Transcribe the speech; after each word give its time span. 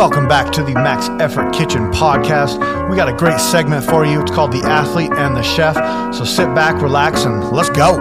Welcome 0.00 0.28
back 0.28 0.50
to 0.52 0.62
the 0.62 0.72
Max 0.72 1.10
Effort 1.22 1.52
Kitchen 1.52 1.92
podcast. 1.92 2.88
We 2.88 2.96
got 2.96 3.10
a 3.10 3.12
great 3.12 3.38
segment 3.38 3.84
for 3.84 4.06
you. 4.06 4.22
It's 4.22 4.30
called 4.30 4.50
The 4.50 4.62
Athlete 4.62 5.12
and 5.12 5.36
the 5.36 5.42
Chef. 5.42 5.76
So 6.14 6.24
sit 6.24 6.54
back, 6.54 6.80
relax, 6.80 7.26
and 7.26 7.44
let's 7.50 7.68
go. 7.68 7.98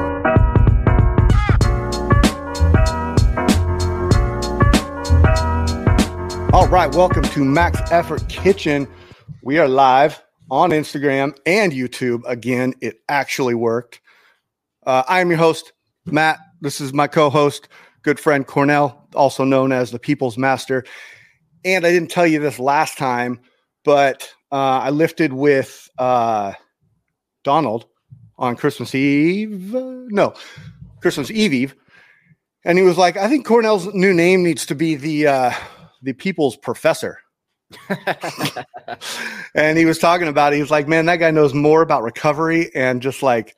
All 6.53 6.69
right, 6.69 6.89
welcome 6.95 7.23
to 7.23 7.43
Max 7.43 7.81
Effort 7.91 8.25
Kitchen. 8.29 8.87
We 9.43 9.57
are 9.57 9.67
live 9.67 10.23
on 10.49 10.69
Instagram 10.69 11.37
and 11.45 11.73
YouTube. 11.73 12.21
Again, 12.25 12.75
it 12.79 13.01
actually 13.09 13.55
worked. 13.55 13.99
Uh, 14.85 15.03
I 15.05 15.19
am 15.19 15.27
your 15.27 15.39
host, 15.39 15.73
Matt. 16.05 16.39
This 16.61 16.79
is 16.79 16.93
my 16.93 17.07
co 17.07 17.29
host, 17.29 17.67
good 18.03 18.21
friend 18.21 18.47
Cornell, 18.47 19.09
also 19.15 19.43
known 19.43 19.73
as 19.73 19.91
the 19.91 19.99
People's 19.99 20.37
Master. 20.37 20.85
And 21.65 21.85
I 21.85 21.91
didn't 21.91 22.11
tell 22.11 22.27
you 22.27 22.39
this 22.39 22.59
last 22.59 22.97
time, 22.97 23.39
but 23.83 24.29
uh, 24.51 24.79
I 24.83 24.89
lifted 24.91 25.33
with 25.33 25.89
uh, 25.97 26.53
Donald 27.43 27.85
on 28.37 28.55
Christmas 28.55 28.95
Eve. 28.95 29.73
No, 29.73 30.33
Christmas 31.01 31.29
Eve 31.29 31.53
Eve. 31.53 31.75
And 32.65 32.77
he 32.77 32.83
was 32.83 32.97
like, 32.97 33.17
I 33.17 33.27
think 33.29 33.45
Cornell's 33.45 33.93
new 33.93 34.13
name 34.13 34.43
needs 34.43 34.65
to 34.67 34.75
be 34.75 34.95
the 34.95 35.27
uh, 35.27 35.51
the 36.01 36.13
People's 36.13 36.57
Professor. 36.57 37.19
and 39.55 39.77
he 39.77 39.85
was 39.85 39.99
talking 39.99 40.27
about 40.27 40.53
it. 40.53 40.57
He 40.57 40.61
was 40.61 40.71
like, 40.71 40.87
man, 40.87 41.05
that 41.05 41.17
guy 41.17 41.31
knows 41.31 41.53
more 41.53 41.81
about 41.81 42.03
recovery 42.03 42.73
and 42.73 43.01
just 43.01 43.21
like 43.21 43.55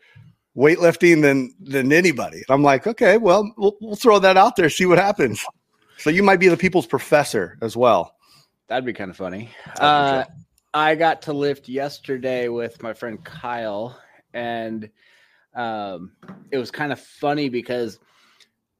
weightlifting 0.55 1.21
than 1.21 1.53
than 1.59 1.91
anybody. 1.91 2.37
And 2.37 2.49
I'm 2.49 2.63
like, 2.63 2.85
okay, 2.87 3.17
well, 3.17 3.51
we'll, 3.57 3.77
we'll 3.81 3.95
throw 3.95 4.19
that 4.19 4.37
out 4.37 4.55
there, 4.55 4.69
see 4.69 4.85
what 4.85 4.97
happens. 4.97 5.43
So 6.01 6.09
you 6.09 6.23
might 6.23 6.39
be 6.39 6.47
the 6.47 6.57
people's 6.57 6.87
professor 6.87 7.57
as 7.61 7.77
well. 7.77 8.15
That'd 8.67 8.85
be 8.85 8.93
kind 8.93 9.11
of 9.11 9.17
funny. 9.17 9.51
Uh, 9.79 10.23
I 10.73 10.95
got 10.95 11.21
to 11.23 11.33
lift 11.33 11.69
yesterday 11.69 12.47
with 12.47 12.81
my 12.81 12.93
friend 12.93 13.23
Kyle, 13.23 13.99
and 14.33 14.89
um, 15.53 16.13
it 16.49 16.57
was 16.57 16.71
kind 16.71 16.91
of 16.91 16.99
funny 16.99 17.49
because 17.49 17.99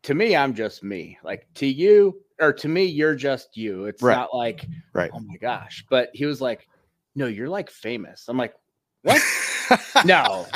to 0.04 0.16
me, 0.16 0.36
I'm 0.36 0.56
just 0.56 0.84
me. 0.84 1.20
Like 1.24 1.46
to 1.56 1.68
you, 1.68 2.22
or 2.40 2.54
to 2.54 2.68
me, 2.68 2.86
you're 2.86 3.14
just 3.16 3.56
you. 3.56 3.86
It's 3.86 4.02
Right. 4.02 4.16
not 4.16 4.34
like, 4.34 4.66
Right. 4.94 5.12
oh 5.14 5.20
my 5.20 5.38
gosh. 5.38 5.86
But 5.92 6.10
he 6.14 6.26
was 6.26 6.42
like, 6.42 6.68
no, 7.14 7.28
you're 7.28 7.50
like 7.50 7.70
famous. 7.70 8.26
I'm 8.30 8.38
like, 8.38 8.56
what? 9.04 9.22
no, 10.06 10.48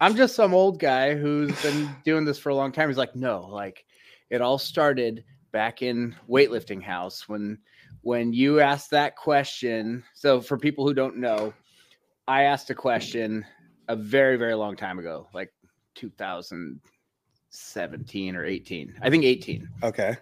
I'm 0.00 0.14
just 0.14 0.36
some 0.36 0.54
old 0.54 0.78
guy 0.78 1.16
who's 1.16 1.60
been 1.62 1.90
doing 2.04 2.24
this 2.24 2.38
for 2.38 2.50
a 2.50 2.54
long 2.54 2.70
time. 2.70 2.88
He's 2.88 2.98
like, 2.98 3.16
no, 3.16 3.48
like 3.50 3.84
it 4.30 4.40
all 4.40 4.58
started 4.58 5.24
back 5.52 5.82
in 5.82 6.16
weightlifting 6.28 6.82
house 6.82 7.28
when 7.28 7.58
when 8.00 8.32
you 8.32 8.58
asked 8.60 8.90
that 8.90 9.14
question. 9.16 10.02
So 10.14 10.40
for 10.40 10.58
people 10.58 10.84
who 10.86 10.94
don't 10.94 11.18
know, 11.18 11.52
I 12.26 12.44
asked 12.44 12.70
a 12.70 12.74
question 12.74 13.44
a 13.88 13.96
very 13.96 14.36
very 14.36 14.54
long 14.54 14.76
time 14.76 14.98
ago, 14.98 15.28
like 15.32 15.52
2017 15.94 18.36
or 18.36 18.44
18. 18.44 18.94
I 19.02 19.10
think 19.10 19.24
18 19.24 19.68
okay. 19.82 20.16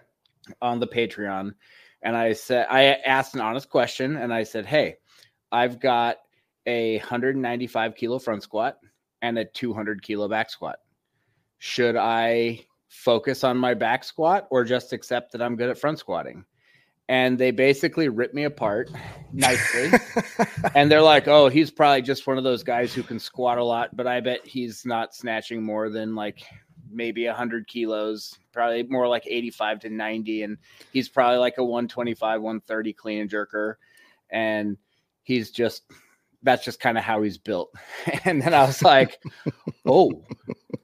on 0.61 0.79
the 0.79 0.87
Patreon, 0.87 1.53
and 2.01 2.15
I 2.15 2.31
said 2.33 2.65
I 2.69 2.97
asked 3.05 3.35
an 3.35 3.41
honest 3.41 3.69
question, 3.69 4.15
and 4.17 4.33
I 4.33 4.43
said, 4.43 4.65
"Hey, 4.65 4.97
I've 5.51 5.79
got 5.79 6.17
a 6.65 6.97
195 6.99 7.95
kilo 7.95 8.19
front 8.19 8.43
squat 8.43 8.77
and 9.21 9.37
a 9.37 9.45
200 9.45 10.01
kilo 10.01 10.27
back 10.27 10.49
squat. 10.49 10.79
Should 11.59 11.95
I 11.95 12.65
focus 12.91 13.43
on 13.43 13.57
my 13.57 13.73
back 13.73 14.03
squat 14.03 14.47
or 14.51 14.63
just 14.63 14.93
accept 14.93 15.31
that 15.31 15.41
I'm 15.41 15.55
good 15.55 15.69
at 15.69 15.77
front 15.77 15.99
squatting?" 15.99 16.45
And 17.09 17.37
they 17.37 17.51
basically 17.51 18.07
ripped 18.07 18.35
me 18.35 18.43
apart 18.43 18.91
nicely. 19.33 19.91
and 20.75 20.91
they're 20.91 21.01
like, 21.01 21.27
"Oh, 21.27 21.49
he's 21.49 21.71
probably 21.71 22.01
just 22.01 22.27
one 22.27 22.37
of 22.37 22.43
those 22.43 22.63
guys 22.63 22.93
who 22.93 23.03
can 23.03 23.19
squat 23.19 23.57
a 23.57 23.63
lot, 23.63 23.95
but 23.95 24.07
I 24.07 24.19
bet 24.19 24.45
he's 24.45 24.85
not 24.85 25.15
snatching 25.15 25.63
more 25.63 25.89
than 25.89 26.15
like 26.15 26.43
maybe 26.91 27.25
100 27.25 27.67
kilos, 27.67 28.37
probably 28.51 28.83
more 28.83 29.07
like 29.07 29.25
85 29.25 29.79
to 29.81 29.89
90 29.89 30.43
and 30.43 30.57
he's 30.91 31.09
probably 31.09 31.37
like 31.37 31.57
a 31.57 31.63
125, 31.63 32.41
130 32.41 32.93
clean 32.93 33.21
and 33.21 33.29
jerker 33.29 33.75
and 34.29 34.77
he's 35.23 35.51
just 35.51 35.83
that's 36.43 36.65
just 36.65 36.79
kind 36.79 36.97
of 36.97 37.03
how 37.03 37.21
he's 37.21 37.37
built." 37.37 37.73
And 38.25 38.41
then 38.41 38.53
I 38.53 38.65
was 38.65 38.81
like, 38.81 39.21
"Oh. 39.85 40.23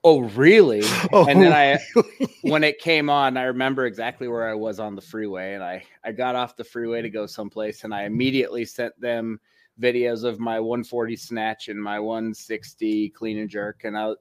Oh, 0.04 0.22
really?" 0.22 0.84
And 1.14 1.42
then 1.42 1.52
oh, 1.52 1.56
I 1.56 2.26
when 2.42 2.64
it 2.64 2.80
came 2.80 3.10
on, 3.10 3.38
I 3.38 3.44
remember 3.44 3.86
exactly 3.86 4.28
where 4.28 4.48
I 4.48 4.54
was 4.54 4.80
on 4.80 4.96
the 4.96 5.02
freeway, 5.02 5.54
and 5.54 5.64
I 5.64 5.84
I 6.04 6.12
got 6.12 6.36
off 6.36 6.56
the 6.56 6.64
freeway 6.64 7.02
to 7.02 7.10
go 7.10 7.26
someplace, 7.26 7.84
and 7.84 7.94
I 7.94 8.04
immediately 8.04 8.66
sent 8.66 9.00
them 9.02 9.40
videos 9.82 10.24
of 10.24 10.40
my 10.40 10.60
140 10.60 11.16
snatch 11.16 11.68
and 11.68 11.82
my 11.82 12.00
160 12.00 13.10
clean 13.10 13.38
and 13.40 13.50
jerk, 13.50 13.82
and 13.84 13.98
I 13.98 14.14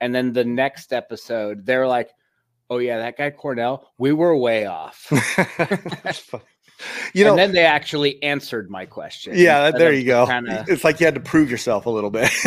and 0.00 0.14
then 0.14 0.32
the 0.32 0.44
next 0.44 0.92
episode, 0.92 1.64
they're 1.66 1.88
like, 1.88 2.10
"Oh 2.70 2.78
yeah, 2.78 2.98
that 2.98 3.16
guy 3.16 3.30
Cornell, 3.30 3.92
we 3.98 4.12
were 4.12 4.36
way 4.36 4.66
off." 4.66 5.10
You 7.14 7.24
know, 7.24 7.30
and 7.30 7.38
then 7.38 7.52
they 7.52 7.64
actually 7.64 8.22
answered 8.22 8.70
my 8.70 8.86
question. 8.86 9.34
yeah, 9.36 9.70
there 9.70 9.92
you 9.92 10.04
go. 10.04 10.26
kinda- 10.26 10.64
It's 10.68 10.84
like 10.84 11.00
you 11.00 11.06
had 11.06 11.14
to 11.14 11.20
prove 11.20 11.50
yourself 11.50 11.86
a 11.86 11.90
little 11.90 12.10
bit. 12.10 12.30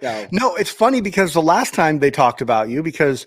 So- 0.00 0.28
no, 0.32 0.54
it's 0.56 0.70
funny 0.70 1.00
because 1.00 1.32
the 1.34 1.42
last 1.42 1.74
time 1.74 1.98
they 1.98 2.10
talked 2.10 2.40
about 2.40 2.68
you, 2.68 2.82
because 2.82 3.26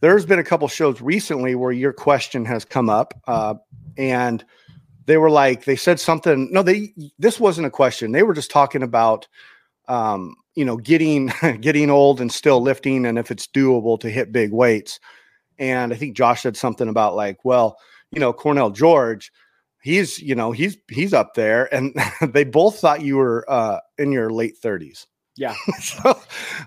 there's 0.00 0.26
been 0.26 0.38
a 0.38 0.44
couple 0.44 0.66
shows 0.68 1.00
recently 1.00 1.54
where 1.54 1.72
your 1.72 1.92
question 1.92 2.44
has 2.44 2.64
come 2.64 2.90
up, 2.90 3.14
uh, 3.26 3.54
and 3.96 4.44
they 5.06 5.16
were 5.16 5.30
like, 5.30 5.64
they 5.64 5.76
said 5.76 6.00
something. 6.00 6.48
No, 6.52 6.62
they 6.62 6.92
this 7.18 7.38
wasn't 7.40 7.66
a 7.66 7.70
question. 7.70 8.12
They 8.12 8.22
were 8.22 8.34
just 8.34 8.50
talking 8.50 8.82
about, 8.82 9.28
um, 9.88 10.34
you 10.54 10.64
know, 10.64 10.76
getting 10.76 11.30
getting 11.60 11.90
old 11.90 12.20
and 12.20 12.30
still 12.32 12.60
lifting, 12.60 13.06
and 13.06 13.18
if 13.18 13.30
it's 13.30 13.46
doable 13.46 13.98
to 14.00 14.10
hit 14.10 14.32
big 14.32 14.52
weights. 14.52 14.98
And 15.58 15.92
I 15.92 15.96
think 15.96 16.16
Josh 16.16 16.42
said 16.42 16.56
something 16.56 16.88
about 16.88 17.14
like, 17.14 17.44
well, 17.44 17.78
you 18.10 18.18
know, 18.20 18.32
Cornell 18.32 18.70
George, 18.70 19.30
he's 19.84 20.18
you 20.18 20.34
know 20.34 20.50
he's 20.50 20.76
he's 20.88 21.14
up 21.14 21.34
there, 21.34 21.72
and 21.72 21.94
they 22.32 22.42
both 22.42 22.80
thought 22.80 23.02
you 23.02 23.16
were 23.16 23.44
uh, 23.48 23.78
in 23.98 24.10
your 24.10 24.30
late 24.30 24.56
thirties. 24.58 25.06
Yeah. 25.36 25.54
so, 25.80 26.18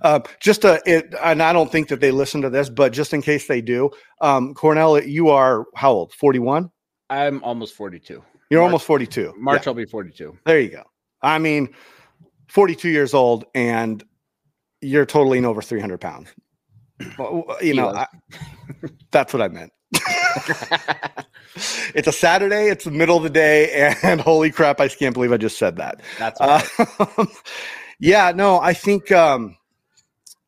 uh, 0.02 0.20
just 0.42 0.66
a, 0.66 0.82
it, 0.86 1.14
and 1.24 1.42
I 1.42 1.54
don't 1.54 1.72
think 1.72 1.88
that 1.88 2.02
they 2.02 2.12
listen 2.12 2.42
to 2.42 2.50
this, 2.50 2.70
but 2.70 2.92
just 2.92 3.14
in 3.14 3.22
case 3.22 3.48
they 3.48 3.62
do, 3.62 3.90
um, 4.20 4.54
Cornell, 4.54 5.02
you 5.02 5.30
are 5.30 5.66
how 5.76 5.92
old? 5.92 6.14
Forty 6.14 6.40
one. 6.40 6.72
I'm 7.10 7.42
almost 7.44 7.74
42. 7.76 8.22
You're 8.50 8.60
March- 8.60 8.68
almost 8.68 8.86
forty 8.86 9.08
two. 9.08 9.34
March, 9.38 9.66
I'll 9.66 9.74
be 9.74 9.86
42. 9.86 10.38
There 10.46 10.60
you 10.60 10.70
go. 10.70 10.84
I 11.22 11.40
mean, 11.40 11.74
42 12.50 12.90
years 12.90 13.14
old 13.14 13.46
and 13.56 14.04
you're 14.82 15.06
totaling 15.06 15.46
over 15.46 15.62
300 15.62 16.00
pounds. 16.00 16.30
Well, 17.18 17.46
You 17.62 17.76
know, 17.76 17.90
I, 17.90 18.08
that's 19.12 19.32
what 19.34 19.42
I 19.42 19.48
meant. 19.48 19.72
it's 21.96 22.08
a 22.08 22.12
Saturday, 22.12 22.70
it's 22.70 22.86
the 22.86 22.92
middle 22.92 23.18
of 23.18 23.24
the 23.24 23.30
day, 23.30 23.94
and 24.04 24.22
holy 24.28 24.52
crap, 24.52 24.80
I 24.80 24.88
can't 24.88 25.14
believe 25.14 25.32
I 25.32 25.38
just 25.38 25.58
said 25.58 25.78
that. 25.78 26.02
That's 26.18 26.40
Uh, 26.42 27.26
yeah, 28.00 28.32
no, 28.36 28.60
I 28.60 28.74
think 28.74 29.12
um, 29.12 29.58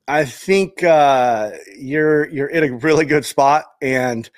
I 0.08 0.26
think 0.26 0.84
uh, 0.84 1.52
you're 1.78 2.28
you're 2.30 2.48
in 2.48 2.64
a 2.64 2.78
really 2.78 3.06
good 3.06 3.26
spot, 3.26 3.66
and 3.82 4.30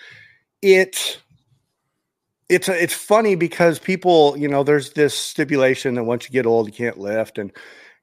it 0.61 1.21
it's 2.49 2.67
a, 2.67 2.83
it's 2.83 2.93
funny 2.93 3.35
because 3.35 3.79
people, 3.79 4.35
you 4.37 4.47
know, 4.47 4.63
there's 4.63 4.91
this 4.91 5.17
stipulation 5.17 5.95
that 5.95 6.03
once 6.03 6.25
you 6.25 6.31
get 6.31 6.45
old, 6.45 6.67
you 6.67 6.73
can't 6.73 6.97
lift, 6.97 7.37
and 7.37 7.51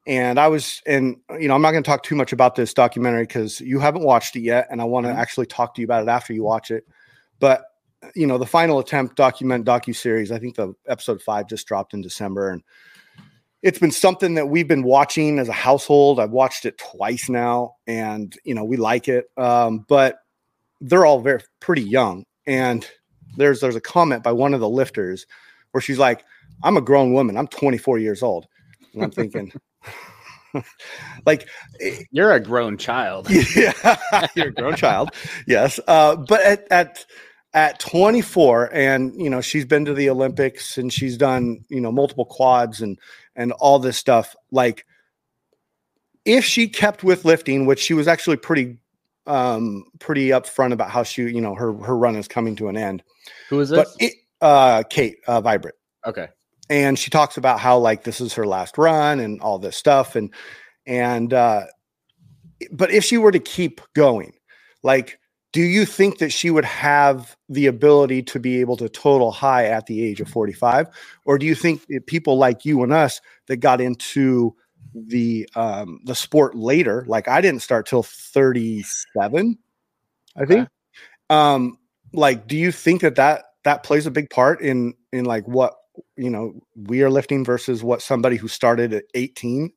and 0.08 0.40
I 0.40 0.48
was, 0.48 0.82
and 0.86 1.16
you 1.38 1.46
know, 1.46 1.54
I'm 1.54 1.62
not 1.62 1.70
going 1.72 1.84
to 1.84 1.88
talk 1.88 2.02
too 2.02 2.16
much 2.16 2.32
about 2.32 2.56
this 2.56 2.74
documentary 2.74 3.24
because 3.24 3.60
you 3.60 3.78
haven't 3.78 4.02
watched 4.02 4.34
it 4.34 4.40
yet, 4.40 4.66
and 4.70 4.80
I 4.80 4.84
want 4.84 5.06
to 5.06 5.12
Mhm. 5.12 5.16
actually 5.16 5.46
talk 5.46 5.74
to 5.74 5.80
you 5.80 5.86
about 5.86 6.02
it 6.02 6.08
after 6.08 6.32
you 6.32 6.42
watch 6.42 6.70
it. 6.70 6.84
But 7.38 7.64
you 8.14 8.26
know, 8.26 8.38
the 8.38 8.46
final 8.46 8.78
attempt 8.78 9.16
document 9.16 9.66
docu 9.66 9.94
series, 9.94 10.30
I 10.32 10.38
think 10.38 10.54
the 10.56 10.72
episode 10.86 11.20
five 11.20 11.48
just 11.48 11.66
dropped 11.66 11.94
in 11.94 12.00
December, 12.00 12.50
and 12.50 12.62
it's 13.62 13.78
been 13.80 13.90
something 13.90 14.34
that 14.34 14.46
we've 14.48 14.68
been 14.68 14.84
watching 14.84 15.38
as 15.40 15.48
a 15.48 15.52
household. 15.52 16.20
I've 16.20 16.30
watched 16.30 16.64
it 16.64 16.78
twice 16.78 17.28
now, 17.28 17.74
and 17.86 18.36
you 18.44 18.54
know, 18.54 18.64
we 18.64 18.76
like 18.76 19.08
it. 19.08 19.26
Um, 19.36 19.84
but 19.88 20.20
they're 20.80 21.04
all 21.04 21.20
very 21.20 21.42
pretty 21.60 21.82
young, 21.82 22.24
and 22.46 22.88
there's 23.36 23.60
there's 23.60 23.76
a 23.76 23.80
comment 23.80 24.22
by 24.22 24.32
one 24.32 24.54
of 24.54 24.60
the 24.60 24.68
lifters 24.68 25.26
where 25.72 25.80
she's 25.82 25.98
like, 25.98 26.24
"I'm 26.62 26.76
a 26.76 26.80
grown 26.80 27.12
woman. 27.12 27.36
I'm 27.36 27.48
24 27.48 27.98
years 27.98 28.22
old," 28.22 28.46
and 28.94 29.02
I'm 29.02 29.10
thinking, 29.10 29.52
like, 31.26 31.48
eh, 31.80 32.02
You're 32.10 32.32
a 32.32 32.40
grown 32.40 32.78
child. 32.78 33.28
yeah, 33.56 34.26
you're 34.34 34.48
a 34.48 34.52
grown 34.52 34.76
child, 34.76 35.10
yes. 35.46 35.78
Uh, 35.86 36.16
but 36.16 36.40
at, 36.42 36.66
at 36.70 37.06
at 37.54 37.78
24, 37.80 38.70
and 38.74 39.14
you 39.20 39.30
know, 39.30 39.40
she's 39.40 39.64
been 39.64 39.84
to 39.86 39.94
the 39.94 40.10
Olympics 40.10 40.76
and 40.78 40.92
she's 40.92 41.16
done 41.16 41.64
you 41.68 41.80
know 41.80 41.92
multiple 41.92 42.24
quads 42.24 42.80
and 42.80 42.98
and 43.36 43.52
all 43.52 43.78
this 43.78 43.96
stuff. 43.96 44.34
Like, 44.50 44.84
if 46.24 46.44
she 46.44 46.68
kept 46.68 47.02
with 47.02 47.24
lifting, 47.24 47.66
which 47.66 47.80
she 47.80 47.94
was 47.94 48.08
actually 48.08 48.36
pretty 48.36 48.78
um 49.28 49.84
pretty 49.98 50.28
upfront 50.28 50.72
about 50.72 50.90
how 50.90 51.02
she 51.02 51.22
you 51.22 51.40
know 51.40 51.54
her 51.54 51.72
her 51.74 51.96
run 51.96 52.16
is 52.16 52.26
coming 52.26 52.56
to 52.56 52.68
an 52.68 52.76
end 52.76 53.02
Who 53.50 53.60
is 53.60 53.70
but 53.70 53.86
it 53.98 54.14
uh 54.40 54.82
kate 54.88 55.18
uh 55.26 55.42
Vibert 55.42 55.72
okay. 56.06 56.28
And 56.70 56.98
she 56.98 57.10
talks 57.10 57.36
about 57.36 57.60
how 57.60 57.78
like 57.78 58.04
this 58.04 58.20
is 58.20 58.34
her 58.34 58.46
last 58.46 58.78
run 58.78 59.20
and 59.20 59.40
all 59.40 59.58
this 59.58 59.76
stuff 59.76 60.16
and 60.16 60.32
and 60.86 61.32
uh 61.32 61.64
but 62.72 62.90
if 62.90 63.04
she 63.04 63.18
were 63.18 63.32
to 63.32 63.38
keep 63.38 63.80
going 63.94 64.32
like 64.82 65.18
do 65.52 65.62
you 65.62 65.86
think 65.86 66.18
that 66.18 66.30
she 66.30 66.50
would 66.50 66.64
have 66.64 67.36
the 67.48 67.66
ability 67.66 68.22
to 68.22 68.38
be 68.38 68.60
able 68.60 68.76
to 68.76 68.88
total 68.88 69.30
high 69.30 69.64
at 69.64 69.86
the 69.86 70.04
age 70.04 70.20
of 70.20 70.28
45 70.28 70.88
or 71.24 71.38
do 71.38 71.46
you 71.46 71.54
think 71.54 71.82
people 72.06 72.36
like 72.36 72.64
you 72.64 72.82
and 72.82 72.92
us 72.92 73.20
that 73.46 73.58
got 73.58 73.80
into 73.80 74.54
the 74.94 75.48
um 75.54 76.00
the 76.04 76.14
sport 76.14 76.54
later 76.54 77.04
like 77.06 77.28
i 77.28 77.40
didn't 77.40 77.62
start 77.62 77.86
till 77.86 78.02
37 78.02 79.58
i 80.36 80.44
think 80.44 80.60
okay. 80.60 80.68
um 81.30 81.78
like 82.12 82.46
do 82.46 82.56
you 82.56 82.72
think 82.72 83.02
that 83.02 83.16
that 83.16 83.44
that 83.64 83.82
plays 83.82 84.06
a 84.06 84.10
big 84.10 84.30
part 84.30 84.60
in 84.60 84.94
in 85.12 85.24
like 85.24 85.46
what 85.46 85.74
you 86.16 86.30
know 86.30 86.54
we 86.74 87.02
are 87.02 87.10
lifting 87.10 87.44
versus 87.44 87.82
what 87.82 88.02
somebody 88.02 88.36
who 88.36 88.48
started 88.48 88.92
at 88.92 89.04
18 89.14 89.72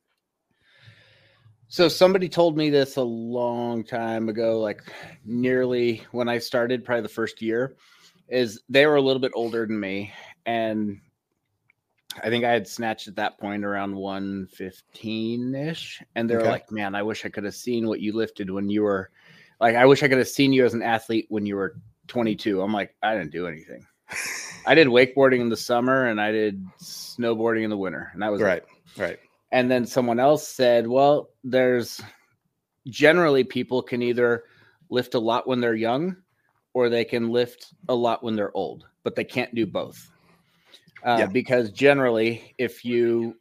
so 1.67 1.87
somebody 1.87 2.27
told 2.27 2.57
me 2.57 2.69
this 2.69 2.97
a 2.97 3.03
long 3.03 3.83
time 3.83 4.29
ago 4.29 4.59
like 4.59 4.81
nearly 5.25 6.03
when 6.11 6.29
i 6.29 6.37
started 6.37 6.85
probably 6.85 7.01
the 7.01 7.09
first 7.09 7.41
year 7.41 7.75
is 8.27 8.61
they 8.69 8.85
were 8.85 8.95
a 8.95 9.01
little 9.01 9.21
bit 9.21 9.31
older 9.35 9.65
than 9.65 9.79
me 9.79 10.11
and 10.45 10.99
i 12.23 12.29
think 12.29 12.43
i 12.43 12.51
had 12.51 12.67
snatched 12.67 13.07
at 13.07 13.15
that 13.15 13.39
point 13.39 13.63
around 13.63 13.93
115ish 13.93 16.01
and 16.15 16.29
they're 16.29 16.41
okay. 16.41 16.49
like 16.49 16.71
man 16.71 16.95
i 16.95 17.03
wish 17.03 17.25
i 17.25 17.29
could 17.29 17.43
have 17.43 17.55
seen 17.55 17.87
what 17.87 17.99
you 17.99 18.13
lifted 18.13 18.49
when 18.49 18.69
you 18.69 18.83
were 18.83 19.09
like 19.59 19.75
i 19.75 19.85
wish 19.85 20.03
i 20.03 20.07
could 20.07 20.17
have 20.17 20.27
seen 20.27 20.53
you 20.53 20.65
as 20.65 20.73
an 20.73 20.81
athlete 20.81 21.25
when 21.29 21.45
you 21.45 21.55
were 21.55 21.75
22 22.07 22.61
i'm 22.61 22.73
like 22.73 22.95
i 23.01 23.15
didn't 23.15 23.31
do 23.31 23.47
anything 23.47 23.85
I 24.65 24.75
did 24.75 24.87
wakeboarding 24.87 25.39
in 25.39 25.49
the 25.49 25.57
summer 25.57 26.05
and 26.05 26.19
I 26.19 26.31
did 26.31 26.65
snowboarding 26.81 27.63
in 27.63 27.69
the 27.69 27.77
winter, 27.77 28.09
and 28.13 28.21
that 28.21 28.31
was 28.31 28.41
right. 28.41 28.63
It. 28.63 29.01
Right. 29.01 29.19
And 29.51 29.69
then 29.69 29.85
someone 29.85 30.19
else 30.19 30.47
said, 30.47 30.87
"Well, 30.87 31.29
there's 31.43 32.01
generally 32.87 33.43
people 33.43 33.81
can 33.81 34.01
either 34.01 34.43
lift 34.89 35.13
a 35.13 35.19
lot 35.19 35.47
when 35.47 35.59
they're 35.59 35.75
young, 35.75 36.17
or 36.73 36.89
they 36.89 37.05
can 37.05 37.29
lift 37.29 37.73
a 37.89 37.95
lot 37.95 38.23
when 38.23 38.35
they're 38.35 38.55
old, 38.55 38.85
but 39.03 39.15
they 39.15 39.23
can't 39.23 39.53
do 39.53 39.65
both." 39.65 40.11
Uh, 41.03 41.17
yeah. 41.19 41.25
Because 41.25 41.71
generally, 41.71 42.53
if 42.57 42.85
you 42.85 43.35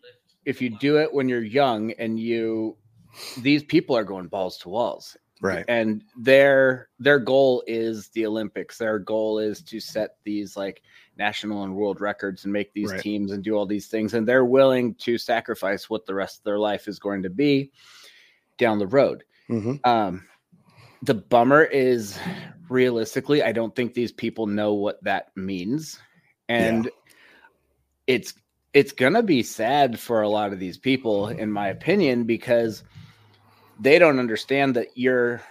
if 0.45 0.61
you 0.61 0.71
do 0.79 0.99
it 0.99 1.13
when 1.13 1.29
you're 1.29 1.43
young 1.43 1.93
and 1.93 2.19
you 2.19 2.77
these 3.39 3.63
people 3.63 3.97
are 3.97 4.05
going 4.05 4.27
balls 4.27 4.57
to 4.59 4.69
walls 4.69 5.17
right 5.41 5.65
and 5.69 6.03
their 6.19 6.89
their 6.99 7.19
goal 7.19 7.63
is 7.67 8.09
the 8.09 8.25
olympics 8.25 8.79
their 8.79 8.99
goal 8.99 9.39
is 9.39 9.63
to 9.63 9.81
set 9.81 10.17
these 10.25 10.57
like 10.57 10.83
national 11.21 11.65
and 11.65 11.75
world 11.75 12.01
records 12.01 12.45
and 12.45 12.53
make 12.53 12.73
these 12.73 12.91
right. 12.91 13.01
teams 13.01 13.31
and 13.31 13.45
do 13.45 13.55
all 13.55 13.67
these 13.67 13.87
things 13.87 14.15
and 14.15 14.27
they're 14.27 14.45
willing 14.45 14.95
to 14.95 15.19
sacrifice 15.19 15.91
what 15.91 16.07
the 16.07 16.15
rest 16.15 16.39
of 16.39 16.45
their 16.45 16.59
life 16.59 16.89
is 16.89 16.99
going 16.99 17.23
to 17.23 17.31
be 17.31 17.71
down 18.57 18.79
the 18.79 18.87
road 18.87 19.23
mm-hmm. 19.49 19.75
um, 19.85 20.27
the 21.03 21.15
bummer 21.15 21.63
is 21.63 22.19
realistically 22.69 23.43
i 23.43 23.53
don't 23.53 23.77
think 23.77 23.93
these 23.93 24.13
people 24.13 24.47
know 24.47 24.73
what 24.73 25.03
that 25.05 25.31
means 25.37 26.01
and 26.49 26.87
yeah. 26.87 26.91
it's 28.07 28.35
it's 28.73 28.93
gonna 28.93 29.23
be 29.23 29.43
sad 29.43 30.01
for 30.01 30.23
a 30.23 30.29
lot 30.29 30.53
of 30.53 30.59
these 30.59 30.79
people 30.79 31.29
in 31.29 31.53
my 31.53 31.69
opinion 31.69 32.25
because 32.25 32.83
they 33.81 33.99
don't 33.99 34.19
understand 34.19 34.77
that 34.77 34.89
you're. 34.95 35.43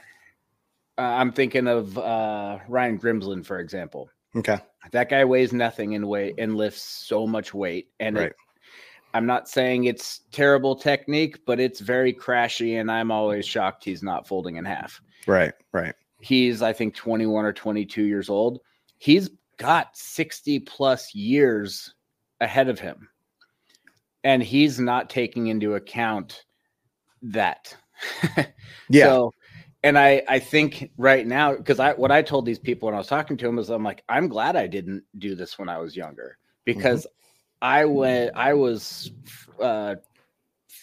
Uh, 0.98 1.02
I'm 1.02 1.32
thinking 1.32 1.68
of 1.68 1.98
uh, 1.98 2.60
Ryan 2.68 3.00
Grimsland, 3.00 3.46
for 3.46 3.60
example. 3.60 4.10
Okay, 4.36 4.60
that 4.92 5.10
guy 5.10 5.26
weighs 5.26 5.54
nothing 5.54 5.94
in 5.94 6.08
weight 6.08 6.36
and 6.38 6.56
lifts 6.56 6.82
so 6.82 7.28
much 7.28 7.54
weight, 7.54 7.90
and 8.00 8.16
right. 8.16 8.28
it, 8.28 8.36
I'm 9.14 9.26
not 9.26 9.50
saying 9.50 9.86
it's 9.86 10.22
terrible 10.32 10.76
technique, 10.76 11.46
but 11.46 11.60
it's 11.60 11.80
very 11.80 12.14
crashy, 12.14 12.80
and 12.80 12.92
I'm 12.92 13.12
always 13.12 13.46
shocked 13.46 13.84
he's 13.84 14.04
not 14.04 14.28
folding 14.28 14.58
in 14.58 14.66
half. 14.66 15.02
Right, 15.28 15.54
right. 15.72 15.96
He's 16.22 16.62
I 16.62 16.74
think 16.74 16.96
21 16.96 17.46
or 17.46 17.54
22 17.54 18.04
years 18.04 18.30
old. 18.30 18.60
He's 18.98 19.30
got 19.58 19.96
60 19.96 20.60
plus 20.60 21.14
years 21.16 21.94
ahead 22.42 22.70
of 22.70 22.80
him, 22.80 23.10
and 24.24 24.44
he's 24.44 24.80
not 24.80 25.10
taking 25.10 25.48
into 25.48 25.76
account 25.76 26.46
that 27.22 27.76
yeah. 28.90 29.06
So, 29.06 29.34
and 29.84 29.98
I 29.98 30.24
I 30.28 30.40
think 30.40 30.92
right 30.98 31.26
now 31.26 31.56
because 31.56 31.80
I 31.80 31.94
what 31.94 32.12
I 32.12 32.22
told 32.22 32.46
these 32.46 32.60
people 32.60 32.88
when 32.88 32.96
I 32.96 32.98
was 32.98 33.08
talking 33.08 33.38
to 33.38 33.46
them 33.46 33.60
is 33.60 33.70
I'm 33.70 33.84
like 33.84 34.04
I'm 34.10 34.28
glad 34.28 34.56
I 34.56 34.68
didn't 34.68 35.04
do 35.18 35.36
this 35.36 35.58
when 35.58 35.70
I 35.70 35.78
was 35.78 35.96
younger 35.96 36.38
because 36.66 37.02
mm-hmm. 37.02 37.66
I 37.66 37.86
went 37.86 38.32
I 38.36 38.54
was 38.54 39.12
uh 39.62 39.96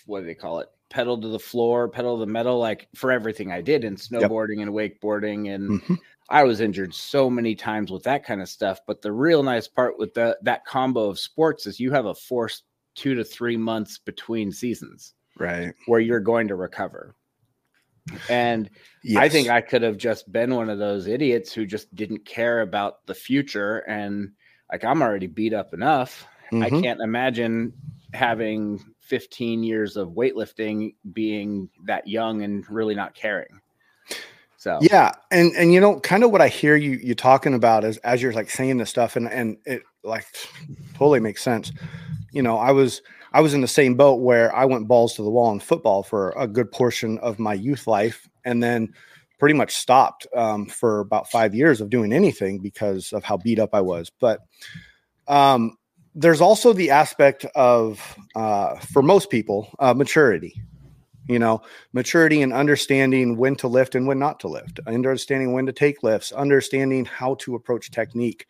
what 0.07 0.21
do 0.21 0.27
they 0.27 0.35
call 0.35 0.61
it 0.61 0.69
pedal 0.89 1.21
to 1.21 1.29
the 1.29 1.39
floor 1.39 1.89
pedal 1.89 2.17
to 2.17 2.21
the 2.21 2.31
metal 2.31 2.59
like 2.59 2.89
for 2.95 3.13
everything 3.13 3.53
I 3.53 3.61
did 3.61 3.85
in 3.85 3.97
snowboarding 3.97 4.59
yep. 4.59 4.69
and 4.69 4.75
wakeboarding 4.75 5.55
and 5.55 5.83
mm-hmm. 5.83 5.95
I 6.29 6.43
was 6.45 6.61
injured 6.61 6.95
so 6.95 7.31
many 7.31 7.55
times 7.55 7.91
with 7.91 8.03
that 8.05 8.25
kind 8.25 8.41
of 8.41 8.49
stuff 8.49 8.81
but 8.87 9.03
the 9.03 9.13
real 9.13 9.43
nice 9.43 9.69
part 9.69 9.99
with 9.99 10.15
the 10.15 10.39
that 10.43 10.65
combo 10.65 11.09
of 11.09 11.19
sports 11.19 11.67
is 11.67 11.81
you 11.81 11.91
have 11.93 12.07
a 12.07 12.15
forced 12.15 12.65
two 12.95 13.15
to 13.15 13.25
three 13.25 13.59
months 13.59 13.99
between 13.99 14.51
seasons 14.51 15.15
right 15.39 15.75
where 15.87 16.01
you're 16.01 16.21
going 16.21 16.49
to 16.49 16.55
recover 16.55 17.15
and 18.29 18.71
yes. 19.03 19.23
i 19.23 19.29
think 19.29 19.49
i 19.49 19.61
could 19.61 19.83
have 19.83 19.97
just 19.97 20.31
been 20.31 20.55
one 20.55 20.71
of 20.71 20.79
those 20.79 21.07
idiots 21.07 21.53
who 21.53 21.67
just 21.67 21.93
didn't 21.95 22.25
care 22.25 22.61
about 22.61 23.05
the 23.07 23.15
future 23.15 23.79
and 23.89 24.33
like 24.71 24.85
i'm 24.85 25.03
already 25.03 25.27
beat 25.27 25.53
up 25.53 25.75
enough 25.75 26.27
mm-hmm. 26.53 26.63
i 26.63 26.71
can't 26.71 27.01
imagine 27.01 27.73
having 28.13 28.83
15 29.01 29.63
years 29.63 29.97
of 29.97 30.11
weightlifting 30.11 30.95
being 31.13 31.69
that 31.85 32.07
young 32.09 32.43
and 32.43 32.69
really 32.71 32.95
not 32.95 33.15
caring 33.15 33.61
so 34.57 34.79
yeah 34.81 35.13
and 35.31 35.53
and 35.57 35.73
you 35.73 35.81
know 35.81 36.01
kind 36.01 36.25
of 36.25 36.31
what 36.31 36.41
i 36.41 36.49
hear 36.49 36.77
you 36.77 36.93
you 37.03 37.15
talking 37.15 37.55
about 37.55 37.85
is 37.85 37.99
as 37.99 38.23
you're 38.23 38.33
like 38.33 38.51
saying 38.51 38.79
this 38.79 38.91
stuff 38.91 39.17
and 39.17 39.29
and 39.31 39.59
it 39.65 39.83
like 40.03 40.27
totally 40.95 41.21
makes 41.21 41.43
sense 41.43 41.73
you 42.33 42.43
know 42.43 42.57
i 42.57 42.71
was 42.71 43.03
I 43.37 43.41
was 43.41 43.53
in 43.53 43.61
the 43.61 43.69
same 43.69 43.97
boat 43.97 44.23
where 44.23 44.55
I 44.57 44.65
went 44.65 44.89
balls 44.89 45.15
to 45.17 45.23
the 45.23 45.29
wall 45.29 45.53
in 45.53 45.61
football 45.61 46.03
for 46.03 46.31
a 46.39 46.47
good 46.47 46.73
portion 46.73 47.19
of 47.19 47.39
my 47.39 47.53
youth 47.53 47.87
life, 47.87 48.27
and 48.47 48.63
then 48.63 48.95
pretty 49.39 49.55
much 49.55 49.75
stopped 49.75 50.27
um, 50.35 50.65
for 50.65 51.01
about 51.01 51.31
five 51.31 51.55
years 51.55 51.83
of 51.83 51.91
doing 51.91 52.15
anything 52.15 52.61
because 52.61 53.13
of 53.13 53.25
how 53.25 53.37
beat 53.37 53.59
up 53.59 53.75
I 53.75 53.83
was. 53.83 54.09
But 54.09 54.41
um, 55.29 55.77
there's 56.15 56.41
also 56.41 56.73
the 56.73 56.89
aspect 56.89 57.45
of, 57.55 58.17
uh, 58.35 58.79
for 58.79 59.03
most 59.03 59.29
people, 59.29 59.69
uh, 59.81 59.93
maturity. 59.93 60.63
You 61.29 61.39
know, 61.39 61.61
maturity 61.93 62.41
and 62.41 62.55
understanding 62.55 63.37
when 63.37 63.55
to 63.57 63.69
lift 63.69 63.97
and 63.97 64.07
when 64.07 64.19
not 64.19 64.41
to 64.41 64.49
lift, 64.49 64.81
understanding 64.87 65.53
when 65.53 65.67
to 65.67 65.73
take 65.75 66.03
lifts, 66.03 66.33
understanding 66.33 67.05
how 67.05 67.35
to 67.41 67.55
approach 67.55 67.91
technique. 67.91 68.47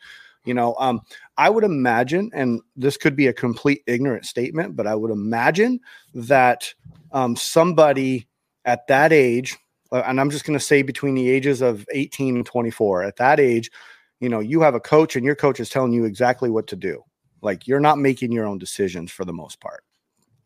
You 0.46 0.54
know, 0.54 0.74
um, 0.78 1.02
I 1.36 1.50
would 1.50 1.64
imagine, 1.64 2.30
and 2.32 2.62
this 2.76 2.96
could 2.96 3.16
be 3.16 3.26
a 3.26 3.32
complete 3.32 3.82
ignorant 3.86 4.24
statement, 4.24 4.76
but 4.76 4.86
I 4.86 4.94
would 4.94 5.10
imagine 5.10 5.80
that 6.14 6.72
um, 7.12 7.36
somebody 7.36 8.28
at 8.64 8.86
that 8.86 9.12
age, 9.12 9.56
uh, 9.92 10.02
and 10.06 10.20
I'm 10.20 10.30
just 10.30 10.44
going 10.44 10.58
to 10.58 10.64
say 10.64 10.82
between 10.82 11.14
the 11.14 11.28
ages 11.28 11.60
of 11.60 11.84
18 11.92 12.36
and 12.36 12.46
24, 12.46 13.02
at 13.02 13.16
that 13.16 13.40
age, 13.40 13.70
you 14.20 14.28
know, 14.28 14.40
you 14.40 14.60
have 14.62 14.74
a 14.74 14.80
coach 14.80 15.16
and 15.16 15.24
your 15.24 15.34
coach 15.34 15.60
is 15.60 15.68
telling 15.68 15.92
you 15.92 16.04
exactly 16.04 16.48
what 16.48 16.68
to 16.68 16.76
do. 16.76 17.02
Like 17.42 17.66
you're 17.66 17.80
not 17.80 17.98
making 17.98 18.32
your 18.32 18.46
own 18.46 18.58
decisions 18.58 19.10
for 19.10 19.24
the 19.24 19.32
most 19.32 19.60
part. 19.60 19.84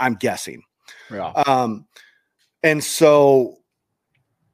I'm 0.01 0.15
guessing. 0.15 0.63
Yeah. 1.11 1.33
Um, 1.47 1.87
and 2.63 2.83
so, 2.83 3.59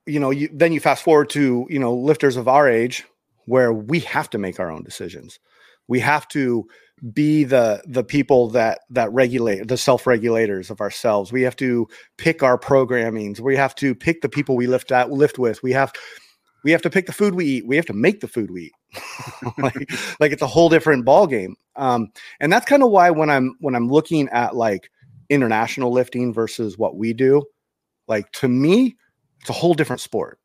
you 0.06 0.20
know, 0.20 0.30
you 0.30 0.48
then 0.52 0.72
you 0.72 0.80
fast 0.80 1.02
forward 1.02 1.30
to, 1.30 1.66
you 1.70 1.78
know, 1.78 1.94
lifters 1.94 2.36
of 2.36 2.46
our 2.46 2.68
age 2.68 3.04
where 3.46 3.72
we 3.72 4.00
have 4.00 4.28
to 4.30 4.38
make 4.38 4.60
our 4.60 4.70
own 4.70 4.82
decisions. 4.82 5.38
We 5.88 6.00
have 6.00 6.28
to 6.28 6.66
be 7.12 7.44
the 7.44 7.82
the 7.86 8.04
people 8.04 8.48
that 8.50 8.80
that 8.90 9.12
regulate 9.12 9.68
the 9.68 9.76
self 9.76 10.06
regulators 10.06 10.70
of 10.70 10.80
ourselves. 10.80 11.32
We 11.32 11.42
have 11.42 11.56
to 11.56 11.88
pick 12.18 12.42
our 12.42 12.58
programmings. 12.58 13.40
We 13.40 13.56
have 13.56 13.74
to 13.76 13.94
pick 13.94 14.20
the 14.20 14.28
people 14.28 14.56
we 14.56 14.66
lift 14.66 14.90
lift 14.90 15.38
with. 15.38 15.62
We 15.62 15.72
have 15.72 15.92
we 16.64 16.72
have 16.72 16.82
to 16.82 16.90
pick 16.90 17.06
the 17.06 17.12
food 17.12 17.34
we 17.34 17.46
eat. 17.46 17.66
We 17.66 17.76
have 17.76 17.86
to 17.86 17.92
make 17.92 18.20
the 18.20 18.28
food 18.28 18.50
we 18.50 18.62
eat. 18.62 18.72
like, 19.58 19.90
like 20.18 20.32
it's 20.32 20.42
a 20.42 20.46
whole 20.46 20.68
different 20.68 21.04
ball 21.04 21.26
game. 21.26 21.54
Um, 21.76 22.08
and 22.40 22.52
that's 22.52 22.66
kind 22.66 22.82
of 22.82 22.90
why 22.90 23.10
when 23.10 23.30
I'm 23.30 23.56
when 23.60 23.74
I'm 23.74 23.88
looking 23.88 24.28
at 24.30 24.56
like 24.56 24.90
international 25.28 25.92
lifting 25.92 26.32
versus 26.32 26.78
what 26.78 26.96
we 26.96 27.12
do, 27.12 27.44
like 28.08 28.30
to 28.32 28.48
me, 28.48 28.96
it's 29.40 29.50
a 29.50 29.52
whole 29.52 29.74
different 29.74 30.00
sport 30.00 30.40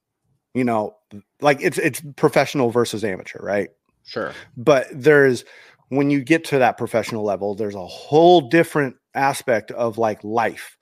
you 0.53 0.63
know 0.63 0.95
like 1.41 1.59
it's 1.61 1.77
it's 1.77 2.01
professional 2.15 2.69
versus 2.69 3.03
amateur 3.03 3.39
right? 3.41 3.69
Sure. 4.05 4.33
But 4.57 4.87
there's 4.91 5.43
when 5.89 6.09
you 6.09 6.23
get 6.23 6.45
to 6.45 6.59
that 6.59 6.77
professional 6.77 7.23
level 7.23 7.55
there's 7.55 7.75
a 7.75 7.85
whole 7.85 8.41
different 8.41 8.95
aspect 9.13 9.71
of 9.71 9.97
like 9.97 10.23
life. 10.23 10.77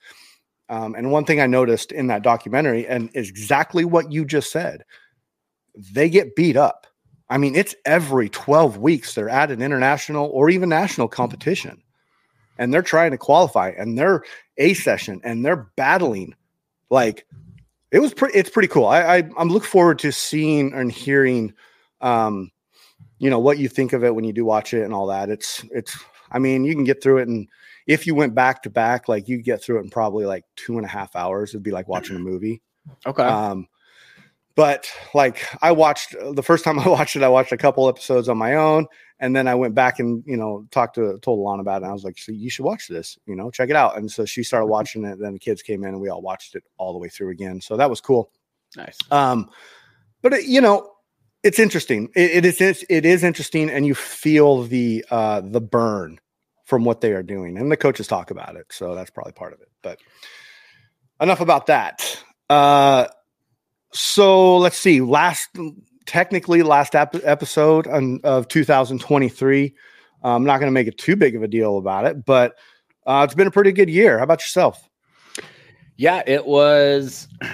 Um, 0.68 0.94
and 0.94 1.10
one 1.10 1.24
thing 1.24 1.40
i 1.40 1.46
noticed 1.46 1.90
in 1.90 2.06
that 2.08 2.22
documentary 2.22 2.86
and 2.86 3.10
is 3.14 3.28
exactly 3.28 3.84
what 3.84 4.12
you 4.12 4.24
just 4.24 4.52
said 4.52 4.84
they 5.92 6.08
get 6.08 6.36
beat 6.36 6.56
up. 6.56 6.86
I 7.28 7.38
mean 7.38 7.56
it's 7.56 7.74
every 7.84 8.28
12 8.28 8.78
weeks 8.78 9.14
they're 9.14 9.28
at 9.28 9.50
an 9.50 9.62
international 9.62 10.30
or 10.32 10.50
even 10.50 10.68
national 10.68 11.08
competition 11.08 11.82
and 12.58 12.72
they're 12.72 12.82
trying 12.82 13.10
to 13.10 13.18
qualify 13.18 13.70
and 13.70 13.98
they're 13.98 14.22
a 14.58 14.74
session 14.74 15.20
and 15.24 15.44
they're 15.44 15.70
battling 15.76 16.34
like 16.90 17.26
it 17.90 17.98
was 17.98 18.14
pretty 18.14 18.38
it's 18.38 18.50
pretty 18.50 18.68
cool. 18.68 18.86
I, 18.86 19.18
I 19.18 19.30
i'm 19.36 19.48
looking 19.48 19.68
forward 19.68 19.98
to 20.00 20.12
seeing 20.12 20.72
and 20.72 20.90
hearing 20.90 21.54
um 22.00 22.50
you 23.18 23.30
know 23.30 23.38
what 23.38 23.58
you 23.58 23.68
think 23.68 23.92
of 23.92 24.04
it 24.04 24.14
when 24.14 24.24
you 24.24 24.32
do 24.32 24.44
watch 24.44 24.74
it 24.74 24.84
and 24.84 24.94
all 24.94 25.06
that. 25.08 25.28
It's 25.28 25.64
it's 25.72 25.98
i 26.32 26.38
mean 26.38 26.64
you 26.64 26.74
can 26.74 26.84
get 26.84 27.02
through 27.02 27.18
it 27.18 27.28
and 27.28 27.48
if 27.86 28.06
you 28.06 28.14
went 28.14 28.34
back 28.34 28.62
to 28.62 28.70
back 28.70 29.08
like 29.08 29.28
you 29.28 29.42
get 29.42 29.62
through 29.62 29.78
it 29.78 29.82
in 29.82 29.90
probably 29.90 30.24
like 30.24 30.44
two 30.56 30.76
and 30.76 30.84
a 30.84 30.88
half 30.88 31.16
hours. 31.16 31.50
It'd 31.50 31.62
be 31.62 31.72
like 31.72 31.88
watching 31.88 32.16
a 32.16 32.20
movie. 32.20 32.62
Okay. 33.04 33.22
um, 33.22 33.66
but 34.60 34.92
like 35.14 35.42
I 35.62 35.72
watched 35.72 36.14
the 36.20 36.42
first 36.42 36.64
time 36.64 36.78
I 36.86 36.86
watched 36.86 37.16
it, 37.16 37.22
I 37.22 37.28
watched 37.28 37.50
a 37.50 37.56
couple 37.56 37.88
episodes 37.88 38.28
on 38.28 38.36
my 38.36 38.56
own, 38.56 38.88
and 39.18 39.34
then 39.34 39.48
I 39.48 39.54
went 39.54 39.74
back 39.74 39.98
and 39.98 40.22
you 40.26 40.36
know 40.36 40.66
talked 40.70 40.96
to 40.96 41.18
told 41.22 41.38
Alana 41.38 41.62
about 41.62 41.80
it. 41.80 41.84
And 41.84 41.90
I 41.90 41.94
was 41.94 42.04
like, 42.04 42.18
"So 42.18 42.30
you 42.30 42.50
should 42.50 42.66
watch 42.66 42.86
this, 42.86 43.18
you 43.24 43.34
know, 43.34 43.50
check 43.50 43.70
it 43.70 43.76
out." 43.76 43.96
And 43.96 44.12
so 44.12 44.26
she 44.26 44.42
started 44.42 44.66
watching 44.66 45.06
it. 45.06 45.18
Then 45.18 45.32
the 45.32 45.38
kids 45.38 45.62
came 45.62 45.82
in, 45.82 45.88
and 45.94 46.00
we 46.02 46.10
all 46.10 46.20
watched 46.20 46.56
it 46.56 46.64
all 46.76 46.92
the 46.92 46.98
way 46.98 47.08
through 47.08 47.30
again. 47.30 47.62
So 47.62 47.78
that 47.78 47.88
was 47.88 48.02
cool. 48.02 48.30
nice. 48.76 48.98
Um, 49.10 49.48
but 50.20 50.34
it, 50.34 50.44
you 50.44 50.60
know, 50.60 50.90
it's 51.42 51.58
interesting. 51.58 52.10
It, 52.14 52.44
it 52.44 52.60
is 52.60 52.84
it 52.90 53.06
is 53.06 53.24
interesting, 53.24 53.70
and 53.70 53.86
you 53.86 53.94
feel 53.94 54.64
the 54.64 55.06
uh, 55.10 55.40
the 55.40 55.62
burn 55.62 56.20
from 56.66 56.84
what 56.84 57.00
they 57.00 57.12
are 57.12 57.22
doing, 57.22 57.56
and 57.56 57.72
the 57.72 57.78
coaches 57.78 58.06
talk 58.06 58.30
about 58.30 58.56
it. 58.56 58.66
So 58.68 58.94
that's 58.94 59.10
probably 59.10 59.32
part 59.32 59.54
of 59.54 59.62
it. 59.62 59.70
But 59.80 60.00
enough 61.18 61.40
about 61.40 61.68
that. 61.68 62.22
Uh, 62.50 63.06
so 63.92 64.56
let's 64.56 64.76
see. 64.78 65.00
Last, 65.00 65.48
technically, 66.06 66.62
last 66.62 66.94
ep- 66.94 67.16
episode 67.24 67.86
on, 67.86 68.20
of 68.24 68.48
2023. 68.48 69.74
I'm 70.22 70.44
not 70.44 70.58
going 70.58 70.68
to 70.68 70.72
make 70.72 70.86
it 70.86 70.98
too 70.98 71.16
big 71.16 71.34
of 71.34 71.42
a 71.42 71.48
deal 71.48 71.78
about 71.78 72.04
it, 72.04 72.24
but 72.24 72.54
uh, 73.06 73.22
it's 73.24 73.34
been 73.34 73.46
a 73.46 73.50
pretty 73.50 73.72
good 73.72 73.88
year. 73.88 74.18
How 74.18 74.24
about 74.24 74.40
yourself? 74.40 74.88
Yeah, 75.96 76.22
it 76.26 76.44
was. 76.46 77.28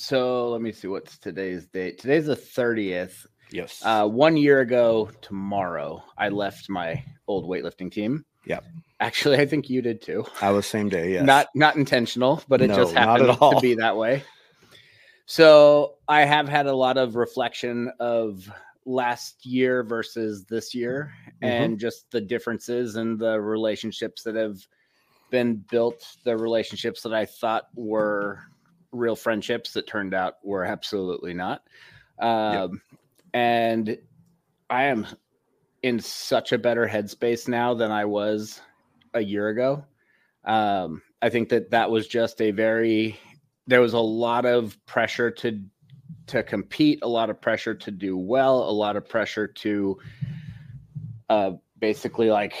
So 0.00 0.50
let 0.50 0.60
me 0.60 0.70
see 0.70 0.86
what's 0.86 1.18
today's 1.18 1.66
date. 1.66 1.98
Today's 1.98 2.26
the 2.26 2.36
30th. 2.36 3.26
Yes. 3.50 3.82
Uh, 3.84 4.06
one 4.06 4.36
year 4.36 4.60
ago 4.60 5.10
tomorrow, 5.22 6.04
I 6.16 6.28
left 6.28 6.70
my 6.70 7.02
old 7.26 7.46
weightlifting 7.46 7.90
team. 7.90 8.24
Yep. 8.46 8.64
Actually, 9.00 9.38
I 9.38 9.46
think 9.46 9.68
you 9.68 9.82
did 9.82 10.00
too. 10.00 10.24
I 10.40 10.50
was 10.50 10.66
same 10.66 10.88
day. 10.88 11.14
Yes. 11.14 11.24
Not 11.24 11.48
not 11.56 11.74
intentional, 11.74 12.42
but 12.46 12.60
it 12.62 12.68
No, 12.68 12.76
just 12.76 12.94
happened 12.94 13.28
at 13.28 13.42
all. 13.42 13.54
to 13.54 13.60
be 13.60 13.74
that 13.74 13.96
way. 13.96 14.22
So 15.30 15.96
I 16.08 16.24
have 16.24 16.48
had 16.48 16.64
a 16.66 16.74
lot 16.74 16.96
of 16.96 17.14
reflection 17.14 17.92
of 18.00 18.50
last 18.86 19.44
year 19.44 19.82
versus 19.82 20.46
this 20.46 20.74
year 20.74 21.12
Mhm. 21.42 21.42
and 21.42 21.78
just 21.78 22.10
the 22.10 22.20
differences 22.22 22.96
and 22.96 23.18
the 23.18 23.38
relationships 23.38 24.22
that 24.22 24.34
have 24.36 24.66
been 25.28 25.56
built, 25.70 26.16
the 26.24 26.34
relationships 26.34 27.02
that 27.02 27.12
I 27.12 27.26
thought 27.26 27.68
were 27.74 28.40
real 28.90 29.14
friendships 29.14 29.74
that 29.74 29.86
turned 29.86 30.14
out 30.14 30.42
were 30.42 30.64
absolutely 30.64 31.34
not. 31.34 31.62
Um, 32.18 32.80
And 33.34 33.98
I 34.70 34.84
am 34.84 35.06
in 35.82 36.00
such 36.00 36.52
a 36.52 36.58
better 36.58 36.88
headspace 36.88 37.46
now 37.48 37.74
than 37.74 37.90
I 37.90 38.06
was 38.06 38.62
a 39.12 39.20
year 39.20 39.48
ago. 39.48 39.84
Um, 40.44 41.02
I 41.20 41.28
think 41.28 41.50
that 41.50 41.70
that 41.72 41.90
was 41.90 42.08
just 42.08 42.40
a 42.40 42.50
very 42.50 43.20
there 43.68 43.80
was 43.80 43.92
a 43.92 44.00
lot 44.00 44.46
of 44.46 44.76
pressure 44.86 45.30
to 45.30 45.62
to 46.26 46.42
compete, 46.42 46.98
a 47.02 47.08
lot 47.08 47.30
of 47.30 47.40
pressure 47.40 47.74
to 47.74 47.90
do 47.90 48.16
well, 48.16 48.68
a 48.68 48.72
lot 48.72 48.96
of 48.96 49.08
pressure 49.08 49.46
to 49.46 49.98
uh, 51.30 51.52
basically 51.78 52.30
like 52.30 52.54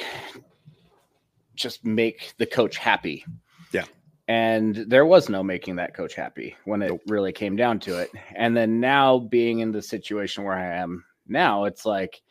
just 1.54 1.84
make 1.84 2.32
the 2.38 2.46
coach 2.46 2.78
happy. 2.78 3.24
Yeah. 3.72 3.84
And 4.26 4.74
there 4.74 5.04
was 5.04 5.28
no 5.28 5.42
making 5.42 5.76
that 5.76 5.94
coach 5.94 6.14
happy 6.14 6.56
when 6.64 6.80
it 6.80 6.98
really 7.06 7.32
came 7.32 7.56
down 7.56 7.80
to 7.80 7.98
it. 7.98 8.10
And 8.34 8.56
then 8.56 8.80
now 8.80 9.18
being 9.18 9.58
in 9.60 9.72
the 9.72 9.82
situation 9.82 10.44
where 10.44 10.56
I 10.56 10.76
am 10.76 11.04
now, 11.26 11.64
it's 11.64 11.84
like 11.84 12.22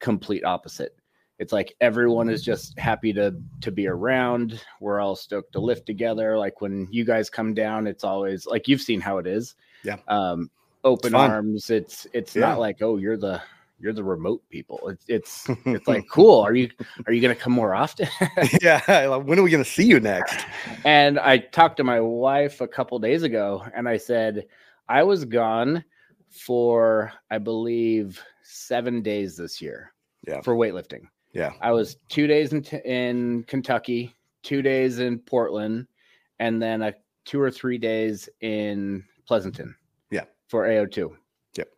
complete 0.00 0.44
opposite. 0.44 0.96
It's 1.38 1.52
like 1.52 1.74
everyone 1.80 2.28
is 2.28 2.42
just 2.42 2.78
happy 2.78 3.12
to 3.14 3.34
to 3.60 3.70
be 3.72 3.86
around. 3.88 4.60
We're 4.80 5.00
all 5.00 5.16
stoked 5.16 5.52
to 5.54 5.60
lift 5.60 5.84
together. 5.86 6.38
Like 6.38 6.60
when 6.60 6.86
you 6.90 7.04
guys 7.04 7.28
come 7.28 7.54
down, 7.54 7.86
it's 7.86 8.04
always 8.04 8.46
like 8.46 8.68
you've 8.68 8.80
seen 8.82 9.00
how 9.00 9.18
it 9.18 9.26
is. 9.26 9.54
Yeah. 9.82 9.96
Um, 10.08 10.50
open 10.84 11.12
fun. 11.12 11.30
arms. 11.30 11.70
It's 11.70 12.06
it's 12.12 12.36
Yeah. 12.36 12.42
not 12.50 12.58
like 12.60 12.82
oh 12.82 12.96
you're 12.98 13.16
the 13.16 13.42
you're 13.80 13.92
the 13.92 14.04
remote 14.04 14.42
people. 14.48 14.88
It's 14.88 15.04
it's 15.08 15.46
it's 15.66 15.88
like 15.88 16.08
cool. 16.08 16.40
Are 16.40 16.54
you 16.54 16.70
are 17.06 17.12
you 17.12 17.20
gonna 17.20 17.34
come 17.34 17.52
more 17.52 17.74
often? 17.74 18.06
yeah. 18.62 19.16
When 19.16 19.38
are 19.38 19.42
we 19.42 19.50
going 19.50 19.64
to 19.64 19.68
see 19.70 19.84
you 19.84 19.98
next? 19.98 20.46
and 20.84 21.18
I 21.18 21.38
talked 21.38 21.76
to 21.78 21.84
my 21.84 22.00
wife 22.00 22.60
a 22.60 22.68
couple 22.68 22.98
days 23.00 23.24
ago, 23.24 23.64
and 23.74 23.88
I 23.88 23.96
said 23.96 24.46
I 24.88 25.02
was 25.02 25.24
gone 25.24 25.84
for 26.30 27.12
I 27.30 27.38
believe 27.38 28.22
seven 28.44 29.02
days 29.02 29.36
this 29.36 29.60
year. 29.60 29.92
Yeah. 30.26 30.40
For 30.42 30.54
weightlifting. 30.54 31.02
Yeah. 31.34 31.52
I 31.60 31.72
was 31.72 31.96
two 32.08 32.26
days 32.26 32.52
in 32.52 32.64
in 32.84 33.44
Kentucky, 33.44 34.14
two 34.42 34.62
days 34.62 35.00
in 35.00 35.18
Portland, 35.18 35.86
and 36.38 36.62
then 36.62 36.80
a 36.80 36.94
two 37.24 37.40
or 37.40 37.50
three 37.50 37.78
days 37.78 38.28
in 38.40 39.04
Pleasanton. 39.26 39.74
Yeah. 40.10 40.24
For 40.48 40.66
AO2. 40.66 41.10
Yep. 41.56 41.68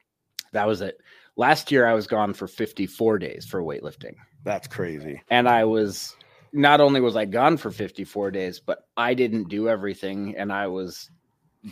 That 0.53 0.67
was 0.67 0.81
it. 0.83 1.01
Last 1.37 1.71
year 1.73 1.87
I 1.87 1.95
was 1.95 2.07
gone 2.07 2.35
for 2.35 2.47
54 2.47 3.19
days 3.19 3.47
for 3.47 3.63
weightlifting. 3.63 4.15
That's 4.45 4.67
crazy. 4.67 5.23
And 5.29 5.49
I 5.49 5.65
was 5.65 6.17
not 6.53 6.81
only 6.81 7.01
was 7.01 7.17
I 7.17 7.25
gone 7.27 7.57
for 7.57 7.71
54 7.71 8.31
days, 8.31 8.61
but 8.61 8.87
I 8.97 9.15
didn't 9.15 9.49
do 9.49 9.69
everything 9.69 10.37
and 10.37 10.53
I 10.53 10.67
was 10.67 11.11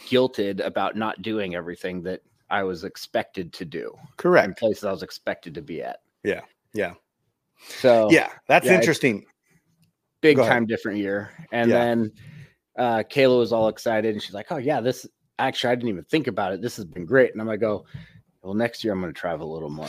guilted 0.08 0.64
about 0.64 0.96
not 0.96 1.22
doing 1.22 1.54
everything 1.54 2.02
that 2.02 2.20
I 2.50 2.62
was 2.62 2.84
expected 2.84 3.52
to 3.54 3.64
do 3.64 3.92
in 3.94 4.06
Correct. 4.16 4.58
places 4.58 4.84
I 4.84 4.90
was 4.92 5.02
expected 5.02 5.54
to 5.54 5.62
be 5.62 5.82
at. 5.82 6.00
Yeah. 6.22 6.42
Yeah. 6.74 6.94
So 7.68 8.08
Yeah. 8.10 8.30
That's 8.48 8.66
yeah, 8.66 8.74
interesting. 8.74 9.24
big 10.20 10.36
Go 10.36 10.42
ahead. 10.42 10.52
time 10.52 10.66
different 10.66 10.98
year. 10.98 11.30
And 11.52 11.70
Yeah. 11.70 11.78
then 11.78 12.12
uh 12.78 13.02
Kayla 13.10 13.38
was 13.38 13.52
all 13.52 13.68
excited 13.68 14.12
and 14.12 14.22
she's 14.22 14.34
like, 14.34 14.46
Oh 14.50 14.56
yeah, 14.56 14.80
this 14.80 15.06
actually 15.38 15.72
I 15.72 15.74
didn't 15.76 15.90
even 15.90 16.04
think 16.04 16.26
about 16.26 16.52
it. 16.52 16.62
This 16.62 16.76
has 16.76 16.84
been 16.84 17.06
great. 17.06 17.32
And 17.32 17.40
I'm 17.40 17.46
like, 17.48 17.60
go, 17.60 17.84
well, 18.42 18.54
next 18.54 18.84
year 18.84 18.92
I'm 18.92 19.00
gonna 19.00 19.12
travel 19.12 19.50
a 19.50 19.54
little 19.54 19.70
more. 19.70 19.88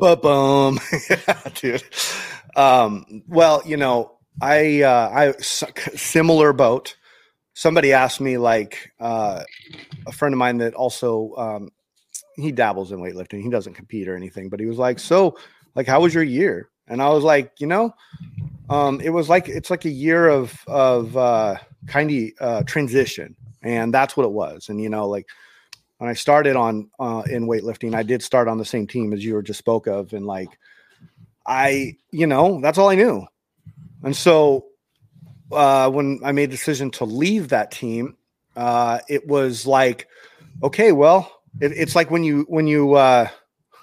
Boom, 0.22 0.78
dude. 1.54 1.82
Um, 2.56 3.22
well, 3.26 3.62
you 3.66 3.76
know, 3.76 4.18
I 4.40 4.82
uh, 4.82 5.10
I 5.12 5.32
similar 5.40 6.52
boat. 6.52 6.96
Somebody 7.54 7.92
asked 7.92 8.20
me, 8.20 8.38
like 8.38 8.92
uh, 9.00 9.42
a 10.06 10.12
friend 10.12 10.32
of 10.32 10.38
mine 10.38 10.58
that 10.58 10.74
also 10.74 11.34
um, 11.36 11.70
he 12.36 12.52
dabbles 12.52 12.92
in 12.92 13.00
weightlifting. 13.00 13.42
He 13.42 13.50
doesn't 13.50 13.74
compete 13.74 14.08
or 14.08 14.16
anything, 14.16 14.48
but 14.48 14.60
he 14.60 14.66
was 14.66 14.78
like, 14.78 14.98
"So, 14.98 15.36
like, 15.74 15.86
how 15.86 16.00
was 16.00 16.14
your 16.14 16.24
year?" 16.24 16.68
And 16.88 17.02
I 17.02 17.08
was 17.10 17.24
like, 17.24 17.52
you 17.58 17.66
know, 17.66 17.94
um, 18.68 19.00
it 19.00 19.10
was 19.10 19.28
like 19.28 19.48
it's 19.48 19.70
like 19.70 19.84
a 19.84 19.90
year 19.90 20.28
of 20.28 20.62
of 20.66 21.16
uh, 21.16 21.56
kind 21.86 22.10
of 22.10 22.30
uh, 22.40 22.62
transition, 22.64 23.36
and 23.62 23.92
that's 23.92 24.16
what 24.16 24.24
it 24.24 24.32
was. 24.32 24.68
And 24.68 24.80
you 24.80 24.88
know, 24.88 25.08
like 25.08 25.26
when 25.98 26.10
I 26.10 26.14
started 26.14 26.56
on 26.56 26.90
uh, 26.98 27.22
in 27.30 27.46
weightlifting, 27.46 27.94
I 27.94 28.02
did 28.02 28.22
start 28.22 28.48
on 28.48 28.58
the 28.58 28.64
same 28.64 28.86
team 28.86 29.12
as 29.12 29.24
you 29.24 29.34
were 29.34 29.42
just 29.42 29.58
spoke 29.58 29.86
of, 29.86 30.12
and 30.12 30.26
like 30.26 30.48
I, 31.46 31.96
you 32.10 32.26
know, 32.26 32.60
that's 32.60 32.78
all 32.78 32.88
I 32.88 32.94
knew. 32.94 33.26
And 34.02 34.16
so 34.16 34.66
uh, 35.50 35.90
when 35.90 36.20
I 36.24 36.32
made 36.32 36.50
the 36.50 36.56
decision 36.56 36.90
to 36.92 37.04
leave 37.04 37.48
that 37.48 37.70
team, 37.70 38.16
uh, 38.56 39.00
it 39.08 39.26
was 39.26 39.66
like, 39.66 40.08
okay, 40.62 40.92
well, 40.92 41.42
it, 41.60 41.72
it's 41.72 41.94
like 41.94 42.10
when 42.10 42.24
you 42.24 42.44
when 42.48 42.66
you 42.66 42.94
uh, 42.94 43.28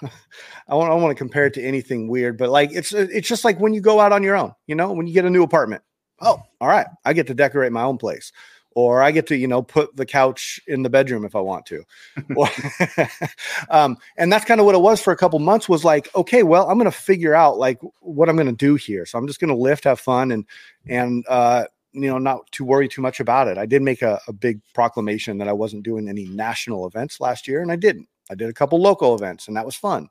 I 0.70 0.74
don't, 0.74 0.86
I 0.86 0.90
don't 0.90 1.02
want 1.02 1.12
to 1.12 1.22
compare 1.22 1.46
it 1.46 1.54
to 1.56 1.64
anything 1.64 2.08
weird, 2.08 2.38
but 2.38 2.50
like 2.50 2.72
it's 2.72 2.94
it's 2.94 3.28
just 3.28 3.44
like 3.44 3.60
when 3.60 3.74
you 3.74 3.82
go 3.82 4.00
out 4.00 4.12
on 4.12 4.24
your 4.24 4.38
own, 4.38 4.54
you 4.68 4.76
know, 4.76 4.92
when 4.92 5.08
you 5.08 5.14
get 5.14 5.26
a 5.26 5.30
new 5.30 5.44
apartment. 5.44 5.82
Oh, 6.22 6.42
all 6.60 6.68
right, 6.68 6.88
I 7.06 7.14
get 7.14 7.28
to 7.28 7.34
decorate 7.34 7.72
my 7.72 7.84
own 7.84 7.98
place 7.98 8.32
or 8.76 9.02
I 9.02 9.12
get 9.12 9.28
to, 9.28 9.36
you 9.36 9.48
know, 9.48 9.62
put 9.62 9.96
the 9.96 10.06
couch 10.06 10.60
in 10.68 10.84
the 10.84 10.90
bedroom 10.90 11.26
if 11.26 11.36
I 11.36 11.42
want 11.42 11.66
to. 11.68 11.84
Um, 13.70 13.98
and 14.18 14.32
that's 14.32 14.46
kind 14.46 14.60
of 14.60 14.66
what 14.66 14.76
it 14.76 14.82
was 14.82 15.02
for 15.02 15.12
a 15.12 15.18
couple 15.18 15.38
months 15.40 15.68
was 15.68 15.84
like, 15.84 16.14
okay, 16.16 16.44
well, 16.44 16.70
I'm 16.70 16.78
going 16.78 16.90
to 16.90 16.98
figure 16.98 17.36
out 17.36 17.58
like 17.58 17.80
what 18.00 18.30
I'm 18.30 18.36
going 18.36 18.48
to 18.48 18.54
do 18.54 18.76
here. 18.76 19.06
So 19.06 19.18
I'm 19.18 19.28
just 19.28 19.40
going 19.40 19.50
to 19.50 19.56
lift, 19.56 19.84
have 19.84 20.00
fun 20.00 20.32
and, 20.32 20.46
and, 20.88 21.26
uh, 21.28 21.66
you 21.92 22.10
know, 22.10 22.18
not 22.18 22.52
to 22.54 22.64
worry 22.64 22.88
too 22.88 23.02
much 23.02 23.20
about 23.20 23.48
it. 23.48 23.58
I 23.58 23.66
did 23.66 23.82
make 23.82 24.02
a, 24.02 24.20
a 24.28 24.34
big 24.34 24.62
proclamation 24.74 25.38
that 25.40 25.48
I 25.48 25.54
wasn't 25.54 25.84
doing 25.84 26.08
any 26.08 26.26
national 26.26 26.88
events 26.88 27.20
last 27.20 27.48
year 27.48 27.62
and 27.62 27.72
I 27.72 27.76
didn't. 27.76 28.08
I 28.32 28.36
did 28.36 28.50
a 28.50 28.54
couple 28.54 28.80
local 28.80 29.14
events 29.14 29.48
and 29.48 29.58
that 29.58 29.66
was 29.66 29.76
fun. 29.76 30.10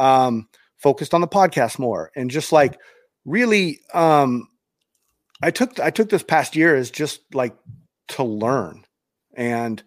Um, 0.00 0.48
focused 0.78 1.12
on 1.12 1.20
the 1.20 1.28
podcast 1.28 1.78
more 1.78 2.10
and 2.16 2.30
just 2.30 2.52
like 2.52 2.78
really, 3.26 3.80
um, 3.92 4.48
I 5.42 5.50
took 5.50 5.78
I 5.78 5.90
took 5.90 6.08
this 6.08 6.22
past 6.22 6.56
year 6.56 6.74
as 6.74 6.90
just 6.90 7.20
like 7.34 7.54
to 8.08 8.24
learn 8.24 8.84
and 9.34 9.82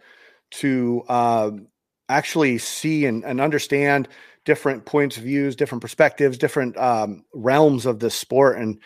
to 0.52 1.04
uh, 1.08 1.52
actually 2.10 2.58
see 2.60 3.06
and, 3.06 3.24
and 3.24 3.42
understand 3.42 4.08
different 4.46 4.86
points 4.86 5.18
of 5.18 5.24
views, 5.24 5.56
different 5.56 5.82
perspectives, 5.82 6.38
different 6.38 6.78
um, 6.78 7.24
realms 7.34 7.86
of 7.86 8.00
this 8.00 8.16
sport, 8.16 8.58
and 8.58 8.80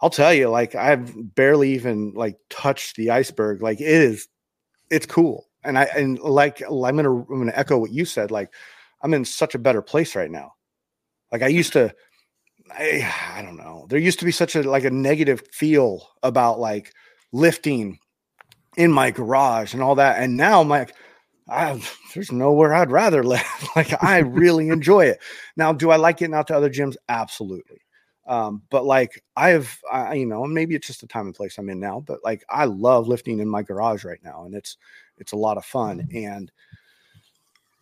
I'll 0.00 0.10
tell 0.10 0.34
you, 0.34 0.48
like 0.48 0.74
I've 0.74 1.34
barely 1.34 1.74
even 1.74 2.12
like 2.14 2.36
touched 2.50 2.96
the 2.96 3.10
iceberg. 3.10 3.62
Like 3.62 3.80
it 3.80 3.86
is, 3.86 4.28
it's 4.90 5.06
cool. 5.06 5.46
And 5.62 5.78
I 5.78 5.84
and 5.84 6.18
like 6.18 6.60
I'm 6.62 6.96
gonna 6.96 7.14
I'm 7.14 7.38
gonna 7.38 7.52
echo 7.54 7.78
what 7.78 7.92
you 7.92 8.04
said. 8.04 8.30
Like 8.30 8.52
I'm 9.02 9.14
in 9.14 9.24
such 9.24 9.54
a 9.54 9.58
better 9.58 9.82
place 9.82 10.14
right 10.14 10.30
now. 10.30 10.53
Like 11.34 11.42
I 11.42 11.48
used 11.48 11.72
to, 11.72 11.92
I 12.70 13.12
I 13.34 13.42
don't 13.42 13.56
know. 13.56 13.86
There 13.90 13.98
used 13.98 14.20
to 14.20 14.24
be 14.24 14.30
such 14.30 14.54
a 14.54 14.62
like 14.62 14.84
a 14.84 14.90
negative 14.90 15.42
feel 15.50 16.06
about 16.22 16.60
like 16.60 16.92
lifting 17.32 17.98
in 18.76 18.92
my 18.92 19.10
garage 19.10 19.74
and 19.74 19.82
all 19.82 19.96
that. 19.96 20.22
And 20.22 20.36
now 20.36 20.60
I'm 20.60 20.68
like, 20.68 20.94
I, 21.48 21.82
there's 22.14 22.30
nowhere 22.30 22.72
I'd 22.72 22.92
rather 22.92 23.24
live. 23.34 23.42
like 23.74 24.00
I 24.00 24.18
really 24.18 24.68
enjoy 24.68 25.06
it. 25.06 25.18
Now, 25.56 25.72
do 25.72 25.90
I 25.90 25.96
like 25.96 26.18
getting 26.18 26.36
out 26.36 26.46
to 26.46 26.56
other 26.56 26.70
gyms? 26.70 26.94
Absolutely. 27.08 27.80
Um, 28.28 28.62
but 28.70 28.84
like 28.84 29.20
I 29.34 29.48
have, 29.48 29.76
I, 29.92 30.14
you 30.14 30.26
know, 30.26 30.46
maybe 30.46 30.76
it's 30.76 30.86
just 30.86 31.00
the 31.00 31.08
time 31.08 31.26
and 31.26 31.34
place 31.34 31.58
I'm 31.58 31.68
in 31.68 31.80
now, 31.80 31.98
but 31.98 32.20
like 32.22 32.44
I 32.48 32.66
love 32.66 33.08
lifting 33.08 33.40
in 33.40 33.48
my 33.48 33.64
garage 33.64 34.04
right 34.04 34.22
now, 34.22 34.44
and 34.44 34.54
it's 34.54 34.76
it's 35.18 35.32
a 35.32 35.36
lot 35.36 35.56
of 35.56 35.64
fun, 35.64 36.06
and 36.14 36.52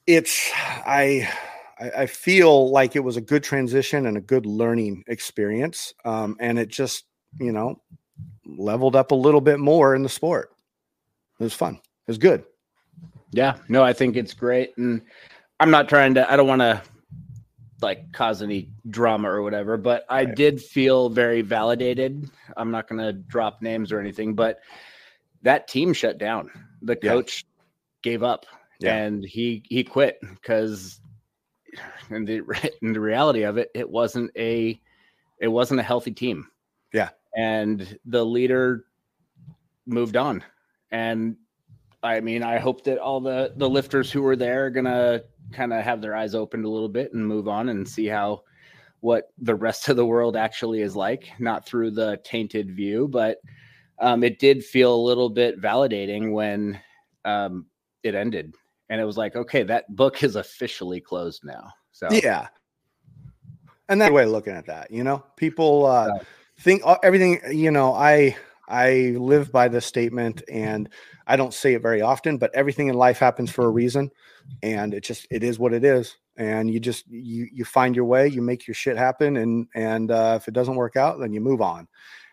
it's 0.07 0.51
I 0.57 1.29
I, 1.91 2.07
feel 2.07 2.71
like 2.71 2.97
it 2.97 3.01
was 3.01 3.17
a 3.17 3.21
good 3.21 3.43
transition 3.43 4.07
and 4.07 4.17
a 4.17 4.21
good 4.21 4.47
learning 4.47 5.05
experience, 5.07 5.95
um, 6.05 6.37
and 6.41 6.59
it 6.59 6.69
just 6.69 7.05
you 7.39 7.53
know 7.53 7.81
leveled 8.45 8.97
up 8.97 9.11
a 9.11 9.17
little 9.17 9.41
bit 9.41 9.59
more 9.59 9.95
in 9.95 10.03
the 10.03 10.09
sport. 10.09 10.51
It 11.41 11.45
was 11.45 11.55
fun. 11.55 11.75
It 11.75 12.09
was 12.09 12.19
good. 12.19 12.45
Yeah, 13.33 13.57
no, 13.69 13.83
I 13.83 13.93
think 13.93 14.17
it's 14.17 14.35
great, 14.35 14.77
and 14.77 15.03
I'm 15.61 15.71
not 15.71 15.89
trying 15.89 16.15
to. 16.15 16.31
I 16.31 16.37
don't 16.37 16.49
want 16.49 16.61
to 16.61 16.83
like 17.81 18.13
cause 18.13 18.43
any 18.43 18.69
drama 18.91 19.29
or 19.29 19.43
whatever, 19.43 19.77
but 19.77 20.05
I 20.09 20.25
right. 20.25 20.35
did 20.35 20.63
feel 20.63 21.09
very 21.09 21.43
validated. 21.43 22.31
I'm 22.57 22.71
not 22.71 22.89
going 22.89 23.01
to 23.01 23.13
drop 23.13 23.61
names 23.61 23.91
or 23.91 23.99
anything, 23.99 24.35
but 24.35 24.61
that 25.43 25.67
team 25.69 25.93
shut 25.93 26.19
down. 26.19 26.51
The 26.83 26.95
coach 26.97 27.45
yeah. 27.45 28.11
gave 28.11 28.23
up 28.23 28.47
yeah. 28.83 28.97
and 28.97 29.25
he 29.25 29.63
he 29.69 29.85
quit 29.85 30.19
because 30.21 31.01
in 32.11 32.25
the 32.25 32.73
in 32.83 32.93
the 32.93 33.01
reality 33.01 33.43
of 33.43 33.59
it, 33.59 33.71
it 33.75 33.89
wasn't 33.89 34.31
a 34.37 34.81
it 35.39 35.49
wasn't 35.49 35.81
a 35.81 35.85
healthy 35.85 36.13
team. 36.13 36.47
Yeah. 36.93 37.11
And 37.37 37.99
the 38.05 38.25
leader 38.25 38.85
moved 39.87 40.17
on. 40.17 40.45
And 40.91 41.37
I 42.03 42.21
mean, 42.21 42.43
I 42.43 42.59
hope 42.59 42.85
that 42.85 42.99
all 42.99 43.21
the 43.21 43.53
the 43.57 43.69
lifters 43.69 44.11
who 44.11 44.23
were 44.23 44.37
there 44.37 44.67
are 44.67 44.71
gonna 44.71 45.23
kind 45.53 45.73
of 45.73 45.83
have 45.83 46.01
their 46.01 46.17
eyes 46.17 46.35
opened 46.35 46.65
a 46.65 46.69
little 46.69 46.89
bit 46.89 47.13
and 47.13 47.27
move 47.27 47.49
on 47.49 47.69
and 47.69 47.89
see 47.89 48.07
how 48.07 48.43
what 49.01 49.33
the 49.39 49.55
rest 49.55 49.89
of 49.89 49.97
the 49.97 50.07
world 50.07 50.37
actually 50.37 50.81
is 50.81 50.95
like, 50.95 51.33
not 51.41 51.67
through 51.67 51.91
the 51.91 52.21
tainted 52.25 52.71
view, 52.77 53.09
but 53.09 53.39
um, 53.99 54.23
it 54.23 54.39
did 54.39 54.65
feel 54.65 54.95
a 54.95 55.07
little 55.07 55.29
bit 55.29 55.61
validating 55.61 56.33
when 56.33 56.81
um, 57.25 57.67
it 58.05 58.15
ended. 58.15 58.55
And 58.89 59.01
it 59.01 59.05
was 59.05 59.17
like, 59.17 59.35
okay, 59.35 59.65
that 59.65 59.95
book 59.97 60.23
is 60.23 60.37
officially 60.37 61.01
closed 61.01 61.45
now. 61.45 61.73
So, 61.93 62.09
yeah. 62.11 62.49
And 63.89 64.01
that 64.01 64.13
way 64.13 64.25
of 64.25 64.31
looking 64.31 64.55
at 64.55 64.67
that, 64.67 64.91
you 64.91 65.05
know, 65.05 65.25
people 65.37 65.87
uh, 65.87 66.19
think 66.61 66.83
everything, 67.03 67.41
you 67.51 67.71
know, 67.71 67.93
I, 67.93 68.37
I 68.69 69.15
live 69.19 69.53
by 69.53 69.69
this 69.69 69.85
statement 69.85 70.43
and 70.51 70.89
I 71.27 71.37
don't 71.37 71.53
say 71.53 71.75
it 71.75 71.83
very 71.83 72.01
often, 72.01 72.39
but 72.39 72.55
everything 72.55 72.89
in 72.89 72.95
life 72.95 73.19
happens 73.19 73.51
for 73.51 73.67
a 73.67 73.71
reason 73.71 74.11
and 74.63 74.95
it 74.95 75.05
just 75.05 75.27
it 75.31 75.45
is 75.45 75.59
what 75.59 75.75
it 75.75 75.85
is. 75.85 76.17
And 76.37 76.71
you 76.71 76.81
just 76.81 77.07
you 77.09 77.49
you 77.53 77.65
find 77.65 77.95
your 77.95 78.07
way 78.07 78.29
you 78.29 78.41
make 78.41 78.67
your 78.67 78.75
shit 78.75 78.97
happen 78.97 79.37
and 79.37 79.67
and 79.75 80.11
uh, 80.11 80.39
if 80.41 80.49
it 80.49 80.55
doesn't 80.55 80.77
work 80.77 80.97
out 80.97 81.21
then 81.21 81.33
you 81.33 81.41
move 81.41 81.61
on. 81.61 81.87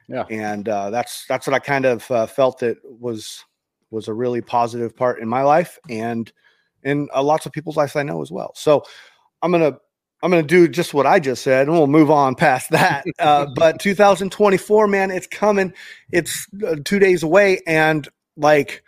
Yeah. 0.08 0.24
And 0.30 0.68
uh, 0.70 0.90
that's 0.90 1.26
that's 1.28 1.46
what 1.46 1.54
i 1.54 1.60
kind 1.60 1.86
of 1.86 2.10
uh, 2.10 2.26
felt 2.26 2.60
that 2.60 2.78
was 2.84 3.44
was 3.92 4.08
a 4.08 4.14
really 4.14 4.42
positive 4.42 4.96
part 4.96 5.20
in 5.20 5.28
my 5.28 5.42
life 5.44 5.78
and 5.90 6.32
in 6.84 7.10
uh, 7.14 7.22
lots 7.22 7.46
of 7.46 7.52
people's 7.52 7.76
lives 7.76 7.96
i 7.96 8.04
know 8.04 8.22
as 8.22 8.32
well. 8.32 8.54
So 8.56 8.84
i'm 9.42 9.52
gonna 9.52 9.78
i'm 10.22 10.32
gonna 10.32 10.44
do 10.44 10.68
just 10.68 10.94
what 10.94 11.06
i 11.06 11.20
just 11.20 11.44
said 11.44 11.68
and 11.68 11.76
we'll 11.76 11.88
move 11.88 12.12
on 12.12 12.36
past 12.36 12.70
that 12.72 13.06
uh, 13.20 13.46
but 13.56 13.80
2024 13.82 14.88
man 14.88 15.12
it's 15.12 15.28
coming 15.28 15.74
it's 16.12 16.48
uh, 16.66 16.76
two 16.84 17.00
days 17.00 17.24
away 17.24 17.62
and 17.68 18.08
like 18.38 18.84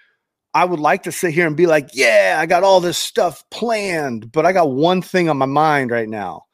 I 0.54 0.66
would 0.66 0.80
like 0.80 1.04
to 1.04 1.12
sit 1.12 1.34
here 1.34 1.48
and 1.48 1.56
be 1.56 1.66
like, 1.66 1.92
yeah, 1.94 2.38
I 2.40 2.46
got 2.46 2.64
all 2.64 2.82
this 2.82 2.98
stuff 2.98 3.44
planned, 3.50 4.32
but 4.32 4.46
I 4.46 4.52
got 4.52 4.72
one 4.72 5.02
thing 5.02 5.30
on 5.30 5.38
my 5.38 5.46
mind 5.46 5.92
right 5.92 6.10
now. 6.10 6.46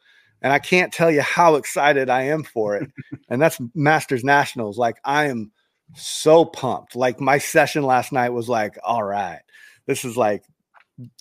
And 0.41 0.53
I 0.53 0.59
can't 0.59 0.93
tell 0.93 1.09
you 1.09 1.21
how 1.21 1.55
excited 1.55 2.09
I 2.09 2.23
am 2.23 2.43
for 2.43 2.75
it. 2.75 2.91
and 3.29 3.41
that's 3.41 3.59
Masters 3.73 4.23
Nationals. 4.23 4.77
Like, 4.77 4.97
I 5.03 5.25
am 5.25 5.51
so 5.95 6.45
pumped. 6.45 6.95
Like, 6.95 7.19
my 7.19 7.39
session 7.39 7.83
last 7.83 8.11
night 8.11 8.29
was 8.29 8.47
like, 8.47 8.77
all 8.83 9.03
right, 9.03 9.41
this 9.87 10.05
is 10.05 10.15
like, 10.15 10.43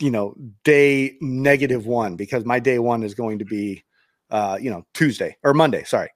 you 0.00 0.10
know, 0.10 0.34
day 0.64 1.16
negative 1.20 1.86
one 1.86 2.16
because 2.16 2.44
my 2.44 2.58
day 2.58 2.78
one 2.78 3.02
is 3.02 3.14
going 3.14 3.38
to 3.38 3.44
be, 3.44 3.84
uh, 4.30 4.58
you 4.60 4.70
know, 4.70 4.84
Tuesday 4.94 5.36
or 5.42 5.54
Monday. 5.54 5.84
Sorry. 5.84 6.10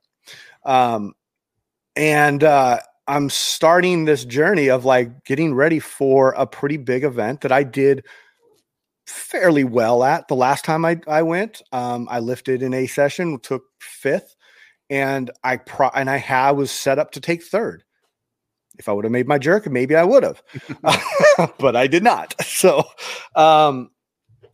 Um, 0.64 1.14
and, 1.96 2.42
uh, 2.42 2.80
I'm 3.08 3.28
starting 3.28 4.04
this 4.04 4.24
journey 4.24 4.70
of 4.70 4.84
like 4.84 5.24
getting 5.24 5.52
ready 5.52 5.80
for 5.80 6.30
a 6.30 6.46
pretty 6.46 6.76
big 6.76 7.02
event 7.02 7.40
that 7.40 7.50
I 7.50 7.64
did 7.64 8.06
fairly 9.06 9.64
well 9.64 10.04
at 10.04 10.28
the 10.28 10.36
last 10.36 10.64
time 10.64 10.84
I, 10.84 11.00
I 11.08 11.22
went. 11.22 11.60
Um, 11.72 12.06
I 12.08 12.20
lifted 12.20 12.62
in 12.62 12.72
a 12.72 12.86
session, 12.86 13.40
took 13.40 13.64
fifth, 13.80 14.36
and 14.88 15.30
I 15.42 15.56
pro 15.56 15.88
and 15.88 16.08
I 16.08 16.18
had 16.18 16.52
was 16.52 16.70
set 16.70 17.00
up 17.00 17.10
to 17.12 17.20
take 17.20 17.42
third. 17.42 17.82
If 18.80 18.88
I 18.88 18.92
would 18.92 19.04
have 19.04 19.12
made 19.12 19.28
my 19.28 19.38
jerk, 19.38 19.70
maybe 19.70 19.94
I 19.94 20.04
would 20.04 20.22
have, 20.22 20.42
but 21.58 21.76
I 21.76 21.86
did 21.86 22.02
not. 22.02 22.34
So, 22.60 22.84
um, 23.36 23.90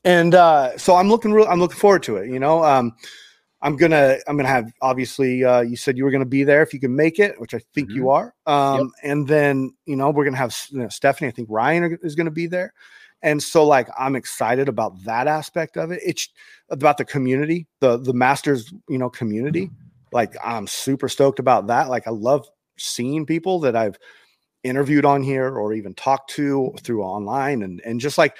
and 0.04 0.34
uh, 0.34 0.76
so 0.78 0.94
I'm 0.94 1.08
looking 1.08 1.32
real. 1.32 1.46
I'm 1.46 1.58
looking 1.58 1.78
forward 1.78 2.02
to 2.04 2.16
it. 2.18 2.28
You 2.30 2.38
know, 2.38 2.62
um, 2.62 2.94
I'm 3.62 3.76
gonna 3.76 4.18
I'm 4.28 4.36
gonna 4.36 4.48
have 4.48 4.70
obviously 4.82 5.44
uh, 5.44 5.62
you 5.62 5.76
said 5.76 5.96
you 5.96 6.04
were 6.04 6.10
gonna 6.10 6.24
be 6.24 6.44
there 6.44 6.62
if 6.62 6.72
you 6.72 6.78
can 6.78 6.94
make 6.94 7.18
it, 7.18 7.40
which 7.40 7.54
I 7.54 7.60
think 7.74 7.88
mm-hmm. 7.88 7.96
you 7.96 8.10
are. 8.10 8.34
Um, 8.46 8.78
yep. 8.78 9.10
And 9.10 9.28
then 9.28 9.70
you 9.86 9.96
know 9.96 10.10
we're 10.10 10.24
gonna 10.24 10.36
have 10.36 10.56
you 10.70 10.80
know, 10.80 10.88
Stephanie. 10.88 11.28
I 11.28 11.32
think 11.32 11.48
Ryan 11.50 11.98
is 12.02 12.14
gonna 12.14 12.30
be 12.30 12.46
there, 12.46 12.72
and 13.22 13.42
so 13.42 13.64
like 13.64 13.88
I'm 13.98 14.14
excited 14.14 14.68
about 14.68 15.02
that 15.04 15.26
aspect 15.26 15.76
of 15.76 15.90
it. 15.90 16.00
It's 16.04 16.28
about 16.70 16.98
the 16.98 17.04
community, 17.04 17.66
the 17.80 17.96
the 17.96 18.12
masters 18.12 18.72
you 18.88 18.98
know 18.98 19.10
community. 19.10 19.70
Like 20.12 20.36
I'm 20.44 20.66
super 20.66 21.08
stoked 21.08 21.38
about 21.40 21.66
that. 21.66 21.88
Like 21.88 22.06
I 22.06 22.10
love 22.10 22.48
seeing 22.78 23.26
people 23.26 23.60
that 23.60 23.76
I've 23.76 23.98
interviewed 24.64 25.04
on 25.04 25.22
here 25.22 25.56
or 25.56 25.72
even 25.72 25.94
talked 25.94 26.30
to 26.30 26.74
through 26.82 27.02
online, 27.02 27.62
and 27.62 27.80
and 27.84 28.00
just 28.00 28.18
like 28.18 28.36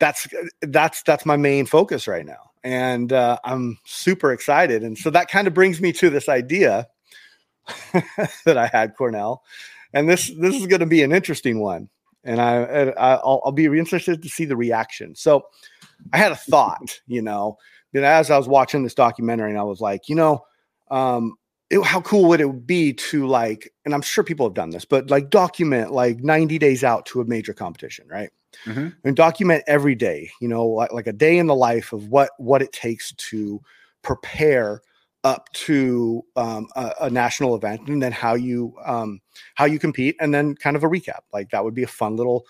that's 0.00 0.26
that's 0.62 1.02
that's 1.02 1.26
my 1.26 1.36
main 1.36 1.66
focus 1.66 2.06
right 2.06 2.26
now 2.26 2.46
and 2.66 3.12
uh, 3.12 3.38
I'm 3.44 3.78
super 3.84 4.32
excited. 4.32 4.82
And 4.82 4.98
so 4.98 5.08
that 5.10 5.30
kind 5.30 5.46
of 5.46 5.54
brings 5.54 5.80
me 5.80 5.92
to 5.92 6.10
this 6.10 6.28
idea 6.28 6.88
that 8.44 8.58
I 8.58 8.66
had, 8.66 8.96
Cornell, 8.96 9.44
and 9.92 10.08
this 10.08 10.32
this 10.40 10.56
is 10.56 10.66
going 10.66 10.80
to 10.80 10.86
be 10.86 11.02
an 11.02 11.12
interesting 11.12 11.60
one, 11.60 11.88
and 12.24 12.40
I, 12.40 12.56
I 12.98 13.14
will 13.24 13.40
I'll 13.44 13.52
be 13.52 13.66
interested 13.66 14.20
to 14.20 14.28
see 14.28 14.44
the 14.46 14.56
reaction. 14.56 15.14
So 15.14 15.46
I 16.12 16.18
had 16.18 16.32
a 16.32 16.36
thought, 16.36 17.00
you 17.06 17.22
know, 17.22 17.56
that 17.92 18.02
as 18.02 18.32
I 18.32 18.36
was 18.36 18.48
watching 18.48 18.82
this 18.82 18.94
documentary, 18.94 19.50
and 19.50 19.60
I 19.60 19.64
was 19.64 19.80
like, 19.80 20.08
you 20.08 20.16
know, 20.16 20.44
um, 20.90 21.36
it, 21.70 21.82
how 21.84 22.00
cool 22.00 22.26
would 22.28 22.40
it 22.40 22.66
be 22.66 22.92
to 22.92 23.26
like, 23.26 23.72
and 23.84 23.94
I'm 23.94 24.02
sure 24.02 24.22
people 24.24 24.46
have 24.46 24.54
done 24.54 24.70
this, 24.70 24.84
but 24.84 25.10
like 25.10 25.30
document 25.30 25.92
like 25.92 26.20
90 26.20 26.58
days 26.58 26.84
out 26.84 27.06
to 27.06 27.20
a 27.20 27.24
major 27.24 27.52
competition, 27.52 28.06
right? 28.08 28.30
mm-hmm. 28.64 28.88
and 29.04 29.16
document 29.16 29.62
every 29.66 29.94
day 29.94 30.30
you 30.40 30.48
know 30.48 30.66
like, 30.66 30.92
like 30.92 31.06
a 31.06 31.12
day 31.12 31.38
in 31.38 31.46
the 31.46 31.54
life 31.54 31.92
of 31.92 32.08
what 32.08 32.30
what 32.38 32.62
it 32.62 32.72
takes 32.72 33.12
to 33.14 33.60
prepare 34.02 34.82
up 35.24 35.52
to 35.52 36.22
um, 36.36 36.68
a, 36.76 36.92
a, 37.00 37.10
national 37.10 37.56
event 37.56 37.88
and 37.88 38.00
then 38.00 38.12
how 38.12 38.34
you 38.34 38.72
um, 38.84 39.20
how 39.56 39.64
you 39.64 39.78
compete 39.78 40.14
and 40.20 40.32
then 40.32 40.54
kind 40.54 40.76
of 40.76 40.84
a 40.84 40.88
recap 40.88 41.20
like 41.32 41.50
that 41.50 41.64
would 41.64 41.74
be 41.74 41.82
a 41.82 41.88
fun 41.88 42.16
little 42.16 42.46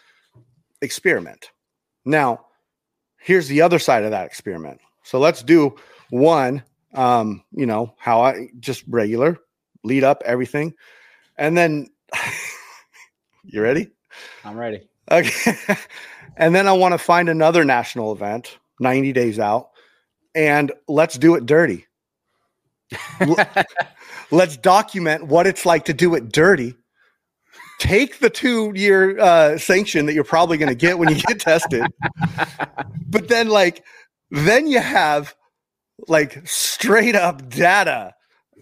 experiment 0.82 1.50
now 2.04 2.38
here's 3.18 3.48
the 3.48 3.62
other 3.62 3.78
side 3.78 4.04
of 4.04 4.10
that 4.10 4.26
experiment 4.26 4.78
so 5.02 5.18
let's 5.18 5.42
do 5.42 5.74
one 6.10 6.62
um, 6.96 7.44
you 7.52 7.66
know 7.66 7.94
how 7.98 8.20
i 8.22 8.48
just 8.58 8.84
regular 8.88 9.38
lead 9.84 10.02
up 10.02 10.22
everything 10.24 10.74
and 11.36 11.56
then 11.56 11.86
you 13.44 13.62
ready 13.62 13.88
i'm 14.44 14.56
ready 14.56 14.82
Okay. 15.10 15.56
and 16.36 16.54
then 16.54 16.66
I 16.66 16.72
want 16.72 16.92
to 16.92 16.98
find 16.98 17.28
another 17.28 17.64
national 17.64 18.12
event 18.12 18.58
90 18.80 19.12
days 19.12 19.38
out 19.38 19.70
and 20.34 20.72
let's 20.88 21.16
do 21.16 21.34
it 21.34 21.46
dirty. 21.46 21.86
let's 24.30 24.56
document 24.58 25.26
what 25.26 25.46
it's 25.46 25.66
like 25.66 25.84
to 25.86 25.94
do 25.94 26.14
it 26.14 26.30
dirty. 26.32 26.74
Take 27.78 28.20
the 28.20 28.30
two 28.30 28.72
year 28.74 29.18
uh, 29.18 29.58
sanction 29.58 30.06
that 30.06 30.14
you're 30.14 30.24
probably 30.24 30.56
going 30.56 30.68
to 30.70 30.74
get 30.74 30.98
when 30.98 31.08
you 31.08 31.20
get 31.22 31.40
tested. 31.40 31.84
But 33.08 33.28
then, 33.28 33.48
like, 33.48 33.84
then 34.30 34.66
you 34.66 34.80
have 34.80 35.34
like 36.08 36.46
straight 36.46 37.14
up 37.14 37.48
data 37.48 38.14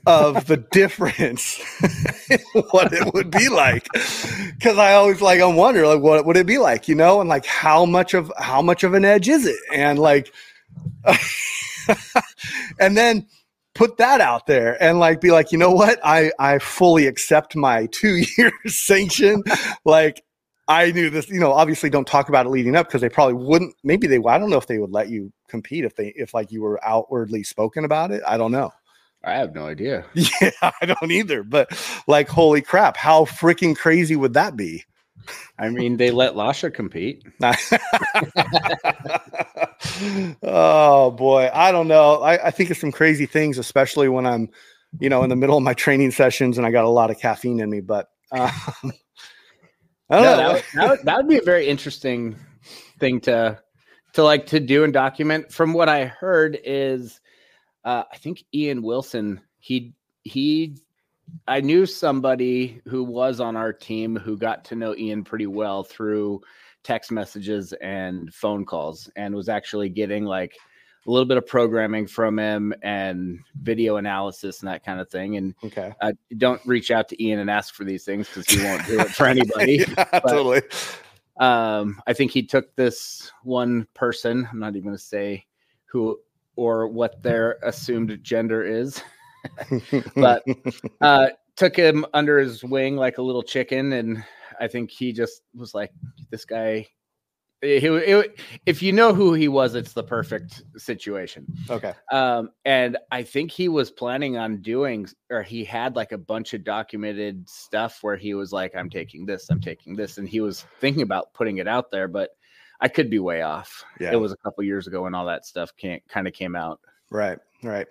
of 0.07 0.47
the 0.47 0.59
difference 0.70 1.62
what 2.70 2.92
it 2.92 3.14
would 3.14 3.31
be 3.31 3.49
like. 3.49 3.88
Because 3.92 4.77
i 4.79 4.92
always 4.92 5.23
like 5.23 5.40
i'm 5.40 5.57
wondering 5.57 5.88
like 5.88 6.03
what 6.03 6.27
would 6.27 6.37
it 6.37 6.47
be 6.47 6.59
like 6.59 6.88
you 6.88 6.94
know? 6.94 7.20
And 7.20 7.29
like 7.29 7.47
how 7.47 7.85
much 7.85 8.14
of 8.14 8.33
how 8.38 8.62
much 8.62 8.85
of 8.85 8.94
an 8.94 9.05
edge 9.05 9.29
is 9.29 9.47
it? 9.47 9.57
And 9.73 9.99
like 9.99 10.33
and 12.81 12.97
then 12.97 13.27
put 13.75 13.97
that 13.97 14.20
out 14.20 14.47
there 14.47 14.81
and 14.83 15.01
like 15.01 15.20
be 15.20 15.31
like 15.31 15.53
you 15.53 15.59
know 15.59 15.73
what? 15.73 15.99
I 16.05 16.33
i 16.38 16.59
fully 16.59 17.07
accept 17.07 17.57
my 17.57 17.87
two 17.87 18.25
year 18.37 18.53
sanction. 18.66 19.42
Like 19.85 20.23
i 20.68 20.90
knew 20.92 21.11
this 21.11 21.29
you 21.29 21.40
know 21.40 21.53
obviously 21.53 21.90
don't 21.90 22.07
talk 22.07 22.29
about 22.29 22.46
it 22.46 22.50
leading 22.50 22.77
up 22.77 22.87
because 22.87 23.00
they 23.00 23.09
probably 23.09 23.35
wouldn't 23.35 23.74
maybe 23.83 24.07
they 24.07 24.18
i 24.29 24.38
don't 24.38 24.50
know 24.50 24.59
if 24.59 24.66
they 24.66 24.79
would 24.79 24.92
let 24.92 25.09
you 25.09 25.33
compete 25.48 25.85
if 25.85 25.96
they 25.96 26.09
if 26.16 26.35
like 26.35 26.50
you 26.50 26.62
were 26.62 26.83
outwardly 26.85 27.42
spoken 27.42 27.85
about 27.85 28.11
it 28.11 28.22
i 28.27 28.37
don't 28.37 28.53
know 28.53 28.72
I 29.27 29.38
have 29.38 29.55
no 29.55 29.66
idea. 29.66 30.05
yeah 30.14 30.50
i 30.61 30.85
don't 30.85 31.11
either 31.11 31.42
but 31.42 31.70
like 32.07 32.29
holy 32.29 32.61
crap 32.61 32.96
how 32.96 33.24
freaking 33.24 33.77
crazy 33.77 34.16
would 34.16 34.35
that 34.35 34.57
be 34.57 34.85
I 35.59 35.68
mean, 35.68 35.96
they 35.96 36.11
let 36.11 36.35
Lasha 36.35 36.72
compete. 36.72 37.24
oh 40.42 41.11
boy, 41.12 41.50
I 41.53 41.72
don't 41.72 41.88
know. 41.88 42.22
I, 42.22 42.48
I 42.48 42.50
think 42.50 42.70
of 42.70 42.77
some 42.77 42.92
crazy 42.92 43.27
things, 43.27 43.59
especially 43.59 44.09
when 44.09 44.27
I'm, 44.27 44.48
you 44.98 45.09
know, 45.09 45.22
in 45.22 45.31
the 45.31 45.37
middle 45.37 45.57
of 45.57 45.62
my 45.62 45.74
training 45.74 46.11
sessions 46.11 46.59
and 46.59 46.66
I 46.66 46.70
got 46.70 46.85
a 46.85 46.88
lot 46.88 47.11
of 47.11 47.18
caffeine 47.18 47.61
in 47.61 47.70
me. 47.70 47.81
But 47.81 48.09
um, 48.33 48.92
I 50.11 50.17
don't 50.17 50.25
No, 50.25 50.31
know. 50.31 50.37
that, 50.37 50.53
would, 50.53 50.64
that, 50.75 50.88
would, 50.90 51.07
that 51.07 51.17
would 51.17 51.29
be 51.29 51.38
a 51.38 51.43
very 51.43 51.67
interesting 51.67 52.37
thing 52.99 53.21
to 53.23 53.61
to 54.14 54.23
like 54.23 54.47
to 54.47 54.61
do 54.61 54.85
and 54.85 54.93
document. 54.93 55.53
From 55.53 55.73
what 55.73 55.88
I 55.88 56.05
heard 56.05 56.59
is, 56.64 57.21
uh, 57.85 58.05
I 58.12 58.17
think 58.17 58.45
Ian 58.55 58.83
Wilson. 58.83 59.40
He 59.59 59.95
he 60.23 60.77
I 61.49 61.61
knew 61.61 61.87
somebody 61.87 62.81
who 62.87 63.03
was 63.03 63.40
on 63.40 63.57
our 63.57 63.73
team 63.73 64.17
who 64.17 64.37
got 64.37 64.64
to 64.67 64.77
know 64.77 64.95
Ian 64.95 65.25
pretty 65.25 65.47
well 65.47 65.83
through 65.83 66.43
text 66.83 67.11
messages 67.11 67.73
and 67.81 68.33
phone 68.33 68.64
calls 68.64 69.11
and 69.17 69.35
was 69.35 69.49
actually 69.49 69.88
getting 69.88 70.25
like 70.25 70.55
a 71.07 71.11
little 71.11 71.27
bit 71.27 71.37
of 71.37 71.47
programming 71.47 72.07
from 72.07 72.38
him 72.38 72.75
and 72.83 73.40
video 73.61 73.97
analysis 73.97 74.61
and 74.61 74.69
that 74.69 74.85
kind 74.85 75.01
of 75.01 75.09
thing. 75.09 75.37
And 75.37 75.55
okay. 75.64 75.93
uh, 76.01 76.12
don't 76.38 76.61
reach 76.64 76.90
out 76.90 77.09
to 77.11 77.23
Ian 77.23 77.40
and 77.40 77.51
ask 77.51 77.75
for 77.75 77.85
these 77.85 78.05
things 78.05 78.29
because 78.29 78.47
he 78.49 78.62
won't 78.62 78.87
do 78.87 79.01
it 79.01 79.09
for 79.11 79.27
anybody. 79.27 79.85
yeah, 79.97 80.21
totally. 80.21 80.62
Um, 81.38 82.01
I 82.07 82.12
think 82.12 82.31
he 82.31 82.43
took 82.43 82.75
this 82.77 83.31
one 83.43 83.87
person, 83.95 84.49
I'm 84.51 84.59
not 84.59 84.71
even 84.71 84.85
going 84.85 84.97
to 84.97 85.03
say 85.03 85.45
who 85.87 86.19
or 86.57 86.88
what 86.88 87.23
their 87.23 87.59
assumed 87.62 88.19
gender 88.23 88.62
is. 88.62 89.03
But- 90.14 90.43
uh, 91.03 91.27
took 91.57 91.77
him 91.77 92.05
under 92.14 92.38
his 92.38 92.64
wing 92.64 92.97
like 92.97 93.19
a 93.19 93.23
little 93.23 93.43
chicken, 93.43 93.93
and 93.93 94.25
I 94.61 94.69
think 94.69 94.90
he 94.90 95.12
just 95.12 95.43
was 95.55 95.75
like, 95.75 95.93
"This 96.31 96.45
guy." 96.45 96.88
He, 97.64 97.81
he- 97.81 98.22
if 98.66 98.83
you 98.83 98.92
know 98.92 99.14
who 99.14 99.33
he 99.35 99.48
was, 99.48 99.74
it's 99.74 99.92
the 99.94 100.03
perfect 100.03 100.62
situation. 100.77 101.46
okay. 101.70 101.94
Um, 102.12 102.50
and 102.64 102.98
I 103.11 103.22
think 103.22 103.50
he 103.50 103.68
was 103.68 103.90
planning 103.90 104.37
on 104.37 104.61
doing, 104.61 105.09
or 105.31 105.42
he 105.42 105.64
had 105.64 105.96
like 105.96 106.12
a 106.12 106.18
bunch 106.18 106.53
of 106.55 106.62
documented 106.62 107.48
stuff 107.48 107.98
where 108.03 108.16
he 108.16 108.35
was 108.35 108.53
like, 108.53 108.74
"I'm 108.77 108.90
taking 108.90 109.24
this, 109.27 109.48
I'm 109.50 109.61
taking 109.61 109.96
this," 109.96 110.18
and 110.18 110.29
he 110.29 110.40
was 110.40 110.66
thinking 110.81 111.03
about 111.03 111.33
putting 111.35 111.57
it 111.59 111.66
out 111.66 111.90
there, 111.90 112.07
but 112.09 112.31
I 112.81 112.88
could 112.88 113.09
be 113.09 113.18
way 113.18 113.42
off. 113.42 113.85
Yeah. 113.98 114.12
It 114.12 114.16
was 114.16 114.33
a 114.33 114.37
couple 114.37 114.62
years 114.64 114.87
ago 114.87 115.03
when 115.05 115.14
all 115.14 115.27
that 115.27 115.46
stuff 115.46 115.72
can't 115.77 116.03
kind 116.09 116.27
of 116.29 116.35
came 116.35 116.55
out. 116.55 116.81
Right, 117.11 117.38
right. 117.62 117.87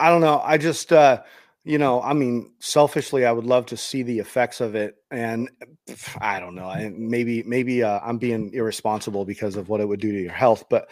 I 0.00 0.08
don't 0.08 0.20
know. 0.20 0.40
I 0.42 0.56
just, 0.58 0.92
uh, 0.92 1.22
you 1.64 1.76
know, 1.78 2.00
I 2.00 2.14
mean, 2.14 2.52
selfishly, 2.60 3.26
I 3.26 3.32
would 3.32 3.44
love 3.44 3.66
to 3.66 3.76
see 3.76 4.02
the 4.02 4.20
effects 4.20 4.60
of 4.60 4.74
it, 4.74 4.96
and 5.10 5.50
I 6.20 6.40
don't 6.40 6.54
know. 6.54 6.68
I, 6.68 6.90
maybe, 6.94 7.42
maybe 7.42 7.82
uh, 7.82 8.00
I'm 8.02 8.18
being 8.18 8.52
irresponsible 8.52 9.24
because 9.24 9.56
of 9.56 9.68
what 9.68 9.80
it 9.80 9.88
would 9.88 10.00
do 10.00 10.12
to 10.12 10.20
your 10.20 10.32
health, 10.32 10.64
but 10.70 10.88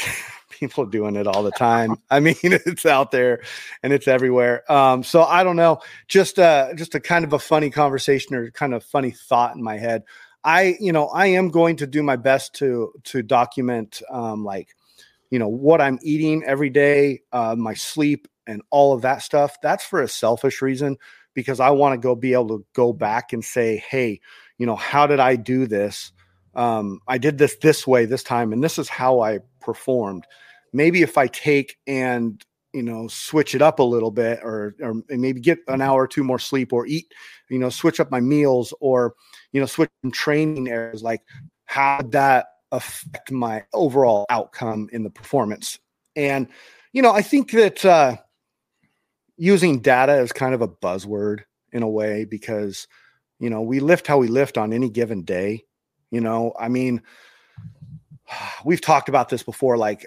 people 0.50 0.84
are 0.84 0.90
doing 0.90 1.16
it 1.16 1.26
all 1.26 1.42
the 1.42 1.52
time. 1.52 1.96
I 2.10 2.20
mean, 2.20 2.36
it's 2.42 2.86
out 2.86 3.10
there 3.10 3.42
and 3.82 3.92
it's 3.92 4.08
everywhere. 4.08 4.70
Um, 4.72 5.02
so 5.02 5.22
I 5.22 5.44
don't 5.44 5.56
know. 5.56 5.80
Just, 6.08 6.38
uh, 6.38 6.74
just 6.74 6.94
a 6.94 7.00
kind 7.00 7.24
of 7.24 7.32
a 7.32 7.38
funny 7.38 7.70
conversation 7.70 8.34
or 8.34 8.50
kind 8.50 8.74
of 8.74 8.82
funny 8.82 9.10
thought 9.10 9.54
in 9.54 9.62
my 9.62 9.76
head. 9.78 10.02
I, 10.42 10.76
you 10.80 10.92
know, 10.92 11.08
I 11.08 11.26
am 11.26 11.50
going 11.50 11.76
to 11.76 11.86
do 11.88 12.02
my 12.04 12.16
best 12.16 12.54
to 12.56 12.92
to 13.04 13.22
document, 13.22 14.00
um, 14.10 14.44
like 14.44 14.76
you 15.30 15.40
know 15.40 15.48
what 15.48 15.80
i'm 15.80 15.98
eating 16.02 16.44
every 16.44 16.70
day 16.70 17.20
uh, 17.32 17.54
my 17.56 17.74
sleep 17.74 18.28
and 18.46 18.62
all 18.70 18.92
of 18.92 19.02
that 19.02 19.22
stuff 19.22 19.56
that's 19.62 19.84
for 19.84 20.02
a 20.02 20.08
selfish 20.08 20.62
reason 20.62 20.96
because 21.34 21.60
i 21.60 21.70
want 21.70 21.92
to 21.92 21.98
go 21.98 22.14
be 22.14 22.32
able 22.32 22.48
to 22.48 22.64
go 22.74 22.92
back 22.92 23.32
and 23.32 23.44
say 23.44 23.76
hey 23.88 24.20
you 24.58 24.66
know 24.66 24.76
how 24.76 25.06
did 25.06 25.20
i 25.20 25.36
do 25.36 25.66
this? 25.66 26.12
Um, 26.54 27.00
i 27.06 27.18
did 27.18 27.38
this 27.38 27.56
this 27.56 27.86
way 27.86 28.06
this 28.06 28.22
time 28.22 28.52
and 28.52 28.62
this 28.62 28.78
is 28.78 28.88
how 28.88 29.20
i 29.20 29.40
performed. 29.60 30.26
Maybe 30.72 31.02
if 31.02 31.18
i 31.18 31.26
take 31.26 31.76
and 31.86 32.42
you 32.72 32.82
know 32.82 33.08
switch 33.08 33.54
it 33.54 33.62
up 33.62 33.78
a 33.78 33.82
little 33.82 34.10
bit 34.10 34.40
or 34.42 34.74
or 34.80 34.94
maybe 35.08 35.40
get 35.40 35.58
an 35.68 35.80
hour 35.80 36.02
or 36.02 36.08
two 36.08 36.24
more 36.24 36.38
sleep 36.38 36.72
or 36.72 36.86
eat 36.86 37.12
you 37.48 37.58
know 37.58 37.70
switch 37.70 38.00
up 38.00 38.10
my 38.10 38.20
meals 38.20 38.74
or 38.80 39.14
you 39.52 39.60
know 39.60 39.66
switch 39.66 39.90
training 40.12 40.68
areas 40.68 41.02
like 41.02 41.22
how 41.64 41.98
did 41.98 42.12
that 42.12 42.46
affect 42.72 43.30
my 43.30 43.64
overall 43.72 44.26
outcome 44.30 44.88
in 44.92 45.02
the 45.02 45.10
performance. 45.10 45.78
And, 46.14 46.48
you 46.92 47.02
know, 47.02 47.12
I 47.12 47.22
think 47.22 47.50
that 47.52 47.84
uh, 47.84 48.16
using 49.36 49.80
data 49.80 50.14
is 50.18 50.32
kind 50.32 50.54
of 50.54 50.62
a 50.62 50.68
buzzword 50.68 51.40
in 51.72 51.82
a 51.82 51.88
way 51.88 52.24
because, 52.24 52.88
you 53.38 53.50
know, 53.50 53.62
we 53.62 53.80
lift 53.80 54.06
how 54.06 54.18
we 54.18 54.28
lift 54.28 54.56
on 54.58 54.72
any 54.72 54.88
given 54.88 55.22
day. 55.22 55.64
You 56.10 56.20
know, 56.20 56.54
I 56.58 56.68
mean, 56.68 57.02
we've 58.64 58.80
talked 58.80 59.08
about 59.08 59.28
this 59.28 59.42
before. 59.42 59.76
Like, 59.76 60.06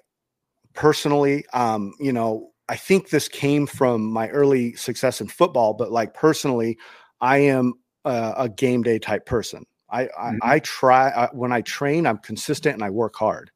personally, 0.73 1.45
um, 1.53 1.93
you 1.99 2.13
know, 2.13 2.51
I 2.69 2.75
think 2.75 3.09
this 3.09 3.27
came 3.27 3.65
from 3.65 4.05
my 4.05 4.29
early 4.29 4.75
success 4.75 5.21
in 5.21 5.27
football, 5.27 5.73
but 5.73 5.91
like 5.91 6.13
personally, 6.13 6.77
I 7.19 7.39
am 7.39 7.73
a, 8.05 8.33
a 8.37 8.49
game 8.49 8.83
day 8.83 8.99
type 8.99 9.25
person. 9.25 9.65
I 9.89 10.03
I, 10.03 10.31
Mhm. 10.31 10.39
I 10.43 10.59
try 10.59 11.09
I, 11.09 11.29
when 11.33 11.51
I 11.51 11.61
train, 11.61 12.05
I'm 12.05 12.19
consistent 12.19 12.75
and 12.75 12.83
I 12.83 12.91
work 12.91 13.15
hard. 13.15 13.51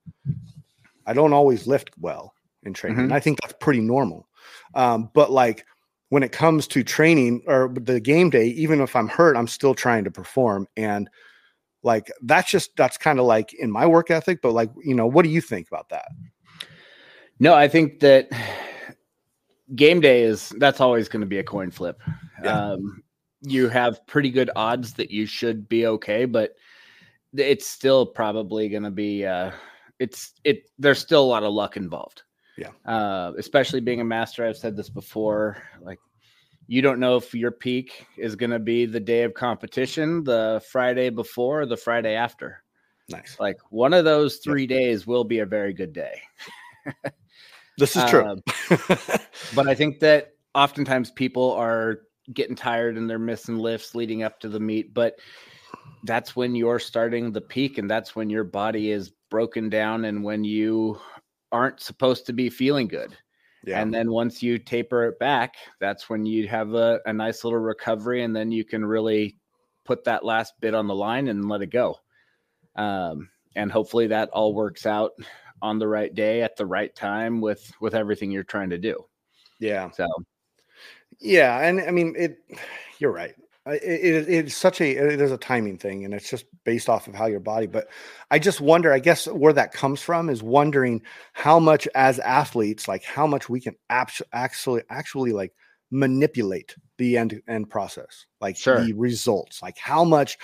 I 1.06 1.14
don't 1.14 1.34
always 1.34 1.68
lift 1.68 1.92
well 2.00 2.34
in 2.64 2.74
training, 2.74 3.00
and 3.06 3.14
I 3.14 3.20
think 3.20 3.40
that's 3.42 3.54
pretty 3.60 3.82
normal. 3.82 4.28
Um, 4.76 5.10
but 5.14 5.32
like 5.32 5.66
when 6.10 6.24
it 6.24 6.32
comes 6.32 6.68
to 6.68 6.84
training 6.84 7.44
or 7.48 7.74
the 7.74 8.00
game 8.00 8.30
day, 8.30 8.48
even 8.48 8.82
if 8.82 8.96
I'm 8.96 9.08
hurt, 9.08 9.36
I'm 9.36 9.48
still 9.48 9.74
trying 9.74 10.04
to 10.04 10.12
perform. 10.12 10.68
And 10.78 11.10
like 11.82 12.12
that's 12.22 12.50
just 12.50 12.76
that's 12.76 12.98
kind 12.98 13.20
of 13.20 13.26
like 13.26 13.54
in 13.54 13.72
my 13.72 13.86
work 13.86 14.12
ethic. 14.12 14.42
But 14.42 14.54
like 14.54 14.70
you 14.84 14.96
know, 14.96 15.08
what 15.08 15.24
do 15.24 15.30
you 15.30 15.42
think 15.42 15.68
about 15.68 15.90
that? 15.90 16.08
No, 17.40 17.54
I 17.54 17.68
think 17.68 18.00
that 18.02 18.30
game 19.76 20.02
day 20.02 20.24
is 20.24 20.50
that's 20.58 20.80
always 20.80 21.10
going 21.10 21.22
to 21.22 21.28
be 21.28 21.40
a 21.40 21.44
coin 21.44 21.72
flip. 21.72 22.00
Yeah. 22.44 22.72
Um, 22.74 23.04
you 23.42 23.68
have 23.70 24.06
pretty 24.08 24.30
good 24.30 24.50
odds 24.56 24.94
that 24.94 25.12
you 25.12 25.26
should 25.26 25.68
be 25.68 25.86
okay, 25.86 26.26
but 26.26 26.54
it's 27.36 27.68
still 27.68 28.06
probably 28.06 28.70
going 28.70 28.84
to 28.84 28.92
be. 28.92 29.26
Uh, 29.26 29.52
it's 30.00 30.34
it. 30.44 30.70
There's 30.80 31.00
still 31.00 31.24
a 31.24 31.26
lot 31.26 31.44
of 31.44 31.54
luck 31.54 31.76
involved. 31.76 32.24
Yeah. 32.58 32.70
Uh, 32.86 33.34
especially 33.38 33.82
being 33.82 34.02
a 34.02 34.06
master, 34.06 34.46
I've 34.46 34.58
said 34.58 34.76
this 34.76 34.90
before. 34.90 35.58
Like, 35.82 36.00
you 36.68 36.82
don't 36.82 37.00
know 37.00 37.18
if 37.18 37.34
your 37.34 37.52
peak 37.52 38.06
is 38.18 38.36
going 38.36 38.52
to 38.52 38.60
be 38.60 38.86
the 38.86 39.00
day 39.00 39.24
of 39.24 39.34
competition, 39.34 40.24
the 40.24 40.62
Friday 40.72 41.10
before, 41.10 41.62
or 41.62 41.66
the 41.66 41.78
Friday 41.78 42.16
after. 42.16 42.64
Nice. 43.10 43.38
Like 43.40 43.58
one 43.70 43.94
of 43.94 44.06
those 44.06 44.38
three 44.38 44.66
days 44.66 45.06
will 45.06 45.24
be 45.24 45.40
a 45.40 45.46
very 45.46 45.74
good 45.74 45.94
day. 45.94 46.22
This 47.78 47.96
is 47.96 48.04
true. 48.06 48.26
Um, 48.26 48.40
but 49.56 49.68
I 49.68 49.76
think 49.76 50.00
that 50.02 50.34
oftentimes 50.54 51.12
people 51.12 51.52
are 51.54 52.02
getting 52.34 52.56
tired 52.56 52.98
and 52.98 53.10
they're 53.10 53.20
missing 53.20 53.58
lifts 53.58 53.96
leading 53.96 54.24
up 54.24 54.40
to 54.42 54.50
the 54.50 54.60
meet. 54.60 54.94
But 54.94 55.16
that's 56.04 56.36
when 56.36 56.56
you're 56.56 56.80
starting 56.80 57.32
the 57.32 57.42
peak 57.42 57.78
and 57.78 57.90
that's 57.90 58.16
when 58.16 58.30
your 58.30 58.44
body 58.44 58.92
is 58.92 59.12
broken 59.30 59.70
down 59.70 60.06
and 60.06 60.24
when 60.24 60.44
you 60.44 61.00
aren't 61.54 61.80
supposed 61.80 62.26
to 62.26 62.34
be 62.34 62.50
feeling 62.50 62.88
good. 62.88 63.16
yeah. 63.64 63.80
And 63.80 63.94
then 63.94 64.12
once 64.12 64.44
you 64.44 64.58
taper 64.58 65.06
it 65.06 65.20
back, 65.20 65.56
that's 65.80 66.10
when 66.10 66.26
you 66.26 66.48
have 66.50 66.74
a, 66.74 67.00
a 67.06 67.14
nice 67.14 67.44
little 67.44 67.60
recovery 67.60 68.24
and 68.24 68.36
then 68.36 68.52
you 68.52 68.66
can 68.66 68.84
really 68.84 69.38
put 69.86 70.04
that 70.04 70.26
last 70.26 70.54
bit 70.60 70.74
on 70.74 70.88
the 70.88 70.96
line 70.96 71.28
and 71.28 71.48
let 71.48 71.62
it 71.62 71.72
go. 71.72 71.98
Um, 72.76 73.30
and 73.56 73.72
hopefully 73.72 74.08
that 74.08 74.30
all 74.30 74.54
works 74.54 74.86
out 74.86 75.12
on 75.62 75.80
the 75.80 75.88
right 75.88 76.14
day 76.14 76.42
at 76.42 76.58
the 76.58 76.66
right 76.66 76.94
time 76.94 77.40
with 77.40 77.72
with 77.80 77.96
everything 77.96 78.32
you're 78.32 78.44
trying 78.44 78.72
to 78.72 78.78
do. 78.78 79.06
yeah. 79.60 79.90
So 79.92 80.08
Yeah, 81.20 81.60
and 81.60 81.80
I 81.82 81.92
mean 81.92 82.16
it. 82.18 82.40
You're 83.00 83.12
right. 83.12 83.36
It, 83.66 83.84
it, 83.84 84.30
it's 84.30 84.56
such 84.56 84.82
a 84.82 84.92
it 84.92 85.22
is 85.22 85.32
a 85.32 85.38
timing 85.38 85.78
thing, 85.78 86.04
and 86.04 86.14
it's 86.14 86.30
just 86.30 86.46
based 86.66 86.90
off 86.90 87.08
of 87.08 87.16
how 87.16 87.28
your 87.28 87.40
body. 87.40 87.66
But 87.66 87.88
I 88.30 88.38
just 88.40 88.60
wonder. 88.60 88.92
I 88.92 89.00
guess 89.00 89.26
where 89.28 89.54
that 89.54 89.72
comes 89.72 90.02
from 90.02 90.30
is 90.30 90.44
wondering 90.44 91.02
how 91.32 91.60
much 91.60 91.88
as 91.96 92.20
athletes, 92.20 92.88
like 92.90 93.04
how 93.06 93.26
much 93.26 93.48
we 93.48 93.62
can 93.62 93.76
actually 93.90 94.82
actually 94.90 95.32
like 95.32 95.54
manipulate 95.92 96.76
the 96.98 97.18
end 97.18 97.42
end 97.48 97.70
process, 97.70 98.26
like 98.42 98.58
Sure. 98.58 98.84
the 98.84 98.94
results. 98.94 99.62
Like 99.62 99.78
how 99.78 100.04
much 100.04 100.38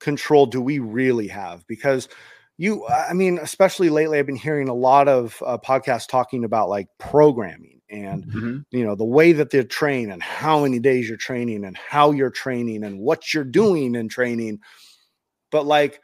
control 0.00 0.46
do 0.46 0.60
we 0.60 0.80
really 0.80 1.28
have? 1.28 1.64
Because 1.68 2.08
you, 2.58 2.86
I 2.88 3.12
mean, 3.12 3.38
especially 3.38 3.90
lately, 3.90 4.18
I've 4.18 4.26
been 4.26 4.34
hearing 4.34 4.68
a 4.68 4.74
lot 4.74 5.08
of 5.08 5.40
uh, 5.44 5.58
podcasts 5.58 6.08
talking 6.08 6.42
about 6.42 6.68
like 6.68 6.88
programming 6.98 7.75
and 7.90 8.24
Mhm. 8.26 8.64
you 8.70 8.84
know 8.84 8.94
the 8.94 9.04
way 9.04 9.32
that 9.32 9.50
they're 9.50 9.62
trained 9.64 10.12
and 10.12 10.22
how 10.22 10.62
many 10.62 10.78
days 10.78 11.08
you're 11.08 11.16
training 11.16 11.64
and 11.64 11.76
how 11.76 12.10
you're 12.10 12.30
training 12.30 12.84
and 12.84 12.98
what 12.98 13.32
you're 13.32 13.44
doing 13.44 13.94
in 13.94 14.08
training. 14.08 14.60
But 15.50 15.66
like 15.66 16.00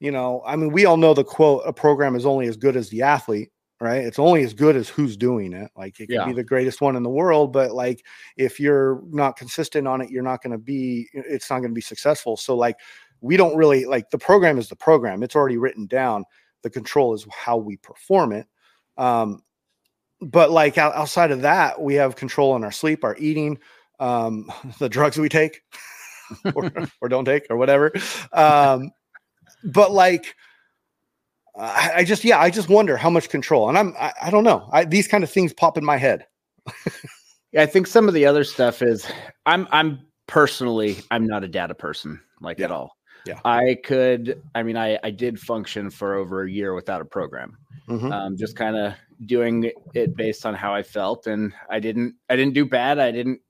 you 0.00 0.10
know 0.10 0.42
i 0.44 0.56
mean 0.56 0.72
we 0.72 0.84
all 0.84 0.96
know 0.96 1.14
the 1.14 1.22
quote 1.24 1.62
a 1.64 1.72
program 1.72 2.16
is 2.16 2.26
only 2.26 2.48
as 2.48 2.56
good 2.56 2.76
as 2.76 2.88
the 2.90 3.02
athlete 3.02 3.50
right? 3.80 4.04
It's 4.04 4.20
only 4.20 4.44
as 4.44 4.54
good 4.54 4.76
as 4.76 4.88
who's 4.88 5.16
doing 5.16 5.52
it. 5.52 5.68
Like 5.76 5.98
it 5.98 6.06
can 6.06 6.14
Yeah. 6.14 6.26
be 6.26 6.32
the 6.32 6.44
greatest 6.44 6.80
one 6.80 6.94
in 6.94 7.02
the 7.02 7.10
world 7.10 7.52
but 7.52 7.72
like 7.72 8.04
if 8.36 8.60
you're 8.60 9.02
not 9.10 9.36
consistent 9.36 9.88
on 9.88 10.00
it 10.00 10.08
you're 10.10 10.22
not 10.22 10.40
going 10.42 10.52
to 10.52 10.58
be 10.58 11.08
it's 11.14 11.50
not 11.50 11.58
going 11.60 11.70
to 11.70 11.74
be 11.74 11.80
successful. 11.80 12.36
So 12.36 12.54
like 12.56 12.76
we 13.20 13.36
don't 13.36 13.56
really 13.56 13.84
like 13.84 14.10
the 14.10 14.18
program 14.18 14.56
is 14.58 14.68
the 14.68 14.76
program. 14.76 15.22
It's 15.24 15.34
already 15.36 15.56
written 15.56 15.86
down. 15.86 16.24
The 16.62 16.70
control 16.70 17.12
is 17.14 17.26
how 17.32 17.56
we 17.56 17.76
perform 17.76 18.32
it. 18.32 18.46
Um 18.98 19.42
but 20.22 20.50
like 20.50 20.78
outside 20.78 21.30
of 21.30 21.42
that 21.42 21.80
we 21.80 21.94
have 21.94 22.16
control 22.16 22.52
on 22.52 22.64
our 22.64 22.72
sleep 22.72 23.04
our 23.04 23.16
eating 23.18 23.58
um 24.00 24.50
the 24.78 24.88
drugs 24.88 25.18
we 25.18 25.28
take 25.28 25.62
or, 26.54 26.70
or 27.00 27.08
don't 27.08 27.24
take 27.24 27.46
or 27.50 27.56
whatever 27.56 27.92
um 28.32 28.90
but 29.64 29.92
like 29.92 30.34
I, 31.56 31.92
I 31.96 32.04
just 32.04 32.24
yeah 32.24 32.40
i 32.40 32.50
just 32.50 32.68
wonder 32.68 32.96
how 32.96 33.10
much 33.10 33.28
control 33.28 33.68
and 33.68 33.76
i'm 33.76 33.94
i, 33.98 34.12
I 34.22 34.30
don't 34.30 34.44
know 34.44 34.68
I, 34.72 34.84
these 34.84 35.08
kind 35.08 35.22
of 35.22 35.30
things 35.30 35.52
pop 35.52 35.76
in 35.76 35.84
my 35.84 35.98
head 35.98 36.26
Yeah, 37.52 37.62
I 37.62 37.66
think 37.66 37.86
some 37.86 38.08
of 38.08 38.14
the 38.14 38.26
other 38.26 38.44
stuff 38.44 38.82
is 38.82 39.06
I'm 39.46 39.68
I'm 39.70 40.00
personally 40.26 40.98
I'm 41.10 41.26
not 41.26 41.44
a 41.44 41.48
data 41.48 41.74
person 41.74 42.20
like 42.40 42.60
at 42.60 42.70
all. 42.70 42.96
Yeah. 43.26 43.40
I 43.44 43.76
could 43.84 44.42
I 44.54 44.62
mean 44.62 44.76
I 44.76 44.98
I 45.04 45.10
did 45.10 45.38
function 45.38 45.90
for 45.90 46.14
over 46.14 46.42
a 46.42 46.50
year 46.50 46.74
without 46.74 47.02
a 47.02 47.04
program. 47.04 47.56
Mhm. 47.88 48.10
Um 48.10 48.36
just 48.38 48.56
kind 48.56 48.76
of 48.76 48.94
doing 49.26 49.70
it 49.94 50.16
based 50.16 50.46
on 50.46 50.54
how 50.54 50.74
I 50.74 50.82
felt 50.82 51.26
and 51.26 51.52
I 51.70 51.80
didn't 51.80 52.14
I 52.28 52.36
didn't 52.36 52.54
do 52.54 52.64
bad. 52.64 52.98
I 52.98 53.10
didn't 53.10 53.40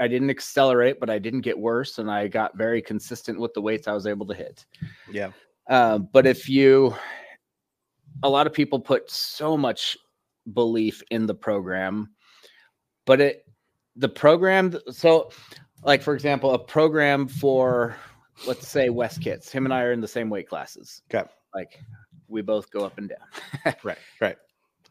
I 0.00 0.08
didn't 0.08 0.30
accelerate, 0.30 0.98
but 0.98 1.10
I 1.10 1.18
didn't 1.18 1.42
get 1.42 1.58
worse 1.58 1.98
and 1.98 2.10
I 2.10 2.28
got 2.28 2.56
very 2.56 2.82
consistent 2.82 3.38
with 3.38 3.54
the 3.54 3.60
weights 3.60 3.86
I 3.86 3.92
was 3.92 4.06
able 4.06 4.26
to 4.26 4.34
hit. 4.34 4.66
yeah 5.10 5.30
Uh, 5.68 5.98
but 5.98 6.26
if 6.26 6.48
you, 6.48 6.94
a 8.22 8.28
lot 8.28 8.46
of 8.46 8.52
people 8.52 8.80
put 8.80 9.08
so 9.10 9.56
much 9.56 9.96
belief 10.54 11.02
in 11.10 11.26
the 11.26 11.34
program, 11.34 12.10
but 13.06 13.20
it, 13.20 13.46
the 13.96 14.08
program, 14.08 14.76
so 14.90 15.30
like 15.84 16.02
for 16.02 16.14
example, 16.14 16.52
a 16.52 16.58
program 16.58 17.28
for, 17.28 17.94
let's 18.46 18.66
say 18.66 18.88
Wes 18.88 19.18
Kitts, 19.18 19.52
him 19.52 19.66
and 19.66 19.74
I 19.74 19.82
are 19.82 19.92
in 19.92 20.00
the 20.00 20.08
same 20.08 20.30
weight 20.30 20.48
classes. 20.48 21.02
Okay. 21.14 21.28
Like 21.54 21.78
we 22.28 22.42
both 22.42 22.70
go 22.70 22.84
up 22.84 22.98
and 22.98 23.08
down. 23.08 23.74
right 23.84 23.98
right 24.20 24.36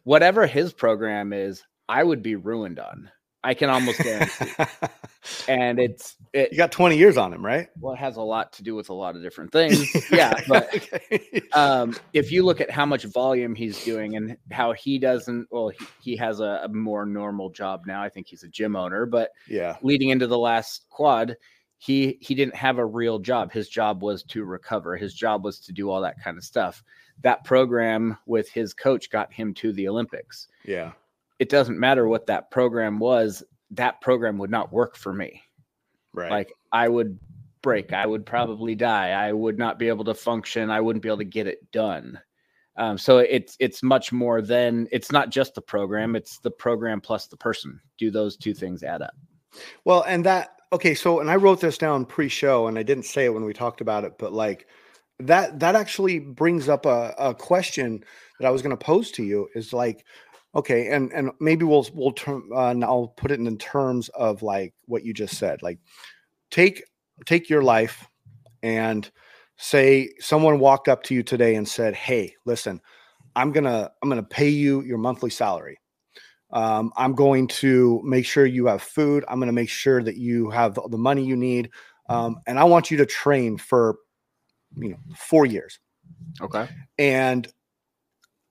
Whatever 0.03 0.47
his 0.47 0.73
program 0.73 1.33
is, 1.33 1.63
I 1.87 2.03
would 2.03 2.23
be 2.23 2.35
ruined 2.35 2.79
on. 2.79 3.09
I 3.43 3.55
can 3.55 3.71
almost 3.71 3.99
guarantee. 3.99 4.51
and 5.47 5.79
it's, 5.79 6.15
it, 6.31 6.51
you 6.51 6.57
got 6.57 6.71
20 6.71 6.95
years 6.95 7.17
on 7.17 7.33
him 7.33 7.43
right 7.43 7.69
well, 7.79 7.93
it 7.93 7.97
has 7.97 8.17
a 8.17 8.21
lot 8.21 8.53
to 8.53 8.63
do 8.63 8.75
with 8.75 8.89
a 8.89 8.93
lot 8.93 9.15
of 9.15 9.23
different 9.23 9.51
things. 9.51 9.91
yeah. 10.11 10.39
But 10.47 10.73
Okay. 10.75 11.41
um, 11.53 11.95
if 12.13 12.31
you 12.31 12.43
look 12.43 12.61
at 12.61 12.69
how 12.69 12.85
much 12.85 13.05
volume 13.05 13.55
he's 13.55 13.83
doing 13.83 14.15
and 14.15 14.37
how 14.51 14.73
he 14.73 14.99
doesn't, 14.99 15.47
well, 15.49 15.69
he, 15.69 15.85
he 16.01 16.15
has 16.17 16.39
a, 16.39 16.61
a 16.63 16.69
more 16.69 17.05
normal 17.05 17.49
job 17.49 17.81
now. 17.87 18.03
I 18.03 18.09
think 18.09 18.27
he's 18.27 18.43
a 18.43 18.47
gym 18.47 18.75
owner, 18.75 19.07
but 19.07 19.31
yeah 19.47 19.75
leading 19.81 20.09
into 20.09 20.27
the 20.27 20.37
last 20.37 20.85
quad, 20.91 21.35
he 21.79 22.19
he 22.21 22.35
didn't 22.35 22.55
have 22.55 22.77
a 22.77 22.85
real 22.85 23.17
job. 23.17 23.51
His 23.51 23.67
job 23.67 24.03
was 24.03 24.21
to 24.25 24.45
recover. 24.45 24.95
His 24.97 25.15
job 25.15 25.43
was 25.43 25.59
to 25.61 25.73
do 25.73 25.89
all 25.89 26.01
that 26.01 26.21
kind 26.23 26.37
of 26.37 26.43
stuff. 26.43 26.83
That 27.21 27.43
program 27.43 28.17
with 28.25 28.49
his 28.49 28.73
coach 28.73 29.10
got 29.10 29.31
him 29.31 29.53
to 29.55 29.73
the 29.73 29.88
Olympics. 29.88 30.47
yeah. 30.65 30.91
It 31.39 31.49
doesn't 31.49 31.79
matter 31.79 32.07
what 32.07 32.27
that 32.27 32.51
program 32.51 32.99
was. 32.99 33.41
That 33.71 33.99
program 33.99 34.38
would 34.38 34.51
not 34.51 34.71
work 34.71 34.95
for 34.95 35.12
me. 35.12 35.41
Right. 36.13 36.29
Like 36.29 36.53
i 36.71 36.88
would 36.88 37.19
break 37.62 37.93
i 37.93 38.05
would 38.07 38.25
probably 38.25 38.73
die 38.75 39.10
i 39.12 39.31
would 39.31 39.57
not 39.57 39.77
be 39.77 39.88
able 39.88 40.03
to 40.03 40.13
function 40.15 40.71
i 40.71 40.81
wouldn't 40.81 41.03
be 41.03 41.10
able 41.10 41.17
to 41.17 41.23
get 41.23 41.47
it 41.47 41.71
done. 41.71 42.19
Um, 42.77 42.97
so 42.97 43.17
it's 43.17 43.57
it's 43.60 43.84
much 43.84 44.12
more 44.12 44.41
than 44.41 44.88
it's 44.91 45.12
not 45.12 45.29
just 45.29 45.55
the 45.55 45.62
program 45.62 46.15
it's 46.15 46.39
the 46.39 46.51
program 46.51 47.01
plus 47.01 47.27
the 47.27 47.38
person. 47.38 47.79
Do 47.97 48.10
those 48.10 48.38
two 48.38 48.53
things 48.53 48.81
add 48.81 49.01
up? 49.01 49.13
Well, 49.84 50.03
and 50.07 50.25
that 50.25 50.55
okay, 50.71 50.95
so 50.95 51.19
and 51.19 51.29
I 51.29 51.36
wrote 51.36 51.60
this 51.60 51.77
down 51.77 52.05
pre-show 52.05 52.67
and 52.67 52.79
I 52.79 52.84
didn't 52.84 53.03
say 53.03 53.25
it 53.25 53.34
when 53.34 53.43
we 53.43 53.53
talked 53.53 53.81
about 53.81 54.05
it, 54.05 54.13
but 54.17 54.31
like 54.31 54.67
that 55.27 55.60
that 55.60 55.75
actually 55.75 56.19
brings 56.19 56.69
up 56.69 56.86
a, 56.86 57.13
a 57.17 57.34
question 57.34 58.03
that 58.39 58.47
I 58.47 58.51
was 58.51 58.62
going 58.62 58.75
to 58.75 58.86
pose 58.86 59.12
to 59.12 59.23
you 59.23 59.47
is 59.55 59.73
like 59.73 60.05
okay, 60.53 60.88
and 60.88 61.12
and 61.13 61.31
maybe 61.39 61.65
we'll 61.65 61.88
we'll 61.93 62.12
term 62.12 62.49
uh, 62.53 62.67
and 62.69 62.84
I'll 62.84 63.13
put 63.17 63.31
it 63.31 63.39
in 63.39 63.57
terms 63.57 64.10
of 64.10 64.43
like 64.43 64.73
what 64.86 65.03
you 65.03 65.13
just 65.13 65.38
said. 65.38 65.62
Like 65.62 65.79
take 66.49 66.84
take 67.25 67.49
your 67.49 67.63
life 67.63 68.07
and 68.63 69.10
say 69.57 70.10
someone 70.19 70.60
walked 70.60 70.88
up 70.88 71.03
to 71.03 71.15
you 71.15 71.23
today 71.23 71.55
and 71.55 71.67
said, 71.67 71.95
"Hey, 71.95 72.36
listen, 72.45 72.81
I'm 73.36 73.51
to 73.65 73.91
I'm 74.01 74.10
to 74.21 74.27
pay 74.27 74.49
you 74.49 74.81
your 74.81 74.97
monthly 74.97 75.29
salary." 75.29 75.77
Um, 76.53 76.91
I'm 76.97 77.15
going 77.15 77.47
to 77.47 78.01
make 78.03 78.25
sure 78.25 78.45
you 78.45 78.65
have 78.67 78.81
food. 78.81 79.23
I'm 79.27 79.39
going 79.39 79.47
to 79.47 79.53
make 79.53 79.69
sure 79.69 80.03
that 80.03 80.17
you 80.17 80.49
have 80.49 80.77
the 80.89 80.97
money 80.97 81.23
you 81.25 81.36
need. 81.36 81.69
Um, 82.10 82.41
and 82.45 82.60
I 82.60 82.65
want 82.65 82.91
you 82.91 82.97
to 82.97 83.05
train 83.05 83.57
for, 83.57 83.95
you 84.75 84.89
know, 84.89 84.97
four 85.15 85.45
years. 85.45 85.79
okay 86.41 86.67
And 86.97 87.47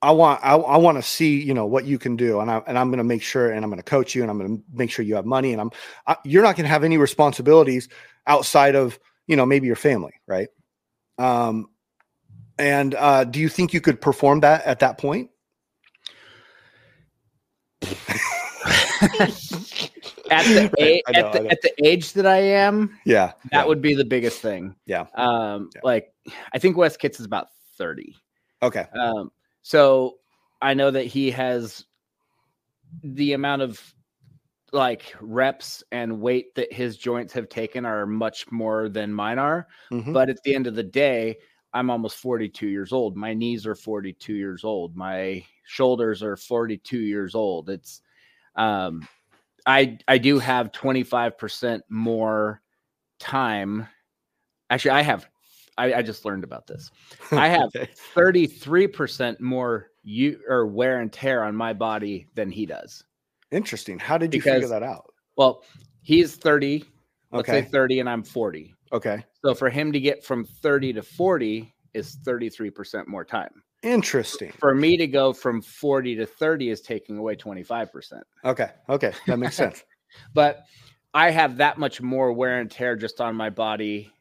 I 0.03 0.13
want, 0.13 0.41
I, 0.43 0.55
I 0.55 0.79
want 0.79 0.97
to 0.97 1.03
see, 1.03 1.43
you 1.43 1.53
know, 1.53 1.67
what 1.67 1.85
you 1.85 1.99
can 1.99 2.17
do. 2.17 2.41
And 2.41 2.51
I, 2.51 2.63
and 2.67 2.79
I'm 2.79 2.89
going 2.89 2.99
to 2.99 3.05
make 3.05 3.23
sure, 3.23 3.51
and 3.51 3.63
I'm 3.63 3.71
going 3.71 3.83
to 3.83 3.83
coach 3.83 4.15
you 4.15 4.23
and 4.23 4.31
I'm 4.31 4.39
going 4.39 4.57
to 4.57 4.65
make 4.73 4.91
sure 4.91 5.05
you 5.05 5.15
have 5.17 5.27
money. 5.27 5.53
And 5.53 5.61
I'm, 5.61 5.71
I, 6.07 6.17
you're 6.25 6.43
not 6.43 6.57
going 6.57 6.65
to 6.65 6.71
have 6.71 6.85
any 6.85 6.97
responsibilities 6.97 7.89
outside 8.27 8.77
of, 8.77 8.99
you 9.27 9.37
know, 9.37 9.45
maybe 9.45 9.67
your 9.67 9.77
family. 9.77 10.15
Right. 10.27 10.49
Um, 11.19 11.69
and 12.59 12.95
uh, 12.95 13.25
do 13.25 13.41
you 13.41 13.51
think 13.51 13.75
you 13.75 13.83
could 13.83 14.01
perform 14.01 14.41
that 14.41 14.65
at 14.65 14.79
that 14.81 14.97
point? 14.97 15.31
at 20.31 20.45
the, 20.47 20.71
a- 20.79 21.03
I 21.09 21.13
know, 21.21 21.27
at, 21.27 21.33
the 21.33 21.51
at 21.51 21.63
the 21.63 21.73
age 21.87 22.13
that 22.15 22.27
i 22.27 22.39
am 22.39 22.97
Yeah. 23.05 23.33
that 23.51 23.63
yeah. 23.63 23.65
would 23.65 23.83
be 23.83 23.95
the 23.95 24.05
biggest 24.05 24.41
thing 24.41 24.75
Yeah. 24.87 25.07
um 25.15 25.71
Yeah. 25.75 25.81
like 25.85 26.13
i 26.53 26.59
think 26.59 26.77
Wes 26.77 26.97
Kitts 26.97 27.21
is 27.21 27.27
about 27.27 27.49
30 27.77 28.15
Okay. 28.63 28.85
Um, 28.93 29.33
so 29.63 30.17
I 30.61 30.75
know 30.75 30.91
that 30.91 31.07
he 31.07 31.31
has 31.31 31.87
the 33.03 33.33
amount 33.33 33.63
of 33.63 33.81
like 34.73 35.15
reps 35.21 35.83
and 35.91 36.21
weight 36.21 36.55
that 36.57 36.71
his 36.73 36.99
joints 36.99 37.33
have 37.33 37.49
taken 37.49 37.87
are 37.87 38.05
much 38.07 38.51
more 38.53 38.91
than 38.91 39.13
mine 39.15 39.39
are. 39.39 39.67
Mhm. 39.91 40.13
But 40.13 40.29
at 40.29 40.43
the 40.45 40.55
end 40.55 40.67
of 40.67 40.75
the 40.75 40.83
day, 40.83 41.39
I'm 41.73 41.89
almost 41.89 42.19
42 42.19 42.69
years 42.69 42.93
old. 42.93 43.17
My 43.17 43.33
knees 43.33 43.67
are 43.67 43.75
42 43.75 44.35
years 44.35 44.63
old. 44.63 44.95
My 44.95 45.43
shoulders 45.65 46.23
are 46.23 46.37
42 46.37 46.99
years 46.99 47.35
old. 47.35 47.71
It's 47.71 48.03
um 48.57 49.09
I 49.67 49.99
I 50.09 50.19
do 50.19 50.39
have 50.39 50.73
25% 50.73 51.81
more 51.89 52.63
time. 53.19 53.87
Actually, 54.71 54.93
I 54.93 55.03
have 55.03 55.29
I, 55.79 55.95
I 55.95 56.03
just 56.03 56.25
learned 56.25 56.45
about 56.45 56.67
this. 56.67 56.91
I 57.33 57.49
have 57.49 57.71
33% 58.15 59.41
more 59.41 59.91
you 60.03 60.41
or 60.49 60.67
wear 60.67 61.01
and 61.01 61.13
tear 61.13 61.45
on 61.45 61.57
my 61.57 61.73
body 61.73 62.27
than 62.35 62.51
he 62.51 62.67
does. 62.67 63.05
Interesting. 63.51 63.99
How 63.99 64.19
did 64.19 64.35
you 64.35 64.43
figure 64.43 64.69
that 64.69 64.83
out? 64.83 65.13
Well, 65.37 65.65
he's 66.03 66.37
30, 66.37 66.85
let's 67.33 67.49
Okay. 67.49 67.63
say 67.63 67.69
30 67.71 68.01
and 68.01 68.09
I'm 68.11 68.23
40. 68.23 68.75
Okay. 68.93 69.25
So 69.45 69.55
for 69.55 69.71
him 69.71 69.91
to 69.93 70.01
get 70.01 70.23
from 70.23 70.45
30 70.45 70.93
to 70.95 71.03
40 71.03 71.75
is 71.95 72.19
33% 72.27 73.07
more 73.07 73.25
time. 73.25 73.63
Interesting. 73.83 74.53
For 74.59 74.75
me 74.75 74.97
to 74.97 75.07
go 75.07 75.33
from 75.33 75.63
40 75.63 76.17
to 76.17 76.27
30 76.27 76.71
is 76.71 76.81
taking 76.81 77.17
away 77.17 77.35
25%. 77.35 78.21
Okay. 78.45 78.69
Okay. 78.89 79.13
That 79.27 79.39
makes 79.39 79.57
sense. 79.57 79.85
But 80.35 80.65
I 81.15 81.31
have 81.31 81.57
that 81.57 81.79
much 81.79 82.01
more 82.01 82.33
wear 82.33 82.61
and 82.61 82.71
tear 82.71 82.97
just 82.97 83.21
on 83.21 83.35
my 83.35 83.51
body 83.51 84.13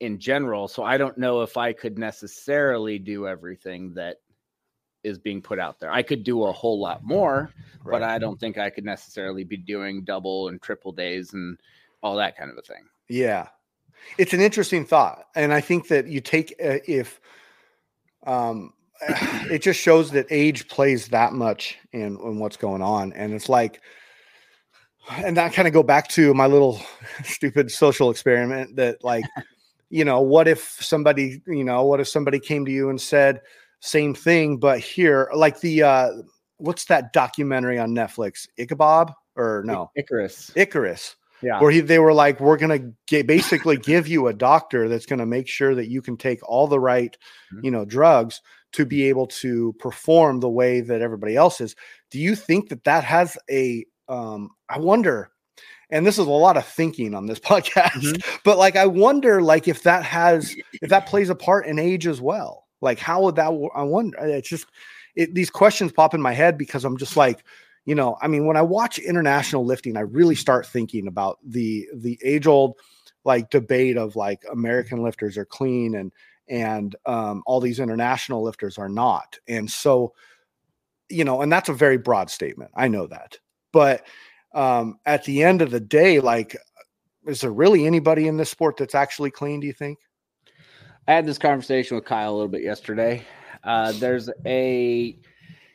in 0.00 0.18
general. 0.18 0.68
So 0.68 0.84
I 0.84 0.98
don't 0.98 1.16
know 1.16 1.42
if 1.42 1.56
I 1.56 1.72
could 1.72 1.98
necessarily 1.98 2.98
do 2.98 3.26
everything 3.26 3.94
that 3.94 4.18
is 5.02 5.18
being 5.18 5.40
put 5.40 5.58
out 5.58 5.80
there. 5.80 5.90
I 5.90 6.02
could 6.02 6.24
do 6.24 6.44
a 6.44 6.52
whole 6.52 6.80
lot 6.80 7.04
more, 7.04 7.50
but 7.84 8.02
I 8.02 8.18
don't 8.18 8.38
think 8.38 8.58
I 8.58 8.70
could 8.70 8.84
necessarily 8.84 9.44
be 9.44 9.56
doing 9.56 10.04
double 10.04 10.48
and 10.48 10.60
triple 10.60 10.92
days 10.92 11.32
and 11.32 11.58
all 12.02 12.16
that 12.16 12.36
kind 12.36 12.50
of 12.50 12.58
a 12.58 12.62
thing. 12.62 12.84
Yeah. 13.08 13.48
It's 14.18 14.34
an 14.34 14.40
interesting 14.40 14.84
thought. 14.84 15.26
And 15.34 15.52
I 15.52 15.60
think 15.60 15.88
that 15.88 16.08
you 16.08 16.20
take, 16.20 16.54
uh, 16.62 16.78
if, 16.86 17.20
um, 18.26 18.72
it 19.50 19.62
just 19.62 19.80
shows 19.80 20.10
that 20.12 20.26
age 20.30 20.68
plays 20.68 21.08
that 21.08 21.32
much 21.32 21.78
in, 21.92 22.18
in 22.18 22.38
what's 22.38 22.56
going 22.56 22.82
on. 22.82 23.12
And 23.12 23.32
it's 23.32 23.48
like, 23.48 23.80
and 25.10 25.36
that 25.36 25.52
kind 25.52 25.68
of 25.68 25.74
go 25.74 25.82
back 25.82 26.08
to 26.08 26.34
my 26.34 26.46
little 26.46 26.80
stupid 27.24 27.70
social 27.70 28.10
experiment 28.10 28.76
that 28.76 29.02
like 29.04 29.24
you 29.90 30.04
know 30.04 30.20
what 30.20 30.48
if 30.48 30.60
somebody 30.80 31.40
you 31.46 31.64
know 31.64 31.84
what 31.84 32.00
if 32.00 32.08
somebody 32.08 32.40
came 32.40 32.64
to 32.64 32.72
you 32.72 32.90
and 32.90 33.00
said 33.00 33.40
same 33.80 34.14
thing 34.14 34.56
but 34.56 34.80
here 34.80 35.30
like 35.34 35.60
the 35.60 35.82
uh 35.82 36.10
what's 36.56 36.86
that 36.86 37.12
documentary 37.12 37.78
on 37.78 37.90
netflix? 37.90 38.48
Ichabod 38.58 39.12
or 39.36 39.62
no? 39.66 39.90
Icarus. 39.94 40.50
Icarus. 40.56 41.16
Yeah. 41.42 41.60
Where 41.60 41.70
he, 41.70 41.80
they 41.80 41.98
were 41.98 42.14
like 42.14 42.40
we're 42.40 42.56
gonna 42.56 42.90
get, 43.06 43.26
basically 43.26 43.76
give 43.76 44.08
you 44.08 44.26
a 44.26 44.32
doctor 44.32 44.88
that's 44.88 45.06
gonna 45.06 45.26
make 45.26 45.48
sure 45.48 45.74
that 45.74 45.88
you 45.88 46.02
can 46.02 46.16
take 46.16 46.40
all 46.48 46.66
the 46.66 46.80
right 46.80 47.16
Mhm. 47.52 47.64
you 47.64 47.70
know 47.70 47.84
drugs 47.84 48.40
to 48.76 48.84
be 48.84 49.04
able 49.04 49.26
to 49.26 49.74
perform 49.78 50.40
the 50.40 50.48
way 50.48 50.82
that 50.82 51.00
everybody 51.00 51.34
else 51.34 51.62
is. 51.62 51.74
Do 52.10 52.18
you 52.18 52.34
think 52.34 52.68
that 52.68 52.84
that 52.84 53.04
has 53.04 53.38
a 53.50 53.86
um 54.08 54.50
i 54.68 54.78
wonder 54.78 55.30
and 55.90 56.06
this 56.06 56.18
is 56.18 56.26
a 56.26 56.30
lot 56.30 56.56
of 56.56 56.66
thinking 56.66 57.14
on 57.14 57.26
this 57.26 57.38
podcast 57.40 58.22
but 58.44 58.58
like 58.58 58.76
i 58.76 58.86
wonder 58.86 59.42
like 59.42 59.66
if 59.66 59.82
that 59.82 60.04
has 60.04 60.54
if 60.74 60.90
that 60.90 61.06
plays 61.06 61.30
a 61.30 61.34
part 61.34 61.66
in 61.66 61.78
age 61.78 62.06
as 62.06 62.20
well. 62.20 62.64
Like 62.82 62.98
how 62.98 63.22
would 63.22 63.36
that 63.36 63.48
i 63.74 63.82
wonder 63.82 64.18
it's 64.18 64.48
just 64.48 64.66
it, 65.16 65.34
these 65.34 65.50
questions 65.50 65.92
pop 65.92 66.14
in 66.14 66.20
my 66.20 66.34
head 66.34 66.58
because 66.58 66.84
i'm 66.84 66.98
just 66.98 67.16
like 67.16 67.42
you 67.86 67.94
know 67.94 68.18
i 68.20 68.28
mean 68.28 68.44
when 68.44 68.56
i 68.56 68.62
watch 68.62 68.98
international 68.98 69.64
lifting 69.64 69.96
i 69.96 70.00
really 70.00 70.34
start 70.34 70.66
thinking 70.66 71.08
about 71.08 71.38
the 71.42 71.88
the 71.94 72.18
age 72.22 72.46
old 72.46 72.74
like 73.24 73.48
debate 73.48 73.96
of 73.96 74.14
like 74.14 74.44
american 74.52 75.02
lifters 75.02 75.38
are 75.38 75.46
clean 75.46 75.94
and 75.94 76.12
and 76.48 76.96
um, 77.06 77.42
all 77.46 77.60
these 77.60 77.80
international 77.80 78.42
lifters 78.42 78.78
are 78.78 78.88
not. 78.88 79.38
And 79.48 79.70
so 79.70 80.14
you 81.08 81.24
know 81.24 81.42
and 81.42 81.52
that's 81.52 81.68
a 81.68 81.74
very 81.74 81.98
broad 81.98 82.30
statement. 82.30 82.70
I 82.74 82.88
know 82.88 83.06
that. 83.06 83.38
But 83.72 84.06
um, 84.54 84.98
at 85.06 85.24
the 85.24 85.42
end 85.42 85.62
of 85.62 85.70
the 85.70 85.80
day 85.80 86.20
like 86.20 86.56
is 87.26 87.40
there 87.40 87.50
really 87.50 87.86
anybody 87.86 88.28
in 88.28 88.36
this 88.36 88.50
sport 88.50 88.76
that's 88.76 88.94
actually 88.94 89.30
clean 89.30 89.60
do 89.60 89.66
you 89.66 89.72
think? 89.72 89.98
I 91.08 91.14
had 91.14 91.26
this 91.26 91.38
conversation 91.38 91.96
with 91.96 92.04
Kyle 92.04 92.32
a 92.32 92.34
little 92.34 92.48
bit 92.48 92.62
yesterday. 92.62 93.22
Uh, 93.62 93.92
there's 93.92 94.28
a 94.44 95.18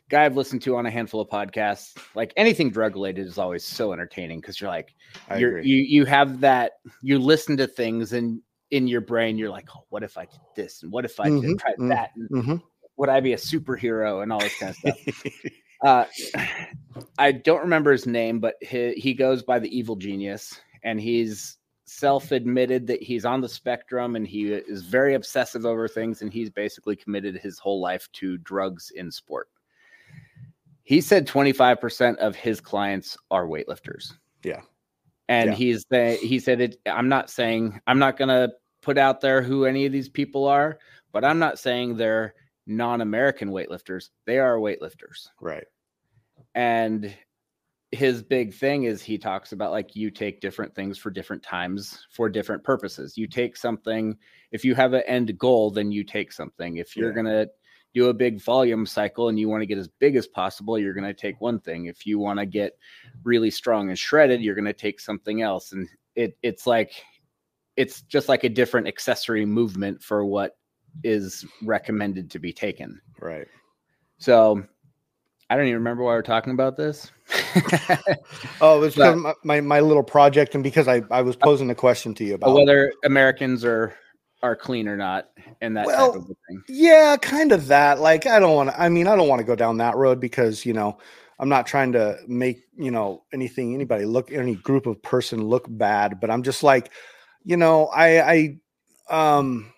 guy 0.10 0.26
I've 0.26 0.36
listened 0.36 0.62
to 0.64 0.76
on 0.76 0.86
a 0.86 0.92
handful 0.92 1.22
of 1.22 1.30
podcasts. 1.30 1.98
Like 2.16 2.34
anything 2.36 2.70
drug 2.70 2.96
related 2.96 3.26
is 3.28 3.38
always 3.38 3.64
so 3.64 3.94
entertaining 3.94 4.42
because 4.42 4.60
you're 4.60 4.70
like, 4.70 4.94
you're, 5.38 5.60
you 5.60 5.78
you 5.78 6.06
have 6.06 6.42
that 6.42 6.74
you 7.02 7.18
listen 7.18 7.56
to 7.58 7.68
things 7.68 8.14
and 8.14 8.42
in 8.72 8.88
your 8.88 9.02
brain 9.02 9.38
you're 9.38 9.50
like, 9.50 9.68
oh, 9.76 9.84
what 9.90 10.04
if 10.04 10.18
I 10.18 10.26
did 10.26 10.40
this 10.56 10.82
and 10.84 10.92
what 10.92 11.06
if 11.06 11.20
I 11.20 11.30
did 11.30 11.60
try 11.60 11.74
mhm. 11.78 11.90
that 11.90 12.12
and 12.16 12.30
Mhm. 12.30 12.62
would 12.98 13.10
I 13.10 13.20
be 13.20 13.34
a 13.34 13.38
superhero 13.38 14.24
and 14.24 14.32
all 14.34 14.40
this 14.40 14.58
kind 14.58 14.70
of 14.72 14.76
stuff. 14.78 15.26
uh, 15.84 16.06
I 17.18 17.32
don't 17.32 17.62
remember 17.62 17.92
his 17.92 18.06
name, 18.06 18.40
but 18.40 18.56
he, 18.62 18.94
he 18.94 19.14
goes 19.14 19.44
by 19.44 19.60
the 19.60 19.76
evil 19.78 19.96
genius, 19.96 20.60
and 20.84 21.00
he's 21.00 21.58
self-admitted 21.86 22.88
that 22.88 23.04
he's 23.04 23.26
on 23.26 23.42
the 23.42 23.50
spectrum 23.50 24.16
and 24.16 24.26
he 24.26 24.54
is 24.54 24.82
very 24.84 25.14
obsessive 25.14 25.66
over 25.66 25.88
things, 25.88 26.22
and 26.22 26.32
he's 26.32 26.50
basically 26.50 26.96
committed 26.96 27.36
his 27.38 27.60
whole 27.60 27.82
life 27.82 28.08
to 28.14 28.38
drugs 28.40 28.92
in 28.96 29.12
sport. 29.12 29.50
He 30.84 31.02
said 31.02 31.28
25% 31.28 32.18
of 32.18 32.36
his 32.36 32.62
clients 32.62 33.18
are 33.30 33.46
weightlifters. 33.46 34.14
Yeah. 34.44 34.62
And 35.30 35.52
Yeah. 35.52 35.56
he's 35.56 35.86
the, 35.90 36.14
he 36.16 36.40
said 36.40 36.62
it 36.62 36.78
I'm 36.86 37.08
not 37.08 37.30
saying 37.30 37.80
I'm 37.88 38.00
not 38.00 38.18
gonna 38.18 38.50
put 38.82 38.98
out 38.98 39.22
there 39.22 39.42
who 39.42 39.66
any 39.66 39.86
of 39.86 39.92
these 39.92 40.10
people 40.10 40.48
are, 40.48 40.80
but 41.12 41.24
I'm 41.24 41.40
not 41.40 41.60
saying 41.60 41.98
they're 41.98 42.34
non-American 42.68 43.50
weightlifters. 43.50 44.10
They 44.26 44.40
are 44.40 44.58
weightlifters. 44.58 45.28
Right. 45.40 45.66
And 46.56 47.14
his 47.92 48.24
big 48.24 48.54
thing 48.54 48.84
is 48.84 49.02
he 49.04 49.18
talks 49.18 49.52
about 49.52 49.72
like 49.72 49.96
you 49.96 50.10
take 50.10 50.40
different 50.40 50.74
things 50.74 50.98
for 50.98 51.10
different 51.12 51.44
times 51.44 52.06
for 52.10 52.30
different 52.30 52.64
purposes. 52.64 53.18
You 53.18 53.28
take 53.28 53.58
something 53.58 54.18
if 54.52 54.64
you 54.64 54.76
have 54.76 54.94
an 54.94 55.04
end 55.08 55.38
goal 55.38 55.72
then 55.72 55.92
you 55.92 56.04
take 56.06 56.32
something. 56.32 56.78
If 56.78 56.96
you're 56.96 57.10
Yeah. 57.10 57.16
going 57.16 57.26
to 57.26 57.50
do 57.94 58.08
a 58.08 58.14
big 58.14 58.42
volume 58.42 58.86
cycle 58.86 59.28
and 59.28 59.38
you 59.38 59.50
want 59.50 59.62
to 59.62 59.66
get 59.66 59.78
as 59.78 59.90
big 59.90 60.16
as 60.16 60.26
possible 60.26 60.80
you're 60.80 60.94
going 60.94 61.04
to 61.04 61.14
take 61.14 61.42
one 61.42 61.60
thing. 61.60 61.86
If 61.88 62.06
you 62.08 62.18
want 62.18 62.40
to 62.40 62.46
get 62.46 62.78
really 63.26 63.52
strong 63.52 63.90
and 63.90 64.00
shredded 64.00 64.42
you're 64.42 64.56
going 64.56 64.64
to 64.66 64.74
take 64.74 65.02
something 65.02 65.42
else. 65.42 65.74
And 65.74 65.90
it 66.16 66.38
it's 66.42 66.66
like 66.66 67.04
it's 67.78 68.02
just 68.02 68.30
like 68.30 68.44
a 68.44 68.50
different 68.50 68.88
accessory 68.88 69.46
movement 69.46 70.02
for 70.02 70.26
what 70.26 70.58
is 71.04 71.46
recommended 71.64 72.30
to 72.32 72.40
be 72.40 72.52
taken 72.52 73.00
right 73.20 73.48
so 74.18 74.64
I 75.50 75.58
don't 75.58 75.66
even 75.66 75.80
remember 75.80 76.04
why 76.04 76.14
we're 76.14 76.22
talking 76.22 76.54
about 76.54 76.78
this. 76.78 77.12
oh 78.62 78.78
it 78.78 78.80
was 78.80 78.96
But- 78.96 79.16
because 79.16 79.16
my, 79.18 79.34
my, 79.44 79.60
my 79.62 79.80
little 79.82 80.04
project 80.04 80.56
and 80.56 80.64
because 80.64 80.88
i 80.88 81.02
i 81.12 81.22
was 81.22 81.36
uh, 81.36 81.40
posing 81.40 81.70
a 81.70 81.76
question 81.76 82.14
to 82.16 82.24
you 82.24 82.36
about 82.36 82.56
whether 82.56 82.94
Americans 83.04 83.66
are 83.66 83.94
are 84.44 84.56
clean 84.56 84.88
or 84.88 84.98
not, 84.98 85.30
and 85.62 85.78
that 85.78 85.86
Well, 85.86 86.14
type 86.14 86.22
of 86.22 86.38
thing. 86.50 86.64
Yeah, 86.68 87.16
kind 87.22 87.52
of 87.52 87.68
that. 87.68 88.00
Like, 88.00 88.26
I 88.26 88.40
don't 88.40 88.56
want 88.56 88.70
to, 88.70 88.82
I 88.82 88.90
mean, 88.90 89.08
I 89.08 89.16
don't 89.16 89.28
want 89.28 89.40
to 89.40 89.46
go 89.46 89.56
down 89.56 89.78
that 89.78 89.96
road 89.96 90.20
because, 90.20 90.66
you 90.66 90.74
know, 90.74 90.98
I'm 91.40 91.50
not 91.50 91.68
trying 91.68 91.92
to 91.94 92.18
make, 92.28 92.64
you 92.76 92.92
know, 92.92 93.24
anything, 93.34 93.74
anybody 93.74 94.06
look, 94.06 94.32
any 94.32 94.56
group 94.56 94.86
of 94.86 95.02
person 95.02 95.44
look 95.48 95.66
bad, 95.70 96.20
but 96.20 96.30
I'm 96.30 96.44
just 96.44 96.64
like, 96.64 96.92
you 97.44 97.58
know, 97.58 97.88
I, 97.88 98.58
I, 99.10 99.38
um, 99.38 99.72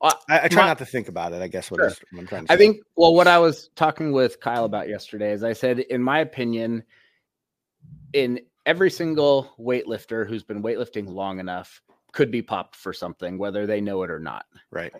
Uh, 0.00 0.12
I, 0.28 0.40
I 0.44 0.48
try 0.48 0.62
my- 0.62 0.68
not 0.68 0.78
to 0.78 0.86
think 0.86 1.08
about 1.08 1.32
it. 1.32 1.40
I 1.40 1.48
guess 1.48 1.70
what, 1.70 1.80
Sure. 1.80 1.88
is, 1.88 1.98
what 2.10 2.20
I'm 2.20 2.26
trying 2.26 2.46
to 2.46 2.52
I 2.52 2.56
say. 2.56 2.58
think. 2.58 2.82
Well, 2.96 3.14
what 3.14 3.26
I 3.26 3.38
was 3.38 3.70
talking 3.74 4.12
with 4.12 4.38
Kyle 4.40 4.64
about 4.66 4.88
yesterday 4.88 5.32
is 5.32 5.42
I 5.42 5.54
said, 5.54 5.78
in 5.80 6.02
my 6.02 6.18
opinion, 6.20 6.84
in 8.12 8.40
every 8.66 8.90
single 8.90 9.54
weightlifter 9.58 10.28
who's 10.28 10.42
been 10.44 10.62
weightlifting 10.62 11.08
long 11.08 11.38
enough 11.40 11.80
could 12.12 12.30
be 12.30 12.42
popped 12.42 12.76
for 12.76 12.92
something, 12.92 13.38
whether 13.38 13.66
they 13.66 13.80
know 13.80 14.02
it 14.02 14.10
or 14.10 14.20
not. 14.20 14.44
right. 14.70 14.92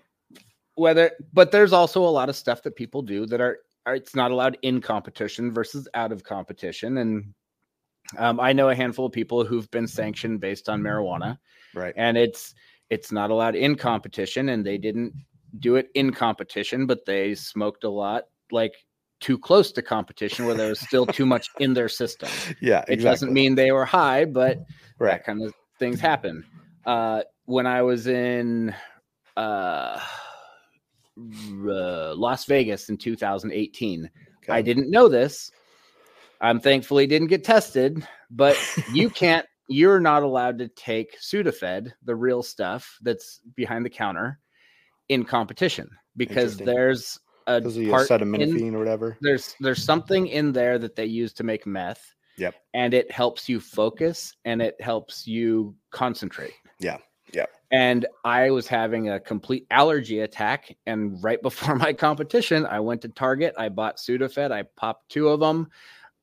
Whether, 0.76 1.12
but 1.32 1.52
there's 1.52 1.72
also 1.72 2.02
a 2.04 2.10
lot 2.10 2.28
of 2.28 2.34
stuff 2.34 2.62
that 2.64 2.74
people 2.74 3.00
do 3.02 3.26
that 3.26 3.40
are, 3.40 3.58
are 3.86 3.94
it's 3.94 4.16
not 4.16 4.32
allowed 4.32 4.58
in 4.62 4.80
competition 4.80 5.52
versus 5.52 5.86
out 5.94 6.10
of 6.10 6.24
competition, 6.24 6.98
and 6.98 7.32
um, 8.18 8.40
I 8.40 8.52
know 8.52 8.68
a 8.68 8.74
handful 8.74 9.06
of 9.06 9.12
people 9.12 9.44
who've 9.44 9.70
been 9.70 9.86
sanctioned 9.86 10.40
based 10.40 10.68
on 10.68 10.80
marijuana. 10.82 11.38
Right. 11.74 11.92
and 11.96 12.16
it's 12.16 12.54
it's 12.90 13.10
not 13.10 13.30
allowed 13.30 13.56
in 13.56 13.74
competition 13.74 14.48
and 14.50 14.64
they 14.64 14.78
didn't 14.78 15.12
do 15.58 15.74
it 15.74 15.88
in 15.94 16.12
competition 16.12 16.86
but 16.86 17.04
they 17.04 17.34
smoked 17.34 17.82
a 17.82 17.88
lot 17.90 18.24
like 18.52 18.74
too 19.20 19.36
close 19.38 19.72
to 19.72 19.82
competition 19.82 20.46
where 20.46 20.54
there 20.54 20.68
was 20.68 20.78
still 20.78 21.04
too 21.06 21.26
much 21.26 21.48
in 21.58 21.74
their 21.74 21.88
system 21.88 22.28
Yeah. 22.60 22.80
it 22.86 22.92
Exactly. 22.94 23.04
doesn't 23.04 23.32
mean 23.32 23.54
they 23.56 23.72
were 23.72 23.84
high 23.84 24.24
but 24.24 24.58
right. 25.00 25.12
that 25.12 25.24
kind 25.24 25.42
of 25.42 25.52
things 25.80 25.98
happen 25.98 26.44
uh 26.86 27.22
when 27.46 27.66
i 27.66 27.82
was 27.82 28.06
in 28.06 28.72
uh 29.36 29.98
uh, 31.16 32.14
Las 32.16 32.44
Vegas 32.46 32.88
in 32.88 32.96
2018. 32.96 34.10
I 34.48 34.62
didn't 34.62 34.90
know 34.90 35.08
this. 35.08 35.50
I'm 36.40 36.60
thankfully 36.60 37.06
didn't 37.06 37.28
get 37.28 37.44
tested, 37.44 38.06
but 38.30 38.56
you 38.92 39.10
can't 39.22 39.46
you're 39.68 40.00
not 40.00 40.22
allowed 40.22 40.58
to 40.58 40.68
take 40.68 41.18
Sudafed, 41.20 41.90
the 42.04 42.14
real 42.14 42.42
stuff 42.42 42.98
that's 43.02 43.40
behind 43.54 43.84
the 43.84 43.90
counter 43.90 44.38
in 45.08 45.24
competition 45.24 45.88
because 46.16 46.56
there's 46.56 47.18
a 47.46 47.60
part 47.90 48.10
in, 48.10 48.74
or 48.74 48.78
whatever. 48.78 49.16
there's 49.20 49.54
there's 49.60 49.82
something 49.82 50.26
in 50.28 50.52
there 50.52 50.78
that 50.78 50.96
they 50.96 51.06
use 51.06 51.32
to 51.34 51.44
make 51.44 51.66
meth. 51.66 52.14
Yep. 52.36 52.54
And 52.72 52.94
it 52.94 53.10
helps 53.10 53.48
you 53.48 53.60
focus 53.60 54.34
and 54.44 54.60
it 54.60 54.80
helps 54.80 55.26
you 55.26 55.74
concentrate. 55.90 56.54
Yeah. 56.80 56.98
Yeah. 57.32 57.46
And 57.70 58.06
I 58.24 58.50
was 58.50 58.66
having 58.66 59.10
a 59.10 59.20
complete 59.20 59.66
allergy 59.70 60.20
attack. 60.20 60.76
And 60.86 61.22
right 61.22 61.40
before 61.42 61.76
my 61.76 61.92
competition, 61.92 62.66
I 62.66 62.80
went 62.80 63.02
to 63.02 63.08
Target. 63.08 63.54
I 63.56 63.68
bought 63.68 63.98
Sudafed. 63.98 64.50
I 64.50 64.62
popped 64.76 65.10
two 65.10 65.28
of 65.28 65.40
them. 65.40 65.68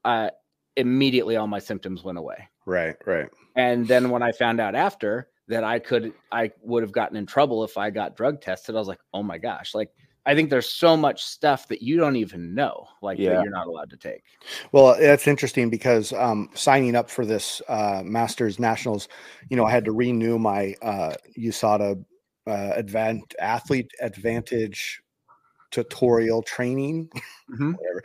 Uh, 0.04 0.30
immediately, 0.78 1.36
all 1.36 1.48
my 1.48 1.60
symptoms 1.60 2.04
went 2.04 2.18
away. 2.18 2.48
Right. 2.66 2.96
Right. 3.06 3.30
And 3.56 3.88
then 3.88 4.10
when 4.10 4.24
I 4.24 4.32
found 4.32 4.60
out 4.60 4.76
after 4.76 5.30
that 5.48 5.64
I 5.64 5.80
could, 5.80 6.14
I 6.32 6.52
would 6.62 6.84
have 6.84 6.92
gotten 6.92 7.18
in 7.18 7.26
trouble 7.26 7.64
if 7.64 7.78
I 7.78 7.90
got 7.90 8.16
drug 8.16 8.42
tested. 8.42 8.76
I 8.76 8.80
was 8.80 8.88
like, 8.88 9.02
oh 9.14 9.24
my 9.24 9.38
gosh, 9.38 9.76
like 9.76 9.90
I 10.26 10.36
think 10.36 10.50
there's 10.50 10.70
so 10.70 10.96
much 10.96 11.24
stuff 11.24 11.68
that 11.70 11.82
you 11.82 11.98
don't 11.98 12.16
even 12.16 12.54
know, 12.54 12.88
like 13.02 13.18
Yeah. 13.18 13.32
that 13.32 13.44
you're 13.44 13.52
not 13.52 13.68
allowed 13.68 13.90
to 13.90 13.98
take. 13.98 14.24
Well, 14.72 14.96
that's 15.00 15.28
interesting 15.28 15.70
because 15.70 16.14
um, 16.14 16.50
signing 16.54 16.96
up 16.96 17.10
for 17.10 17.26
this 17.26 17.62
uh, 17.68 18.04
Masters 18.06 18.60
Nationals, 18.60 19.08
you 19.50 19.58
know, 19.58 19.66
I 19.66 19.72
had 19.72 19.84
to 19.86 19.92
renew 19.92 20.38
my 20.38 20.76
uh, 20.82 21.16
USADA 21.38 22.06
uh, 22.48 22.52
advan- 22.52 23.34
athlete 23.40 23.92
advantage 24.00 25.02
tutorial 25.72 26.44
training, 26.44 27.10
Mhm. 27.50 27.76
whatever. 27.76 28.04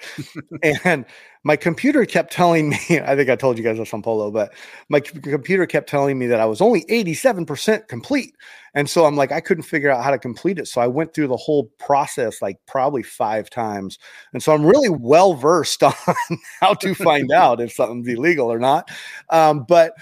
and 0.85 1.05
my 1.45 1.57
computer 1.57 2.05
kept 2.05 2.33
telling 2.33 2.71
me, 2.71 2.79
I 3.05 3.15
think 3.15 3.31
I 3.31 3.37
told 3.37 3.59
you 3.59 3.65
guys 3.65 3.77
this 3.79 3.93
on 3.95 4.03
Polo, 4.03 4.31
but 4.31 4.53
my 4.89 5.01
c- 5.01 5.21
computer 5.21 5.67
kept 5.67 5.89
telling 5.89 6.19
me 6.19 6.27
that 6.29 6.41
I 6.41 6.45
was 6.47 6.61
only 6.61 6.85
87% 6.89 7.87
complete. 7.89 8.35
And 8.75 8.91
so 8.91 9.05
I'm 9.07 9.17
like, 9.17 9.33
I 9.33 9.41
couldn't 9.41 9.63
figure 9.65 9.91
out 9.91 10.05
how 10.05 10.11
to 10.11 10.19
complete 10.19 10.59
it. 10.59 10.69
So 10.69 10.81
I 10.81 10.87
went 10.87 11.15
through 11.15 11.29
the 11.29 11.37
whole 11.37 11.65
process 11.79 12.43
like 12.43 12.59
probably 12.67 13.03
five 13.03 13.49
times. 13.49 13.99
And 14.33 14.43
so 14.43 14.53
I'm 14.53 14.67
really 14.67 14.91
well 14.91 15.35
versed 15.35 15.83
on 15.83 15.93
how 16.61 16.75
to 16.75 16.95
find 16.95 17.31
out 17.33 17.61
if 17.61 17.73
something's 17.73 18.09
illegal 18.09 18.53
or 18.53 18.59
not. 18.59 18.91
Um, 19.31 19.65
but 19.69 19.95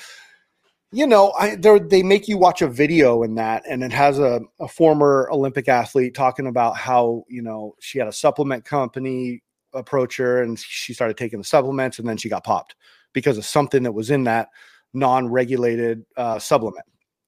you 0.95 1.09
know, 1.09 1.33
I 1.33 1.57
they 1.57 1.81
they 1.81 2.03
make 2.05 2.29
you 2.29 2.39
watch 2.39 2.63
a 2.63 2.69
video 2.69 3.25
in 3.25 3.35
that, 3.35 3.65
and 3.69 3.83
it 3.83 3.93
has 3.93 4.21
a, 4.21 4.41
a 4.61 4.69
former 4.69 5.29
Olympic 5.33 5.69
athlete 5.69 6.15
talking 6.15 6.47
about 6.47 6.77
how 6.77 7.25
you 7.29 7.43
know 7.43 7.75
she 7.81 7.99
had 7.99 8.07
a 8.07 8.13
supplement 8.13 8.65
company 8.65 9.43
approach 9.73 10.19
her, 10.19 10.41
and 10.41 10.57
she 10.57 10.95
started 10.95 11.17
taking 11.17 11.41
the 11.41 11.45
supplements, 11.45 11.99
and 11.99 12.09
then 12.09 12.17
she 12.17 12.29
got 12.29 12.45
popped 12.45 12.77
because 13.13 13.37
of 13.37 13.45
something 13.45 13.83
that 13.83 13.93
was 13.93 14.09
in 14.09 14.25
that 14.25 14.51
non-regulated 14.93 16.05
uh, 16.17 16.39
supplement, 16.39 16.87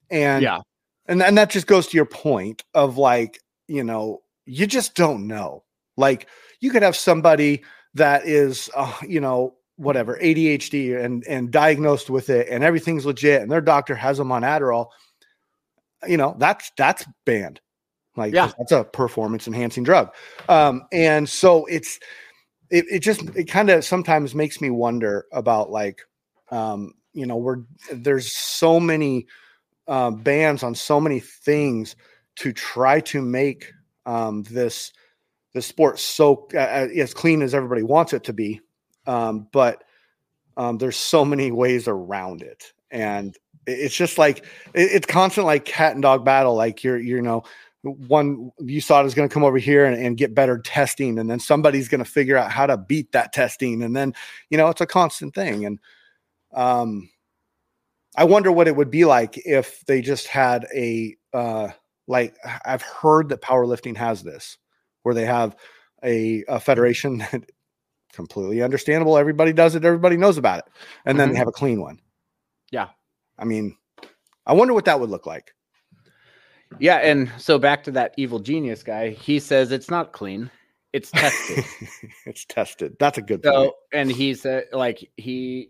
and 0.09 0.43
Yeah. 0.43 0.59
and 1.07 1.21
and 1.21 1.37
that 1.37 1.49
just 1.49 1.67
goes 1.67 1.87
to 1.87 1.97
your 1.97 2.05
point 2.05 2.63
of 2.73 2.97
like 2.97 3.41
you 3.67 3.83
know 3.83 4.21
you 4.45 4.65
just 4.65 4.95
don't 4.95 5.27
know 5.27 5.65
like 5.97 6.27
you 6.61 6.71
could 6.71 6.83
have 6.83 6.95
somebody 6.95 7.63
that 7.95 8.25
is 8.25 8.69
uh, 8.77 8.93
you 9.05 9.19
know 9.19 9.56
whatever 9.77 10.17
ADHD 10.21 11.03
and 11.03 11.23
and 11.27 11.51
diagnosed 11.51 12.09
with 12.09 12.29
it 12.29 12.47
and 12.49 12.63
everything's 12.63 13.05
legit 13.05 13.41
and 13.41 13.51
their 13.51 13.61
doctor 13.61 13.95
has 13.95 14.17
them 14.17 14.31
on 14.31 14.41
Adderall 14.41 14.87
you 16.07 16.17
know 16.17 16.35
that's 16.37 16.71
that's 16.77 17.05
banned. 17.25 17.61
Like 18.15 18.33
Yeah. 18.33 18.51
that's 18.57 18.71
a 18.71 18.83
performance 18.83 19.47
enhancing 19.47 19.83
drug. 19.83 20.13
Um 20.49 20.83
and 20.91 21.29
so 21.29 21.65
it's 21.65 21.99
it, 22.69 22.85
it 22.91 22.99
just 22.99 23.21
it 23.35 23.45
kind 23.45 23.69
of 23.69 23.85
sometimes 23.85 24.35
makes 24.35 24.59
me 24.59 24.69
wonder 24.69 25.25
about 25.31 25.69
like 25.69 26.01
um 26.51 26.93
you 27.13 27.25
know 27.25 27.37
we're 27.37 27.63
there's 27.91 28.31
so 28.31 28.79
many 28.79 29.27
uh, 29.87 30.11
bans 30.11 30.63
on 30.63 30.75
so 30.75 30.99
many 30.99 31.19
things 31.19 31.95
to 32.35 32.53
try 32.53 32.99
to 32.99 33.21
make 33.21 33.71
um, 34.05 34.43
this 34.43 34.91
the 35.53 35.61
sport 35.61 35.97
so 35.97 36.47
uh, 36.53 36.57
as 36.57 37.13
clean 37.13 37.41
as 37.41 37.55
everybody 37.55 37.83
wants 37.83 38.13
it 38.13 38.23
to 38.25 38.33
be, 38.33 38.61
um, 39.07 39.47
but 39.51 39.83
um, 40.57 40.77
there's 40.77 40.97
so 40.97 41.23
many 41.25 41.51
ways 41.51 41.87
around 41.87 42.41
it, 42.41 42.73
and 42.91 43.35
it's 43.65 43.95
just 43.95 44.17
like 44.17 44.39
it, 44.73 44.91
it's 44.91 45.07
constant 45.07 45.45
like 45.45 45.65
cat 45.65 45.93
and 45.93 46.01
dog 46.01 46.25
battle. 46.25 46.55
Like 46.55 46.83
you're 46.83 46.97
you 46.97 47.21
know 47.21 47.43
one 47.83 48.51
you 48.59 48.81
thought 48.81 49.05
is 49.05 49.13
going 49.13 49.29
to 49.29 49.33
come 49.33 49.43
over 49.43 49.57
here 49.57 49.85
and, 49.85 50.01
and 50.01 50.17
get 50.17 50.35
better 50.35 50.59
testing, 50.59 51.17
and 51.19 51.29
then 51.29 51.39
somebody's 51.39 51.87
going 51.87 52.03
to 52.03 52.09
figure 52.09 52.37
out 52.37 52.51
how 52.51 52.65
to 52.65 52.77
beat 52.77 53.11
that 53.13 53.33
testing, 53.33 53.81
and 53.83 53.95
then 53.95 54.13
you 54.49 54.57
know 54.57 54.67
it's 54.67 54.81
a 54.81 54.85
constant 54.85 55.33
thing, 55.33 55.65
and 55.65 55.79
um 56.53 57.09
I 58.15 58.23
wonder 58.23 58.51
what 58.51 58.67
it 58.67 58.75
would 58.75 58.89
be 58.89 59.05
like 59.05 59.37
if 59.45 59.85
they 59.85 60.01
just 60.01 60.27
had 60.27 60.65
a 60.73 61.15
uh 61.33 61.69
like 62.07 62.35
I've 62.65 62.81
heard 62.81 63.29
that 63.29 63.41
powerlifting 63.41 63.95
has 63.97 64.23
this 64.23 64.57
where 65.03 65.13
they 65.13 65.25
have 65.25 65.55
a, 66.03 66.43
a 66.47 66.59
federation 66.59 67.17
that 67.31 67.43
completely 68.17 68.61
understandable. 68.61 69.17
Everybody 69.17 69.53
does 69.53 69.75
it, 69.75 69.85
everybody 69.85 70.17
knows 70.17 70.37
about 70.37 70.59
it. 70.59 70.65
And 71.05 71.17
then 71.17 71.29
Mhm. 71.29 71.31
they 71.33 71.37
have 71.37 71.47
a 71.47 71.53
clean 71.53 71.79
one. 71.79 72.01
Yeah. 72.71 72.89
I 73.37 73.45
mean, 73.45 73.77
I 74.45 74.53
wonder 74.53 74.73
what 74.73 74.83
that 74.85 74.99
would 74.99 75.09
look 75.09 75.25
like. 75.25 75.53
Yeah, 76.79 76.97
and 76.97 77.31
so 77.37 77.57
back 77.57 77.83
to 77.85 77.91
that 77.91 78.13
evil 78.17 78.39
genius 78.39 78.83
guy, 78.83 79.11
he 79.11 79.39
says 79.39 79.71
it's 79.71 79.89
not 79.89 80.11
clean, 80.11 80.51
it's 80.91 81.11
tested. 81.11 81.63
it's 82.25 82.43
tested. 82.45 82.97
That's 82.99 83.17
a 83.17 83.21
good 83.21 83.41
point. 83.43 83.55
so, 83.55 83.73
and 83.93 84.11
he 84.11 84.33
said, 84.33 84.65
like 84.73 84.99
he 85.15 85.69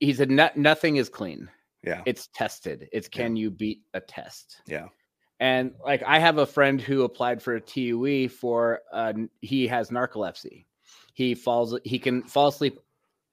he 0.00 0.12
said, 0.12 0.30
"No- 0.30 0.50
nothing 0.54 0.96
is 0.96 1.08
clean. 1.08 1.48
Yeah. 1.82 2.02
It's 2.06 2.28
tested. 2.34 2.88
It's 2.92 3.08
can 3.08 3.36
you 3.36 3.50
beat 3.50 3.80
a 3.94 4.00
test? 4.00 4.60
Yeah. 4.66 4.88
And 5.40 5.72
like 5.84 6.02
I 6.04 6.18
have 6.18 6.38
a 6.38 6.46
friend 6.46 6.80
who 6.80 7.02
applied 7.04 7.40
for 7.42 7.54
a 7.54 7.60
TUE 7.60 8.28
for 8.28 8.80
uh, 8.92 9.12
he 9.40 9.66
has 9.68 9.88
narcolepsy. 9.90 10.66
He 11.18 11.34
falls 11.34 11.76
he 11.82 11.98
can 11.98 12.22
fall 12.22 12.46
asleep 12.46 12.78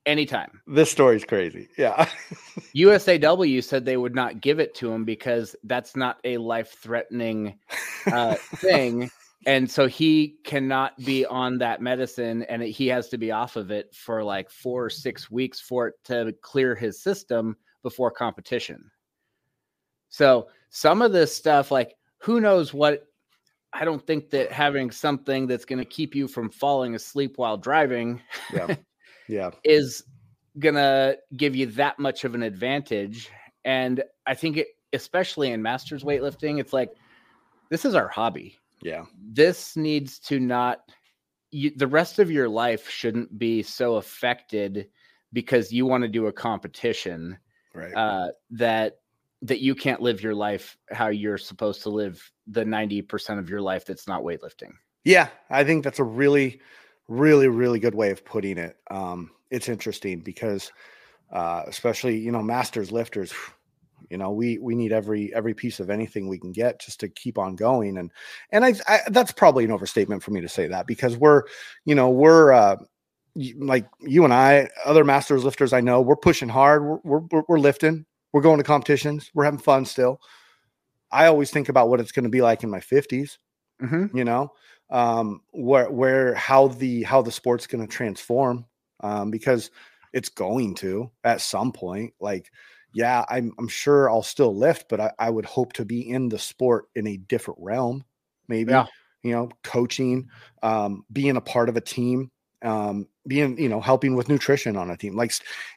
anytime. 0.07 0.59
This 0.65 0.89
story's 0.89 1.23
crazy. 1.23 1.69
Yeah. 1.77 2.09
USAW 2.75 3.63
said 3.63 3.85
they 3.85 3.95
would 3.95 4.15
not 4.15 4.41
give 4.41 4.59
it 4.59 4.73
to 4.77 4.91
him 4.91 5.05
because 5.05 5.55
that's 5.65 5.95
not 5.95 6.17
a 6.23 6.39
life 6.39 6.77
threatening 6.81 7.59
uh, 8.07 8.33
thing. 8.55 9.11
And 9.45 9.69
so 9.69 9.85
he 9.85 10.37
cannot 10.43 10.97
be 11.05 11.27
on 11.27 11.59
that 11.59 11.79
medicine 11.79 12.41
and 12.49 12.63
it- 12.63 12.71
he 12.71 12.87
has 12.87 13.07
to 13.09 13.19
be 13.19 13.29
off 13.29 13.55
of 13.55 13.69
it 13.69 13.93
for 13.93 14.23
like 14.23 14.49
four 14.49 14.85
or 14.85 14.89
six 14.89 15.29
weeks 15.29 15.61
for 15.61 15.89
it 15.89 15.93
to 16.05 16.33
clear 16.41 16.73
his 16.73 17.03
system 17.03 17.55
before 17.83 18.09
competition. 18.09 18.89
So 20.09 20.47
some 20.71 21.03
of 21.03 21.11
this 21.11 21.35
stuff, 21.35 21.69
like 21.69 21.93
who 22.17 22.41
knows 22.41 22.73
what 22.73 23.03
I 23.75 23.83
don't 23.83 24.05
think 24.07 24.29
that 24.29 24.51
having 24.51 24.89
something 24.89 25.47
that's 25.47 25.65
going 25.65 25.79
to 25.79 25.85
keep 25.85 26.15
you 26.15 26.27
from 26.29 26.49
falling 26.49 26.95
asleep 26.95 27.33
while 27.37 27.57
driving 27.57 28.21
yeah. 28.53 28.75
Yeah. 29.27 29.51
is 29.63 30.03
gonna 30.59 31.15
give 31.35 31.55
you 31.55 31.65
that 31.67 31.99
much 31.99 32.23
of 32.23 32.35
an 32.35 32.43
advantage. 32.43 33.29
And 33.65 34.03
I 34.25 34.35
think 34.35 34.57
it, 34.57 34.67
especially 34.93 35.51
in 35.51 35.61
masters 35.61 36.03
weightlifting, 36.03 36.59
it's 36.59 36.71
like 36.71 36.91
this 37.69 37.83
is 37.83 37.95
our 37.95 38.07
hobby. 38.07 38.57
Yeah. 38.81 39.05
This 39.19 39.75
needs 39.75 40.19
to 40.19 40.39
not 40.39 40.79
you, 41.51 41.71
the 41.75 41.87
rest 41.87 42.19
of 42.19 42.31
your 42.31 42.47
life 42.47 42.89
shouldn't 42.89 43.37
be 43.37 43.63
so 43.63 43.95
affected 43.95 44.87
because 45.33 45.73
you 45.73 45.85
want 45.85 46.03
to 46.03 46.07
do 46.07 46.27
a 46.27 46.31
competition 46.33 47.37
Right. 47.73 47.93
uh, 47.93 48.29
that 48.51 48.99
that 49.45 49.61
you 49.61 49.75
can't 49.75 50.01
live 50.01 50.23
your 50.23 50.33
life 50.33 50.75
how 50.91 51.07
you're 51.07 51.37
supposed 51.37 51.83
to 51.83 51.89
live 51.89 52.31
the 52.47 52.63
90% 52.63 53.39
of 53.39 53.49
your 53.49 53.61
life 53.61 53.85
that's 53.85 54.07
not 54.07 54.23
weightlifting. 54.23 54.71
Yeah, 55.03 55.27
I 55.51 55.63
think 55.63 55.83
that's 55.83 55.99
a 55.99 56.03
really, 56.03 56.61
really, 57.07 57.47
really 57.47 57.79
good 57.79 57.93
way 57.93 58.09
of 58.09 58.25
putting 58.25 58.57
it. 58.57 58.75
Um, 58.89 59.31
it's 59.51 59.69
interesting 59.69 60.21
because, 60.21 60.71
uh, 61.31 61.63
especially 61.67 62.17
you 62.17 62.31
know, 62.31 62.41
masters 62.41 62.91
lifters, 62.91 63.33
you 64.09 64.17
know, 64.17 64.31
we 64.31 64.57
we 64.57 64.75
need 64.75 64.91
every 64.91 65.33
every 65.33 65.53
piece 65.53 65.79
of 65.79 65.89
anything 65.89 66.27
we 66.27 66.39
can 66.39 66.51
get 66.51 66.81
just 66.81 66.99
to 67.01 67.07
keep 67.07 67.37
on 67.37 67.55
going. 67.55 67.97
And 67.97 68.11
and 68.51 68.65
I, 68.65 68.73
I 68.87 68.99
that's 69.09 69.31
probably 69.31 69.63
an 69.63 69.71
overstatement 69.71 70.23
for 70.23 70.31
me 70.31 70.41
to 70.41 70.49
say 70.49 70.67
that 70.67 70.87
because 70.87 71.17
we're, 71.17 71.43
you 71.85 71.95
know, 71.95 72.09
we're 72.09 72.51
uh, 72.51 72.77
like 73.57 73.87
you 74.01 74.23
and 74.23 74.33
I, 74.33 74.69
other 74.85 75.03
masters 75.03 75.43
lifters 75.43 75.73
I 75.73 75.81
know, 75.81 76.01
we're 76.01 76.15
pushing 76.15 76.49
hard, 76.49 76.83
we're 76.83 77.19
we're, 77.19 77.43
we're, 77.47 77.59
lifting, 77.59 78.05
we're 78.35 78.41
going 78.43 78.59
to 78.59 78.63
competitions, 78.65 79.31
we're 79.33 79.45
having 79.45 79.59
fun 79.59 79.85
still. 79.85 80.19
I 81.11 81.27
always 81.27 81.51
think 81.51 81.69
about 81.69 81.89
what 81.89 81.99
it's 81.99 82.11
going 82.11 82.25
to 82.25 82.29
be 82.29 82.41
like 82.41 82.63
in 82.63 82.69
my 82.69 82.79
fifties 82.81 83.39
Mm-hmm. 83.81 84.17
you 84.17 84.23
know 84.23 84.53
um 84.89 85.41
where 85.51 85.91
where 85.91 86.33
how 86.33 86.69
the 86.69 87.03
how 87.03 87.21
the 87.21 87.31
sport's 87.31 87.67
going 87.67 87.85
to 87.85 87.93
transform 87.93 88.65
um 89.01 89.31
because 89.31 89.69
it's 90.13 90.29
going 90.29 90.75
to 90.75 91.11
at 91.25 91.41
some 91.41 91.73
point 91.73 92.13
like 92.21 92.51
yeah 92.93 93.25
i'm 93.29 93.51
i'm 93.59 93.67
sure 93.67 94.09
i'll 94.09 94.23
still 94.23 94.55
lift 94.55 94.87
but 94.89 95.01
i, 95.01 95.11
I 95.19 95.29
would 95.29 95.43
hope 95.45 95.73
to 95.73 95.83
be 95.83 96.09
in 96.09 96.29
the 96.29 96.39
sport 96.39 96.85
in 96.95 97.05
a 97.07 97.17
different 97.17 97.59
realm 97.61 98.05
maybe 98.47 98.71
Yeah. 98.71 98.85
you 99.23 99.33
know 99.33 99.49
coaching 99.63 100.29
um 100.63 101.03
being 101.11 101.35
a 101.35 101.41
part 101.41 101.67
of 101.67 101.75
a 101.75 101.81
team 101.81 102.31
um 102.63 103.07
being 103.27 103.57
you 103.57 103.69
know 103.69 103.81
helping 103.81 104.15
with 104.15 104.29
nutrition 104.29 104.77
on 104.77 104.89
a 104.89 104.97
team 104.97 105.15
like 105.15 105.33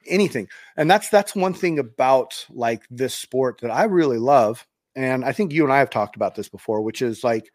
anything. 0.06 0.48
And 0.76 0.90
that's 0.90 1.08
that's 1.08 1.34
one 1.34 1.54
thing 1.54 1.78
about 1.78 2.46
like 2.50 2.84
this 2.90 3.14
sport 3.14 3.60
that 3.62 3.70
i 3.70 3.84
really 3.84 4.18
love 4.18 4.66
and 4.96 5.24
i 5.24 5.32
think 5.32 5.52
you 5.52 5.64
and 5.64 5.72
i 5.72 5.78
have 5.78 5.90
talked 5.90 6.16
about 6.16 6.34
this 6.34 6.48
before 6.48 6.82
which 6.82 7.02
is 7.02 7.24
like 7.24 7.50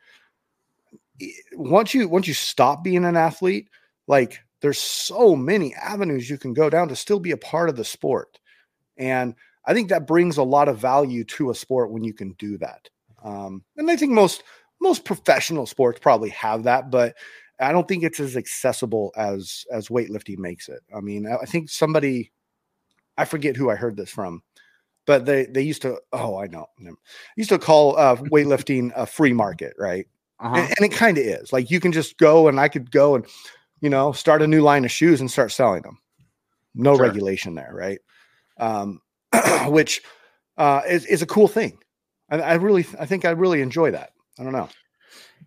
once 1.54 1.94
you 1.94 2.08
once 2.08 2.28
you 2.28 2.34
stop 2.34 2.84
being 2.84 3.06
an 3.06 3.18
athlete 3.18 3.70
like 4.08 4.40
there's 4.62 4.80
so 4.80 5.36
many 5.36 5.76
avenues 5.76 6.30
you 6.30 6.38
can 6.38 6.54
go 6.54 6.70
down 6.70 6.88
to 6.88 6.96
still 6.96 7.20
be 7.20 7.32
a 7.32 7.38
part 7.38 7.68
of 7.70 7.76
the 7.76 7.84
sport. 7.84 8.40
And 8.98 9.36
i 9.66 9.74
think 9.74 9.90
that 9.90 10.08
brings 10.08 10.38
a 10.38 10.44
lot 10.44 10.70
of 10.70 10.80
value 10.80 11.24
to 11.24 11.50
a 11.50 11.56
sport 11.56 11.92
when 11.92 12.04
you 12.04 12.14
can 12.14 12.32
do 12.34 12.58
that. 12.58 12.90
Um, 13.24 13.64
and 13.78 13.90
i 13.90 13.96
think 13.96 14.12
most 14.12 14.44
most 14.82 15.06
professional 15.06 15.66
sports 15.66 16.00
probably 16.00 16.30
have 16.30 16.64
that 16.64 16.92
but 16.92 17.16
i 17.64 17.72
don't 17.72 17.88
think 17.88 18.04
it's 18.04 18.20
as 18.20 18.36
accessible 18.38 19.12
as 19.16 19.66
as 19.72 19.88
weightlifting 19.90 20.38
makes 20.38 20.70
it. 20.70 20.82
I 20.96 21.00
mean 21.02 21.26
i 21.28 21.36
I 21.38 21.46
think 21.46 21.70
somebody 21.70 22.32
i 23.18 23.26
forget 23.26 23.56
who 23.56 23.70
i 23.70 23.76
heard 23.76 23.96
this 23.98 24.10
from 24.10 24.42
but 25.06 25.26
they 25.26 25.46
they 25.46 25.62
used 25.62 25.82
to 25.84 26.00
oh 26.14 26.38
i 26.38 26.48
know 26.48 26.66
used 27.36 27.50
to 27.50 27.60
call 27.60 27.98
uh, 27.98 28.16
weightlifting 28.16 28.92
a 28.96 29.06
free 29.06 29.34
market 29.34 29.74
right? 29.78 30.08
Uh-huh. 30.40 30.56
and, 30.56 30.74
and 30.78 30.92
it 30.92 30.96
kind 30.96 31.18
of 31.18 31.24
is. 31.24 31.54
Like 31.54 31.72
you 31.72 31.80
can 31.80 31.92
just 31.92 32.18
go 32.18 32.48
and 32.48 32.60
i 32.60 32.68
could 32.68 32.92
go 32.92 33.16
and 33.16 33.26
you 33.82 33.90
know 33.90 34.12
start 34.12 34.42
a 34.42 34.48
new 34.48 34.62
line 34.62 34.86
of 34.86 34.92
shoes 34.92 35.22
and 35.22 35.30
start 35.32 35.52
selling 35.52 35.84
them. 35.84 36.00
No 36.76 36.96
Sure. 36.96 37.06
regulation 37.06 37.56
there 37.56 37.72
right? 37.74 38.00
Um 38.58 39.02
which 39.68 40.02
uh 40.58 40.82
is, 40.88 41.06
is 41.06 41.22
a 41.22 41.28
cool 41.28 41.48
thing. 41.48 41.78
I, 42.30 42.40
I 42.40 42.54
really 42.56 42.86
i 43.00 43.06
think 43.06 43.26
i 43.26 43.32
really 43.32 43.62
enjoy 43.62 43.92
that. 43.92 44.12
I 44.40 44.44
don't 44.44 44.54
know. 44.54 44.70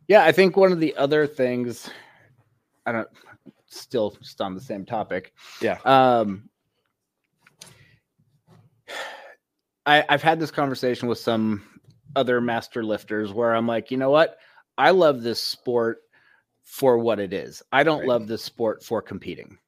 Yeah, 0.08 0.24
I 0.24 0.30
think 0.32 0.56
one 0.56 0.70
of 0.72 0.78
the 0.80 0.94
other 0.96 1.26
things 1.26 1.90
I 2.86 2.92
don't 2.92 3.08
still 3.66 4.10
just 4.22 4.40
on 4.40 4.54
the 4.54 4.60
same 4.60 4.84
topic. 4.86 5.32
Yeah. 5.60 5.78
Um 5.84 6.48
I, 9.84 10.04
I've 10.08 10.22
had 10.22 10.40
this 10.40 10.50
conversation 10.50 11.08
with 11.08 11.18
some 11.18 11.62
other 12.16 12.40
master 12.40 12.82
lifters 12.84 13.32
where 13.32 13.54
I'm 13.54 13.66
like, 13.66 13.90
you 13.90 13.96
know 13.96 14.10
what? 14.10 14.38
I 14.78 14.90
love 14.90 15.22
this 15.22 15.40
sport 15.40 15.98
for 16.62 16.98
what 16.98 17.20
it 17.20 17.32
is. 17.32 17.62
I 17.72 17.82
don't 17.84 18.00
Right. 18.00 18.08
love 18.08 18.26
this 18.26 18.42
sport 18.42 18.82
for 18.82 19.00
competing. 19.00 19.58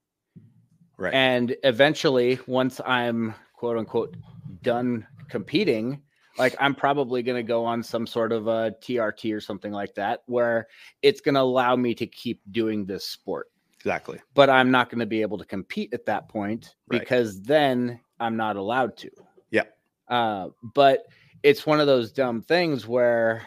Right. 0.96 1.14
And 1.14 1.54
eventually, 1.62 2.40
once 2.48 2.80
I'm 2.84 3.34
quote 3.54 3.78
unquote 3.78 4.16
done 4.62 5.06
competing, 5.28 6.02
like 6.38 6.54
I'm 6.60 6.74
probably 6.74 7.22
going 7.22 7.36
to 7.36 7.42
go 7.42 7.64
on 7.64 7.82
some 7.82 8.06
sort 8.06 8.32
of 8.32 8.46
a 8.46 8.74
TRT 8.82 9.34
or 9.34 9.40
something 9.40 9.72
like 9.72 9.94
that, 9.94 10.22
where 10.26 10.68
it's 11.02 11.20
going 11.20 11.34
to 11.34 11.40
allow 11.40 11.76
me 11.76 11.94
to 11.94 12.06
keep 12.06 12.40
doing 12.52 12.84
this 12.86 13.04
sport. 13.08 13.48
exactly. 13.78 14.18
But 14.34 14.50
I'm 14.50 14.70
not 14.70 14.90
going 14.90 15.00
to 15.00 15.06
be 15.06 15.22
able 15.22 15.38
to 15.38 15.44
compete 15.44 15.92
at 15.94 16.06
that 16.06 16.28
point 16.28 16.74
Right. 16.90 17.00
because 17.00 17.40
then 17.42 18.00
I'm 18.20 18.36
not 18.36 18.56
allowed 18.56 18.96
to. 18.98 19.10
Yeah. 19.50 19.64
Uh, 20.08 20.48
but 20.74 21.04
it's 21.42 21.66
one 21.66 21.80
of 21.80 21.86
those 21.86 22.10
dumb 22.12 22.42
things 22.42 22.86
where 22.86 23.42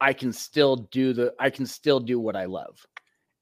I 0.00 0.12
can 0.12 0.32
still 0.32 0.76
do 0.76 1.12
the 1.12 1.34
I 1.38 1.50
can 1.50 1.66
still 1.66 2.00
do 2.00 2.18
what 2.20 2.36
I 2.36 2.44
love. 2.46 2.86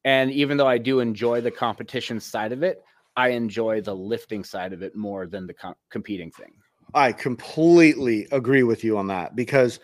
And 0.05 0.31
even 0.33 0.57
though 0.57 0.67
I 0.69 0.79
do 0.79 1.01
enjoy 1.01 1.41
the 1.41 1.51
competition 1.51 2.19
side 2.21 2.53
of 2.53 2.63
it, 2.63 2.83
I 3.17 3.29
enjoy 3.31 3.81
the 3.81 3.95
lifting 3.95 4.45
side 4.45 4.73
of 4.73 4.83
it 4.83 4.95
more 4.97 5.27
than 5.27 5.47
the 5.47 5.55
com- 5.55 5.75
competing 5.91 6.31
thing. 6.31 6.53
I 6.95 7.13
completely 7.13 8.27
agree 8.33 8.63
with 8.63 8.85
you 8.85 8.97
on 8.99 9.09
that 9.09 9.37
because 9.37 9.81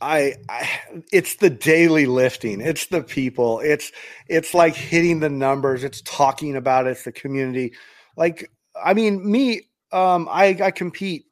I, 0.00 0.34
I 0.48 0.68
it's 1.12 1.36
the 1.36 1.50
daily 1.50 2.06
lifting. 2.06 2.60
It's 2.60 2.86
the 2.86 3.02
people. 3.02 3.60
It's 3.60 3.90
it's 4.28 4.52
like 4.54 4.74
hitting 4.74 5.20
the 5.20 5.30
numbers. 5.30 5.84
It's 5.84 6.02
talking 6.02 6.56
about 6.56 6.86
it, 6.86 6.90
it's 6.90 7.04
the 7.04 7.12
community. 7.12 7.74
Like 8.16 8.50
i 8.82 8.92
mean 8.92 9.30
me 9.30 9.62
um 9.92 10.28
i 10.30 10.46
i 10.60 10.70
compete 10.70 11.26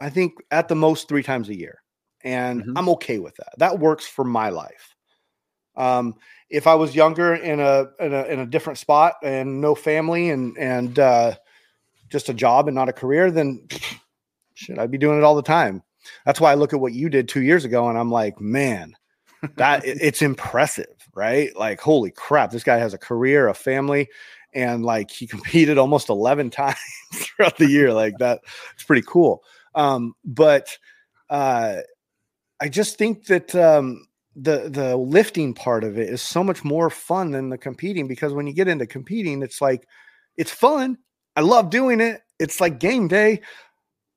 i 0.00 0.10
think 0.10 0.32
at 0.50 0.66
the 0.68 0.74
most 0.74 1.08
three 1.08 1.22
times 1.22 1.48
a 1.48 1.56
year 1.56 1.80
and 2.24 2.64
Mhm. 2.64 2.72
i'm 2.76 2.88
okay 2.90 3.18
with 3.18 3.36
that. 3.36 3.52
That 3.58 3.78
works 3.78 4.06
for 4.06 4.24
my 4.24 4.50
life. 4.50 4.94
Um 5.76 6.16
if 6.50 6.66
i 6.66 6.74
was 6.74 6.94
younger 6.94 7.34
in 7.34 7.60
a 7.60 7.86
in 8.00 8.12
a 8.12 8.24
in 8.24 8.40
a 8.40 8.46
different 8.46 8.78
spot 8.78 9.14
and 9.22 9.60
no 9.60 9.74
family 9.74 10.30
and 10.30 10.58
and 10.58 10.98
uh 10.98 11.34
just 12.08 12.28
a 12.28 12.34
job 12.34 12.68
and 12.68 12.74
not 12.74 12.88
a 12.88 12.92
career 12.92 13.30
then 13.30 13.66
shit 14.54 14.78
i'd 14.78 14.90
be 14.90 14.98
doing 14.98 15.18
it 15.18 15.24
all 15.24 15.36
the 15.36 15.42
time 15.42 15.82
that's 16.24 16.40
why 16.40 16.52
I 16.52 16.56
look 16.56 16.72
at 16.72 16.80
what 16.80 16.92
you 16.92 17.08
did 17.08 17.28
two 17.28 17.42
years 17.42 17.64
ago 17.64 17.88
and 17.88 17.98
I'm 17.98 18.10
like, 18.10 18.40
man, 18.40 18.94
that 19.56 19.82
it's 19.84 20.22
impressive, 20.22 20.86
right? 21.14 21.54
Like, 21.56 21.80
holy 21.80 22.10
crap, 22.10 22.50
this 22.50 22.64
guy 22.64 22.78
has 22.78 22.94
a 22.94 22.98
career, 22.98 23.48
a 23.48 23.54
family, 23.54 24.08
and 24.52 24.84
like 24.84 25.10
he 25.10 25.26
competed 25.26 25.78
almost 25.78 26.08
11 26.08 26.50
times 26.50 26.76
throughout 27.14 27.56
the 27.56 27.68
year. 27.68 27.92
Like 27.92 28.18
that, 28.18 28.40
it's 28.74 28.84
pretty 28.84 29.04
cool. 29.06 29.42
Um, 29.74 30.14
but 30.24 30.76
uh, 31.30 31.78
I 32.60 32.68
just 32.68 32.96
think 32.96 33.26
that 33.26 33.54
um, 33.54 34.06
the 34.34 34.68
the 34.68 34.96
lifting 34.96 35.52
part 35.54 35.84
of 35.84 35.98
it 35.98 36.08
is 36.08 36.22
so 36.22 36.42
much 36.42 36.64
more 36.64 36.90
fun 36.90 37.32
than 37.32 37.50
the 37.50 37.58
competing 37.58 38.08
because 38.08 38.32
when 38.32 38.46
you 38.46 38.54
get 38.54 38.66
into 38.66 38.86
competing, 38.86 39.42
it's 39.42 39.60
like 39.60 39.86
it's 40.36 40.50
fun. 40.50 40.98
I 41.38 41.40
love 41.40 41.70
doing 41.70 42.00
it. 42.00 42.22
It's 42.40 42.60
like 42.60 42.80
game 42.80 43.06
day, 43.06 43.42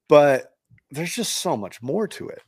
but 0.10 0.56
there's 0.90 1.14
just 1.14 1.36
so 1.36 1.56
much 1.56 1.80
more 1.80 2.08
to 2.08 2.28
it. 2.30 2.42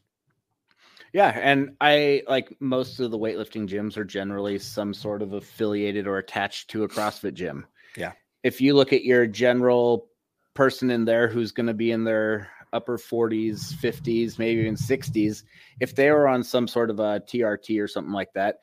Yeah, 1.14 1.40
and 1.40 1.76
I 1.80 2.24
like 2.28 2.58
most 2.60 3.00
of 3.00 3.12
the 3.12 3.20
weightlifting 3.20 3.70
gyms 3.70 3.98
are 3.98 4.04
generally 4.04 4.58
some 4.58 4.92
sort 4.92 5.22
of 5.22 5.34
affiliated 5.34 6.08
or 6.08 6.18
attached 6.18 6.72
to 6.72 6.86
a 6.86 6.90
CrossFit 6.90 7.36
gym. 7.36 7.68
Yeah. 7.96 8.14
If 8.42 8.60
you 8.60 8.74
look 8.74 8.94
at 8.94 9.04
your 9.04 9.28
general 9.28 10.08
person 10.56 10.90
in 10.90 11.06
there 11.06 11.28
who's 11.28 11.52
going 11.52 11.68
to 11.68 11.76
be 11.76 11.92
in 11.92 12.04
their 12.04 12.50
upper 12.74 12.98
40s, 12.98 13.76
50s, 13.76 14.40
maybe 14.40 14.62
even 14.62 14.74
60s, 14.74 15.44
if 15.82 15.94
they 15.94 16.10
were 16.10 16.28
on 16.28 16.44
some 16.44 16.68
sort 16.68 16.90
of 16.90 17.00
a 17.00 17.20
TRT 17.20 17.80
or 17.80 17.88
something 17.88 18.12
like 18.12 18.34
that, 18.34 18.56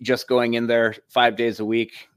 just 0.00 0.28
going 0.28 0.54
in 0.54 0.66
there 0.66 0.94
5 1.10 1.36
days 1.36 1.60
a 1.60 1.64
week 1.66 2.08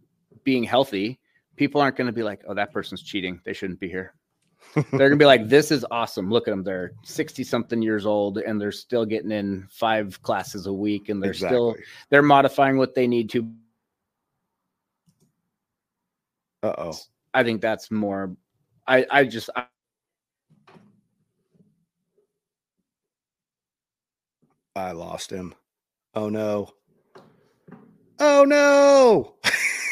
being 0.46 0.64
healthy, 0.64 1.20
people 1.60 1.82
aren't 1.82 1.98
going 1.98 2.08
to 2.08 2.14
be 2.14 2.24
like, 2.24 2.42
"Oh, 2.48 2.54
that 2.54 2.72
person's 2.72 3.04
cheating. 3.04 3.42
They 3.44 3.52
shouldn't 3.52 3.82
be 3.82 3.90
here." 3.90 4.16
they're 4.76 5.10
gonna 5.10 5.18
be 5.18 5.26
like, 5.26 5.50
"This 5.50 5.72
is 5.72 5.86
awesome! 5.92 6.30
Look 6.30 6.48
at 6.48 6.52
them. 6.52 6.64
They're 6.64 6.94
sixty 7.04 7.44
something 7.44 7.82
years 7.82 8.06
old, 8.06 8.38
and 8.38 8.60
they're 8.60 8.72
still 8.72 9.06
getting 9.06 9.32
in 9.32 9.68
five 9.70 10.22
classes 10.22 10.68
a 10.68 10.74
week, 10.74 11.10
and 11.10 11.22
they're 11.22 11.34
still 11.34 11.76
they're 12.10 12.22
modifying 12.22 12.78
what 12.78 12.96
they 12.96 13.08
need 13.08 13.30
to." 13.32 13.52
Uh 16.64 16.76
oh. 16.78 16.94
I 17.34 17.44
think 17.44 17.62
that's 17.62 17.92
more. 17.92 18.36
I 18.88 19.06
I 19.12 19.24
just 19.26 19.50
I, 19.56 19.66
I 24.76 24.92
lost 24.94 25.30
him. 25.30 25.54
Oh 26.16 26.30
no. 26.30 26.72
Oh 28.20 28.46
no. 28.46 29.36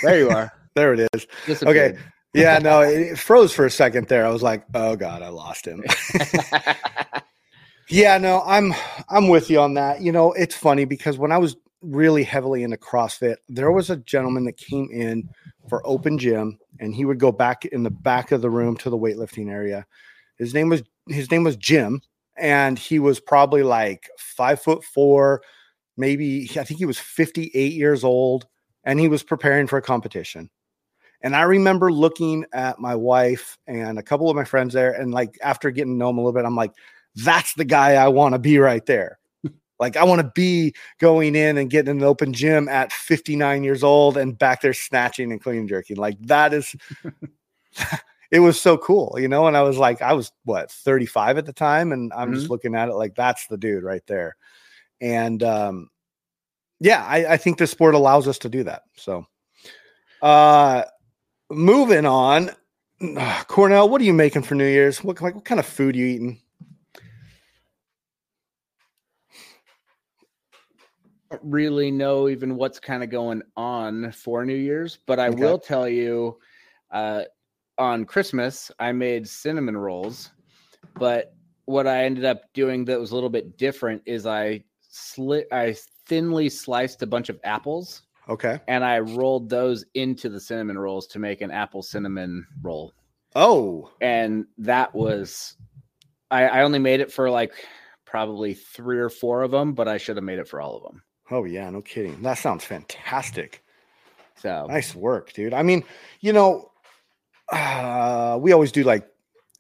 there 0.02 0.20
you 0.20 0.30
are. 0.30 0.52
there 0.78 0.94
it 0.94 1.10
is. 1.14 1.28
Disappeared. 1.46 2.00
Yeah, 2.34 2.60
no, 2.60 2.82
it, 2.82 3.18
froze 3.18 3.54
for 3.54 3.66
a 3.66 3.72
second 3.72 4.08
there. 4.08 4.26
I 4.26 4.30
was 4.30 4.44
like, 4.44 4.64
oh 4.74 4.96
God, 4.96 5.22
I 5.22 5.30
lost 5.30 5.66
him. 5.66 5.84
yeah, 7.90 8.18
no, 8.18 8.44
I'm 8.46 8.74
I'm 9.10 9.28
with 9.28 9.50
you 9.50 9.60
on 9.60 9.74
that. 9.74 10.02
You 10.02 10.12
know, 10.12 10.34
it's 10.34 10.56
funny 10.56 10.86
because 10.86 11.18
when 11.18 11.32
I 11.32 11.38
was 11.38 11.56
really 11.82 12.24
heavily 12.24 12.64
into 12.64 12.78
CrossFit, 12.78 13.38
there 13.50 13.72
was 13.72 13.90
a 13.90 13.98
gentleman 13.98 14.46
that 14.46 14.58
came 14.58 14.90
in 14.92 15.30
for 15.70 15.86
open 15.86 16.18
gym 16.18 16.58
and 16.80 16.94
he 16.94 17.06
would 17.06 17.20
go 17.20 17.32
back 17.32 17.66
in 17.66 17.84
the 17.84 17.92
back 17.92 18.32
of 18.32 18.42
the 18.42 18.50
room 18.50 18.78
to 18.78 18.90
the 18.90 18.98
weightlifting 18.98 19.50
area. 19.50 19.86
His 20.38 20.54
name 20.54 20.70
was 20.70 20.84
his 21.08 21.32
name 21.32 21.44
was 21.44 21.56
Jim, 21.56 22.02
and 22.38 22.78
he 22.78 23.00
was 23.00 23.20
probably 23.20 23.64
like 23.64 24.10
five 24.20 24.62
foot 24.62 24.84
four, 24.84 25.42
maybe 25.96 26.50
I 26.52 26.64
think 26.64 26.78
he 26.78 26.86
was 26.86 27.00
58 27.00 27.74
years 27.74 28.04
old, 28.04 28.46
and 28.84 29.00
he 29.00 29.08
was 29.08 29.24
preparing 29.24 29.66
for 29.66 29.78
a 29.78 29.82
competition. 29.82 30.50
And 31.28 31.36
I 31.36 31.42
remember 31.42 31.92
looking 31.92 32.46
at 32.54 32.80
my 32.80 32.96
wife 32.96 33.58
and 33.68 34.00
a 34.00 34.02
couple 34.02 34.30
of 34.30 34.38
my 34.38 34.46
friends 34.46 34.74
there, 34.74 34.94
and 34.94 35.14
like 35.14 35.38
after 35.44 35.72
getting 35.72 35.96
to 35.96 35.98
know 35.98 36.10
him 36.10 36.20
a 36.20 36.22
little 36.22 36.32
bit, 36.32 36.46
I'm 36.46 36.56
like, 36.56 36.72
that's 37.16 37.54
the 37.56 37.66
guy 37.66 37.96
I 37.96 38.08
want 38.08 38.32
to 38.32 38.40
be 38.40 38.60
right 38.60 38.86
there. 38.86 39.20
like 39.78 39.98
I 39.98 40.06
want 40.06 40.22
to 40.22 40.32
be 40.34 40.74
going 41.00 41.36
in 41.36 41.58
and 41.58 41.70
getting 41.70 41.98
an 41.98 42.04
open 42.04 42.32
gym 42.32 42.70
at 42.70 42.94
59 42.94 43.66
years 43.66 43.84
old 43.84 44.16
and 44.16 44.40
back 44.40 44.62
there 44.62 44.72
snatching 44.72 45.34
and 45.34 45.44
clean 45.44 45.60
and 45.60 45.68
jerking. 45.68 45.98
Like 45.98 46.18
that 46.22 46.54
is 46.54 46.74
it 48.32 48.40
was 48.40 48.62
so 48.62 48.78
cool, 48.78 49.18
you 49.20 49.28
know. 49.28 49.48
And 49.48 49.58
I 49.58 49.64
was 49.64 49.78
like, 49.78 50.02
I 50.02 50.14
was 50.14 50.32
what 50.46 50.72
35 50.72 51.40
at 51.40 51.46
the 51.46 51.52
time, 51.52 51.92
and 51.92 52.14
I'm 52.14 52.34
just 52.34 52.50
looking 52.50 52.74
at 52.74 52.88
it 52.88 52.96
like 52.96 53.16
that's 53.16 53.48
the 53.48 53.58
dude 53.58 53.84
right 53.84 54.08
there. 54.08 54.38
And 55.02 55.44
um, 55.44 55.90
yeah, 56.80 57.04
I, 57.06 57.34
I 57.34 57.38
think 57.38 57.58
this 57.58 57.72
sport 57.72 57.96
allows 57.96 58.30
us 58.30 58.38
to 58.40 58.50
do 58.50 58.64
that. 58.64 58.84
So, 58.96 59.26
uh, 60.22 60.86
moving 61.52 62.06
on, 62.06 62.52
uh, 63.02 63.44
Cornell, 63.48 63.90
what 63.90 64.02
are 64.02 64.06
you 64.06 64.14
making 64.14 64.44
for 64.44 64.56
New 64.56 64.68
Year's? 64.68 65.04
What 65.04 65.22
like 65.22 65.36
what 65.36 65.46
kind 65.46 65.60
of 65.60 65.66
food 65.66 65.96
you 65.96 66.06
eating? 66.06 66.42
don't 71.32 71.42
really 71.44 71.92
know 71.92 72.30
even 72.30 72.56
what's 72.56 72.80
kind 72.80 73.04
of 73.04 73.10
going 73.10 73.42
on 73.56 74.12
for 74.12 74.46
New 74.46 74.56
Year's, 74.56 75.00
but 75.06 75.20
I 75.20 75.30
Okay. 75.30 75.40
will 75.40 75.60
tell 75.60 75.88
you 75.88 76.38
uh, 76.92 77.24
on 77.78 78.06
Christmas, 78.06 78.72
I 78.80 78.92
made 78.92 79.28
cinnamon 79.28 79.78
rolls. 79.78 80.32
But 80.96 81.34
what 81.66 81.86
I 81.88 82.06
ended 82.06 82.26
up 82.26 82.44
doing 82.54 82.86
that 82.86 83.00
was 83.00 83.12
a 83.12 83.16
little 83.16 83.30
bit 83.30 83.58
different 83.58 84.02
is 84.06 84.26
I 84.26 84.64
slit, 84.90 85.48
I 85.52 85.76
thinly 86.06 86.50
sliced 86.50 87.02
a 87.04 87.08
bunch 87.08 87.30
of 87.30 87.40
apples 87.44 88.04
Okay. 88.30 88.60
and 88.68 88.84
I 88.84 89.00
rolled 89.00 89.50
those 89.50 89.86
into 89.94 90.30
the 90.30 90.40
cinnamon 90.40 90.78
rolls 90.78 91.08
to 91.08 91.20
make 91.20 91.42
an 91.42 91.52
apple 91.52 91.82
cinnamon 91.82 92.46
roll. 92.62 92.94
Oh, 93.36 93.92
And 94.02 94.46
that 94.60 94.94
was, 94.96 95.56
I, 96.32 96.48
I 96.48 96.62
only 96.64 96.80
made 96.80 97.00
it 97.00 97.12
for 97.12 97.30
like 97.30 97.54
probably 98.06 98.54
three 98.54 99.00
or 99.00 99.10
four 99.10 99.44
of 99.44 99.52
them, 99.52 99.74
but 99.74 99.88
I 99.88 99.98
should 99.98 100.18
have 100.18 100.24
made 100.24 100.40
it 100.40 100.48
for 100.48 100.60
all 100.62 100.78
of 100.78 100.84
them. 100.84 101.04
oh 101.32 101.44
yeah, 101.46 101.70
no 101.70 101.82
kidding. 101.82 102.22
That 102.22 102.38
sounds 102.38 102.64
fantastic. 102.64 103.64
So 104.36 104.68
Nice 104.70 104.94
work, 104.96 105.34
dude. 105.34 105.54
I 105.54 105.64
mean, 105.64 105.84
you 106.22 106.32
know, 106.34 106.72
uh, 107.52 108.38
we 108.42 108.52
always 108.52 108.72
do 108.72 108.84
like 108.84 109.08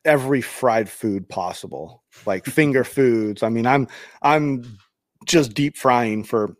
every 0.05 0.41
fried 0.41 0.89
food 0.89 1.27
possible, 1.29 2.03
like 2.25 2.45
finger 2.45 2.83
foods. 2.95 3.43
I 3.43 3.49
mean, 3.49 3.65
I'm 3.65 3.87
I'm 4.21 4.77
just 5.25 5.53
deep 5.53 5.77
frying 5.77 6.23
for 6.23 6.55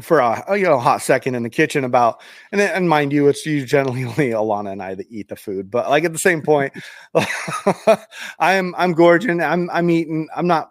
for 0.00 0.20
a 0.20 0.56
you 0.56 0.64
know 0.64 0.78
hot 0.78 1.02
second 1.02 1.34
in 1.34 1.42
the 1.42 1.50
kitchen 1.50 1.84
about 1.84 2.20
and 2.52 2.60
and 2.60 2.88
mind 2.88 3.12
you 3.12 3.28
it's 3.28 3.44
you 3.44 3.64
generally 3.66 4.04
only 4.10 4.30
Alana 4.30 4.72
and 4.72 4.82
I 4.82 4.94
that 4.94 5.10
eat 5.10 5.28
the 5.28 5.36
food 5.36 5.70
but 5.70 5.90
like 5.90 6.04
at 6.04 6.12
the 6.12 6.18
same 6.18 6.42
point 6.42 6.72
I'm 8.38 8.74
I'm 8.76 8.92
gorging 8.92 9.42
I'm 9.42 9.68
I'm 9.70 9.90
eating 9.90 10.28
I'm 10.34 10.46
not 10.46 10.70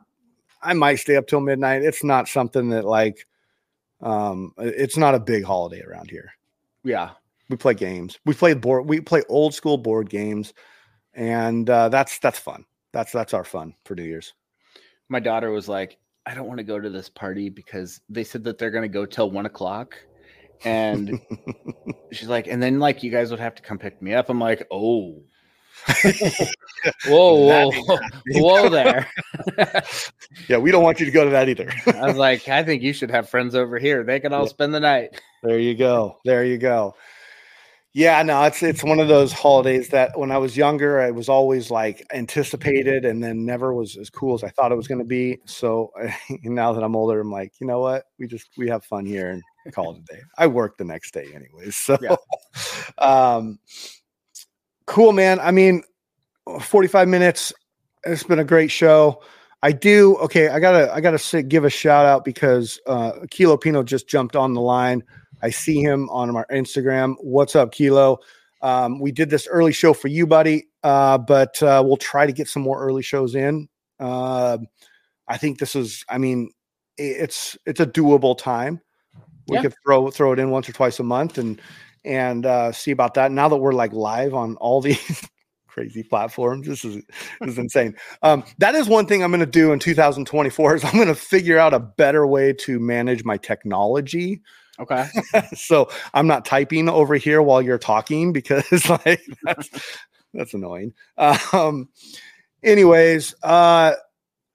I 0.61 0.73
might 0.73 0.95
stay 0.95 1.15
up 1.15 1.27
till 1.27 1.41
midnight 1.41 1.83
it's 1.83 2.03
not 2.03 2.27
something 2.27 2.69
that 2.69 2.85
like 2.85 3.25
Um, 4.01 4.53
it's 4.57 4.97
not 4.97 5.15
a 5.15 5.19
big 5.19 5.43
holiday 5.43 5.81
around 5.81 6.09
here. 6.09 6.31
Yeah. 6.83 7.11
We 7.49 7.57
play 7.57 7.73
games. 7.73 8.19
We 8.25 8.33
play 8.33 8.53
board. 8.53 8.87
We 8.87 9.01
play 9.01 9.23
old 9.27 9.53
school 9.53 9.77
board 9.77 10.09
games, 10.09 10.53
and 11.13 11.69
uh, 11.69 11.89
that's 11.89 12.19
that's 12.19 12.39
fun. 12.39 12.63
That's 12.93 13.11
that's 13.11 13.33
our 13.33 13.43
fun 13.43 13.73
for 13.85 13.95
New 13.95 14.03
Year's. 14.03 14.33
My 15.09 15.19
daughter 15.19 15.49
was 15.51 15.67
like, 15.67 15.97
I 16.29 16.35
don't 16.35 16.47
want 16.47 16.59
to 16.59 16.63
go 16.63 16.79
to 16.79 16.91
this 16.91 17.09
party 17.09 17.49
because 17.49 18.01
they 18.07 18.23
said 18.23 18.43
that 18.43 18.59
they're 18.59 18.69
going 18.69 18.83
to 18.83 18.87
go 18.87 19.03
till 19.03 19.31
one 19.31 19.47
o'clock. 19.47 19.95
And 20.63 21.19
she's 22.11 22.27
like, 22.27 22.45
and 22.45 22.61
then 22.61 22.79
like 22.79 23.01
you 23.01 23.09
guys 23.09 23.31
would 23.31 23.39
have 23.39 23.55
to 23.55 23.63
come 23.63 23.79
pick 23.79 23.99
me 23.99 24.13
up. 24.13 24.29
I'm 24.29 24.39
like, 24.39 24.67
oh, 24.69 25.23
whoa, 27.07 27.33
whoa, 27.33 27.71
whoa, 27.71 27.99
whoa 28.27 28.69
there. 28.69 29.07
yeah, 30.47 30.57
we 30.57 30.69
don't 30.69 30.83
want 30.83 30.99
you 30.99 31.07
to 31.07 31.11
go 31.11 31.23
to 31.23 31.31
that 31.31 31.49
either. 31.49 31.71
I 31.87 32.05
was 32.05 32.17
like, 32.17 32.47
I 32.47 32.63
think 32.63 32.83
you 32.83 32.93
should 32.93 33.09
have 33.09 33.27
friends 33.27 33.55
over 33.55 33.79
here. 33.79 34.03
They 34.03 34.19
can 34.19 34.31
all 34.31 34.43
yeah. 34.43 34.49
spend 34.49 34.73
the 34.75 34.79
night. 34.79 35.19
There 35.41 35.57
you 35.57 35.73
go. 35.73 36.17
There 36.25 36.45
you 36.45 36.59
go. 36.59 36.95
Yeah, 37.99 38.23
no, 38.23 38.43
it's 38.43 38.63
it's 38.63 38.81
one 38.81 39.01
of 39.01 39.09
those 39.09 39.33
holidays 39.33 39.89
that 39.89 40.17
when 40.17 40.31
I 40.31 40.37
was 40.37 40.55
younger, 40.55 41.01
I 41.01 41.11
was 41.11 41.27
always 41.27 41.69
like 41.69 42.07
anticipated, 42.13 43.03
and 43.03 43.21
then 43.21 43.45
never 43.45 43.73
was 43.73 43.97
as 43.97 44.09
cool 44.09 44.33
as 44.35 44.41
I 44.41 44.47
thought 44.47 44.71
it 44.71 44.75
was 44.75 44.87
going 44.87 44.99
to 44.99 45.05
be. 45.05 45.39
So 45.43 45.91
now 46.43 46.71
that 46.71 46.81
I'm 46.81 46.95
older, 46.95 47.19
I'm 47.19 47.29
like, 47.29 47.51
you 47.59 47.67
know 47.67 47.81
what? 47.81 48.05
We 48.17 48.25
just 48.25 48.51
we 48.57 48.69
have 48.69 48.85
fun 48.85 49.05
here 49.05 49.31
and 49.31 49.43
call 49.73 49.91
it 49.95 49.97
a 49.99 50.15
day. 50.15 50.21
I 50.37 50.47
work 50.47 50.77
the 50.77 50.85
next 50.85 51.13
day 51.13 51.27
anyways. 51.35 51.75
So, 51.89 51.97
yeah. 52.01 52.15
um, 52.99 53.59
cool, 54.85 55.11
man. 55.11 55.41
I 55.41 55.51
mean, 55.51 55.83
45 56.61 57.05
minutes. 57.09 57.51
It's 58.05 58.23
been 58.23 58.39
a 58.39 58.45
great 58.45 58.71
show. 58.71 59.21
I 59.61 59.73
do. 59.73 60.15
Okay, 60.19 60.47
I 60.47 60.61
gotta 60.61 60.89
I 60.93 61.01
gotta 61.01 61.43
give 61.43 61.65
a 61.65 61.69
shout 61.69 62.05
out 62.05 62.23
because 62.23 62.79
uh, 62.87 63.11
Kilo 63.29 63.57
Pino 63.57 63.83
just 63.83 64.07
jumped 64.07 64.37
on 64.37 64.53
the 64.53 64.61
line. 64.61 65.03
I 65.41 65.49
see 65.49 65.81
him 65.81 66.09
on 66.09 66.35
our 66.35 66.45
Instagram. 66.51 67.15
What's 67.21 67.55
up, 67.55 67.71
Kilo? 67.71 68.19
Um, 68.61 68.99
we 68.99 69.11
did 69.11 69.29
this 69.29 69.47
early 69.47 69.71
show 69.71 69.93
for 69.93 70.09
you, 70.09 70.27
buddy, 70.27 70.67
uh, 70.83 71.17
but 71.17 71.61
uh, 71.63 71.81
we'll 71.85 71.97
try 71.97 72.25
to 72.25 72.33
get 72.33 72.47
some 72.47 72.61
more 72.61 72.81
early 72.81 73.01
shows 73.01 73.35
in. 73.35 73.69
Uh, 73.99 74.57
I 75.27 75.37
think 75.37 75.59
this 75.59 75.75
is. 75.75 76.03
I 76.09 76.17
mean, 76.17 76.51
it's 76.97 77.57
it's 77.65 77.79
a 77.79 77.85
doable 77.85 78.37
time. 78.37 78.81
We 79.47 79.55
yeah. 79.55 79.63
could 79.63 79.75
throw 79.85 80.09
throw 80.11 80.33
it 80.33 80.39
in 80.39 80.51
once 80.51 80.67
or 80.69 80.73
twice 80.73 80.99
a 80.99 81.03
month 81.03 81.37
and 81.37 81.61
and 82.03 82.45
uh, 82.45 82.71
see 82.71 82.91
about 82.91 83.13
that. 83.15 83.31
Now 83.31 83.47
that 83.49 83.57
we're 83.57 83.73
like 83.73 83.93
live 83.93 84.33
on 84.33 84.55
all 84.57 84.81
these 84.81 85.27
crazy 85.67 86.03
platforms, 86.03 86.67
this 86.67 86.83
is 86.83 86.95
this 87.39 87.51
is 87.51 87.57
insane. 87.57 87.95
Um, 88.21 88.43
that 88.57 88.75
is 88.75 88.87
one 88.87 89.05
thing 89.05 89.23
I'm 89.23 89.31
going 89.31 89.39
to 89.39 89.45
do 89.45 89.71
in 89.71 89.79
2024 89.79 90.75
is 90.75 90.83
I'm 90.83 90.93
going 90.93 91.07
to 91.07 91.15
figure 91.15 91.57
out 91.57 91.73
a 91.73 91.79
better 91.79 92.27
way 92.27 92.53
to 92.53 92.79
manage 92.79 93.23
my 93.23 93.37
technology. 93.37 94.41
Okay. 94.79 95.07
so 95.53 95.89
I'm 96.13 96.27
not 96.27 96.45
typing 96.45 96.89
over 96.89 97.15
here 97.15 97.41
while 97.41 97.61
you're 97.61 97.77
talking 97.77 98.31
because 98.31 98.89
like 99.05 99.21
that's 99.43 99.69
that's 100.33 100.53
annoying. 100.53 100.93
Um. 101.17 101.89
Anyways, 102.61 103.35
uh, 103.41 103.93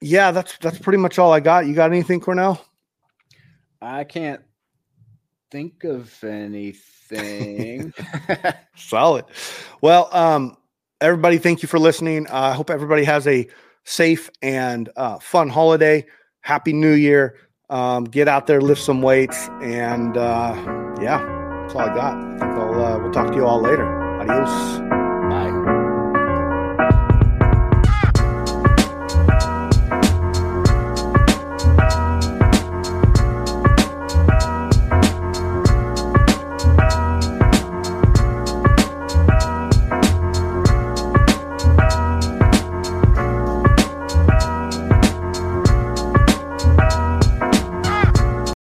yeah, 0.00 0.30
that's 0.30 0.58
that's 0.58 0.78
pretty 0.78 0.98
much 0.98 1.18
all 1.18 1.32
I 1.32 1.40
got. 1.40 1.66
You 1.66 1.74
got 1.74 1.90
anything, 1.90 2.20
Cornell? 2.20 2.64
I 3.80 4.04
can't 4.04 4.42
think 5.50 5.84
of 5.84 6.22
anything. 6.22 7.92
Solid. 8.76 9.24
Well, 9.80 10.08
um, 10.12 10.56
everybody, 11.00 11.38
thank 11.38 11.62
you 11.62 11.68
for 11.68 11.78
listening. 11.78 12.26
Uh, 12.26 12.50
I 12.50 12.52
hope 12.52 12.70
everybody 12.70 13.04
has 13.04 13.26
a 13.26 13.46
safe 13.84 14.30
and 14.42 14.90
uh, 14.96 15.18
fun 15.18 15.48
holiday. 15.48 16.06
Happy 16.40 16.72
New 16.72 16.92
Year. 16.92 17.36
Um, 17.70 18.04
get 18.04 18.28
out 18.28 18.46
there, 18.46 18.60
lift 18.60 18.82
some 18.82 19.00
weights, 19.00 19.48
and 19.62 20.16
uh, 20.16 20.54
yeah, 21.00 21.18
that's 21.62 21.74
all 21.74 21.80
I 21.80 21.94
got. 21.94 22.14
I 22.16 22.38
think 22.38 22.52
I'll, 22.52 22.84
uh, 22.84 22.98
we'll 22.98 23.12
talk 23.12 23.28
to 23.28 23.34
you 23.34 23.46
all 23.46 23.60
later. 23.60 23.86
Adios. 24.20 25.03